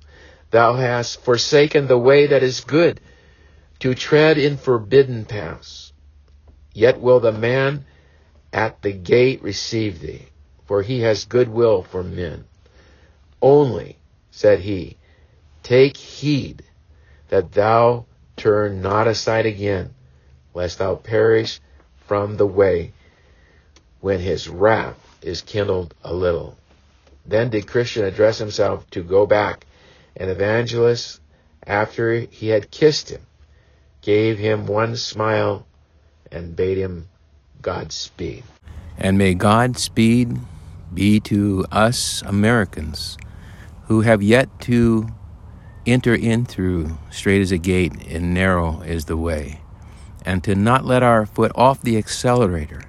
Thou 0.51 0.75
hast 0.75 1.23
forsaken 1.23 1.87
the 1.87 1.99
way 1.99 2.27
that 2.27 2.43
is 2.43 2.61
good, 2.61 3.01
to 3.81 3.95
tread 3.95 4.39
in 4.39 4.57
forbidden 4.57 5.25
paths. 5.25 5.93
Yet 6.73 7.01
will 7.01 7.21
the 7.21 7.33
man 7.33 7.85
at 8.53 8.83
the 8.83 8.93
gate 8.93 9.43
receive 9.43 10.01
thee, 10.01 10.27
for 10.67 10.83
he 10.83 11.01
has 11.01 11.25
good 11.25 11.49
will 11.49 11.83
for 11.83 12.03
men. 12.03 12.45
Only, 13.41 13.97
said 14.31 14.61
he, 14.61 14.97
take 15.63 15.97
heed 15.97 16.63
that 17.29 17.53
thou 17.53 18.07
turn 18.37 18.81
not 18.81 19.07
aside 19.07 19.47
again, 19.47 19.95
lest 20.55 20.79
thou 20.79 20.95
perish 20.95 21.61
from 22.07 22.37
the 22.37 22.47
way 22.47 22.93
when 24.01 24.21
his 24.21 24.49
wrath 24.49 24.99
is 25.23 25.43
kindled 25.43 25.95
a 26.03 26.13
little. 26.13 26.57
Then 27.27 27.51
did 27.51 27.67
Christian 27.67 28.05
address 28.05 28.39
himself 28.39 28.89
to 28.91 29.03
go 29.03 29.27
back, 29.27 29.67
and 30.17 30.31
Evangelist, 30.31 31.21
after 31.67 32.21
he 32.21 32.49
had 32.49 32.71
kissed 32.71 33.11
him, 33.11 33.21
gave 34.09 34.39
him 34.39 34.67
one 34.67 34.97
smile 34.97 35.67
and 36.33 36.57
bade 36.57 36.79
him 36.79 37.07
Godspeed. 37.61 38.43
And 38.97 39.19
may 39.19 39.35
Godspeed 39.35 40.39
be 40.95 41.21
to 41.21 41.67
us 41.71 42.23
Americans 42.23 43.19
who 43.85 44.01
have 44.01 44.23
yet 44.23 44.49
to 44.61 45.11
enter 45.87 46.15
in 46.15 46.47
through 46.47 46.97
strait 47.11 47.43
as 47.43 47.53
a 47.53 47.59
gate 47.59 47.93
and 48.09 48.33
narrow 48.33 48.81
is 48.81 49.05
the 49.05 49.17
way 49.19 49.61
and 50.25 50.43
to 50.43 50.55
not 50.55 50.87
let 50.87 51.03
our 51.03 51.27
foot 51.27 51.53
off 51.55 51.83
the 51.83 51.99
accelerator, 51.99 52.81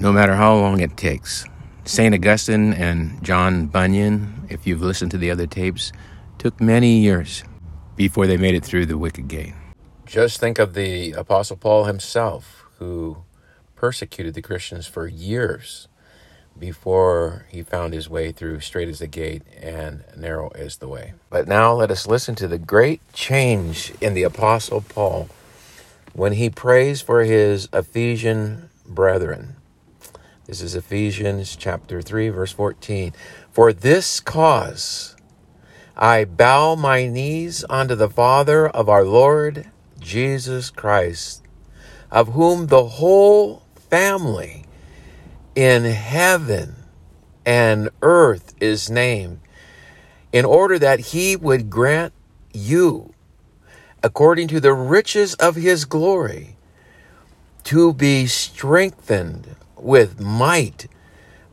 no 0.00 0.12
matter 0.12 0.34
how 0.34 0.56
long 0.56 0.80
it 0.80 0.96
takes. 0.96 1.44
St. 1.84 2.12
Augustine 2.12 2.72
and 2.72 3.22
John 3.22 3.66
Bunyan, 3.68 4.44
if 4.50 4.66
you've 4.66 4.82
listened 4.82 5.12
to 5.12 5.18
the 5.18 5.30
other 5.30 5.46
tapes, 5.46 5.92
took 6.38 6.60
many 6.60 6.98
years 6.98 7.44
before 7.94 8.26
they 8.26 8.36
made 8.36 8.56
it 8.56 8.64
through 8.64 8.86
the 8.86 8.98
wicket 8.98 9.28
gate. 9.28 9.54
Just 10.14 10.38
think 10.38 10.60
of 10.60 10.74
the 10.74 11.10
Apostle 11.10 11.56
Paul 11.56 11.86
himself, 11.86 12.66
who 12.78 13.24
persecuted 13.74 14.34
the 14.34 14.42
Christians 14.42 14.86
for 14.86 15.08
years 15.08 15.88
before 16.56 17.46
he 17.48 17.64
found 17.64 17.92
his 17.92 18.08
way 18.08 18.30
through 18.30 18.60
strait 18.60 18.88
as 18.88 19.00
the 19.00 19.08
gate 19.08 19.42
and 19.60 20.04
narrow 20.16 20.50
is 20.50 20.76
the 20.76 20.86
way. 20.86 21.14
But 21.30 21.48
now 21.48 21.72
let 21.72 21.90
us 21.90 22.06
listen 22.06 22.36
to 22.36 22.46
the 22.46 22.60
great 22.60 23.00
change 23.12 23.92
in 24.00 24.14
the 24.14 24.22
Apostle 24.22 24.82
Paul 24.82 25.30
when 26.12 26.34
he 26.34 26.48
prays 26.48 27.02
for 27.02 27.24
his 27.24 27.68
Ephesian 27.72 28.70
brethren. 28.86 29.56
This 30.46 30.60
is 30.60 30.76
Ephesians 30.76 31.56
chapter 31.56 32.00
3, 32.00 32.28
verse 32.28 32.52
14. 32.52 33.12
For 33.50 33.72
this 33.72 34.20
cause 34.20 35.16
I 35.96 36.24
bow 36.24 36.76
my 36.76 37.08
knees 37.08 37.64
unto 37.68 37.96
the 37.96 38.08
Father 38.08 38.68
of 38.68 38.88
our 38.88 39.02
Lord 39.02 39.72
Jesus 40.04 40.70
Christ, 40.70 41.42
of 42.10 42.28
whom 42.28 42.66
the 42.66 42.84
whole 42.84 43.62
family 43.88 44.66
in 45.54 45.84
heaven 45.84 46.76
and 47.46 47.88
earth 48.02 48.54
is 48.60 48.90
named, 48.90 49.40
in 50.30 50.44
order 50.44 50.78
that 50.78 51.00
he 51.00 51.36
would 51.36 51.70
grant 51.70 52.12
you, 52.52 53.14
according 54.02 54.46
to 54.48 54.60
the 54.60 54.74
riches 54.74 55.34
of 55.34 55.56
his 55.56 55.86
glory, 55.86 56.56
to 57.64 57.94
be 57.94 58.26
strengthened 58.26 59.56
with 59.76 60.20
might 60.20 60.86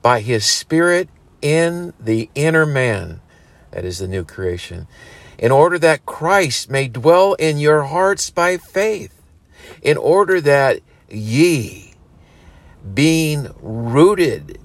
by 0.01 0.19
his 0.19 0.45
Spirit 0.45 1.07
in 1.41 1.93
the 1.99 2.29
inner 2.35 2.65
man, 2.65 3.21
that 3.71 3.85
is 3.85 3.99
the 3.99 4.07
new 4.07 4.25
creation, 4.25 4.87
in 5.41 5.51
order 5.51 5.79
that 5.79 6.05
Christ 6.05 6.69
may 6.69 6.87
dwell 6.87 7.33
in 7.33 7.57
your 7.57 7.83
hearts 7.83 8.29
by 8.29 8.57
faith, 8.57 9.21
in 9.81 9.97
order 9.97 10.39
that 10.39 10.81
ye, 11.09 11.95
being 12.93 13.49
rooted 13.59 14.59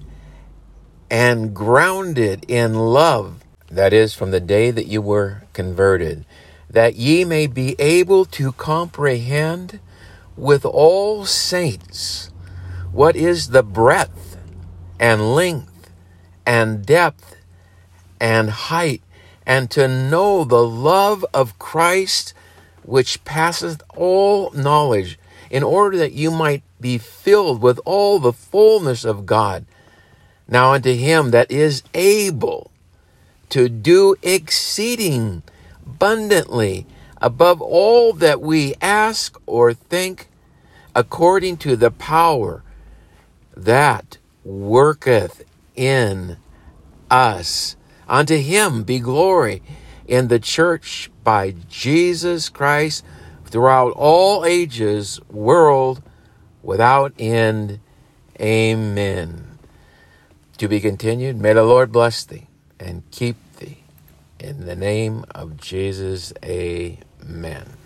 and 1.09 1.53
grounded 1.53 2.45
in 2.47 2.75
love, 2.75 3.43
that 3.69 3.91
is, 3.91 4.13
from 4.13 4.31
the 4.31 4.39
day 4.39 4.69
that 4.69 4.85
you 4.85 5.01
were 5.01 5.43
converted, 5.53 6.25
that 6.69 6.95
ye 6.95 7.25
may 7.25 7.47
be 7.47 7.75
able 7.79 8.23
to 8.25 8.51
comprehend 8.51 9.79
with 10.35 10.63
all 10.63 11.25
saints 11.25 12.29
what 12.91 13.15
is 13.15 13.49
the 13.49 13.63
breadth 13.63 14.37
and 14.99 15.33
length 15.33 15.91
and 16.45 16.85
depth 16.85 17.35
and 18.19 18.49
height, 18.49 19.01
and 19.47 19.71
to 19.71 19.87
know 19.87 20.43
the 20.43 20.63
love 20.63 21.25
of 21.33 21.57
Christ 21.57 22.33
which 22.83 23.23
passeth 23.23 23.81
all 23.95 24.51
knowledge, 24.51 25.17
in 25.49 25.63
order 25.63 25.97
that 25.97 26.11
you 26.11 26.29
might 26.29 26.61
be 26.81 26.97
filled 26.97 27.61
with 27.61 27.79
all 27.85 28.19
the 28.19 28.33
fullness 28.33 29.05
of 29.05 29.25
God. 29.25 29.65
Now 30.49 30.73
unto 30.73 30.93
him 30.93 31.31
that 31.31 31.49
is 31.49 31.81
able 31.93 32.71
to 33.49 33.69
do 33.69 34.15
exceeding 34.21 35.43
abundantly 35.85 36.85
above 37.21 37.61
all 37.61 38.11
that 38.13 38.41
we 38.41 38.75
ask 38.81 39.39
or 39.45 39.73
think, 39.73 40.27
according 40.93 41.55
to 41.57 41.77
the 41.77 41.91
power 41.91 42.63
that 43.55 44.17
worketh 44.43 45.45
in 45.75 46.35
us. 47.09 47.76
Unto 48.07 48.37
him 48.37 48.83
be 48.83 48.99
glory 48.99 49.61
in 50.07 50.29
the 50.29 50.39
church 50.39 51.11
by 51.23 51.55
Jesus 51.69 52.49
Christ 52.49 53.03
throughout 53.45 53.93
all 53.95 54.45
ages, 54.45 55.19
world 55.29 56.01
without 56.63 57.13
end. 57.19 57.79
Amen. 58.39 59.57
To 60.57 60.67
be 60.67 60.79
continued, 60.79 61.39
may 61.39 61.53
the 61.53 61.63
Lord 61.63 61.91
bless 61.91 62.23
thee 62.23 62.47
and 62.79 63.03
keep 63.11 63.37
thee. 63.57 63.83
In 64.39 64.65
the 64.65 64.75
name 64.75 65.25
of 65.31 65.57
Jesus, 65.57 66.33
amen. 66.43 67.76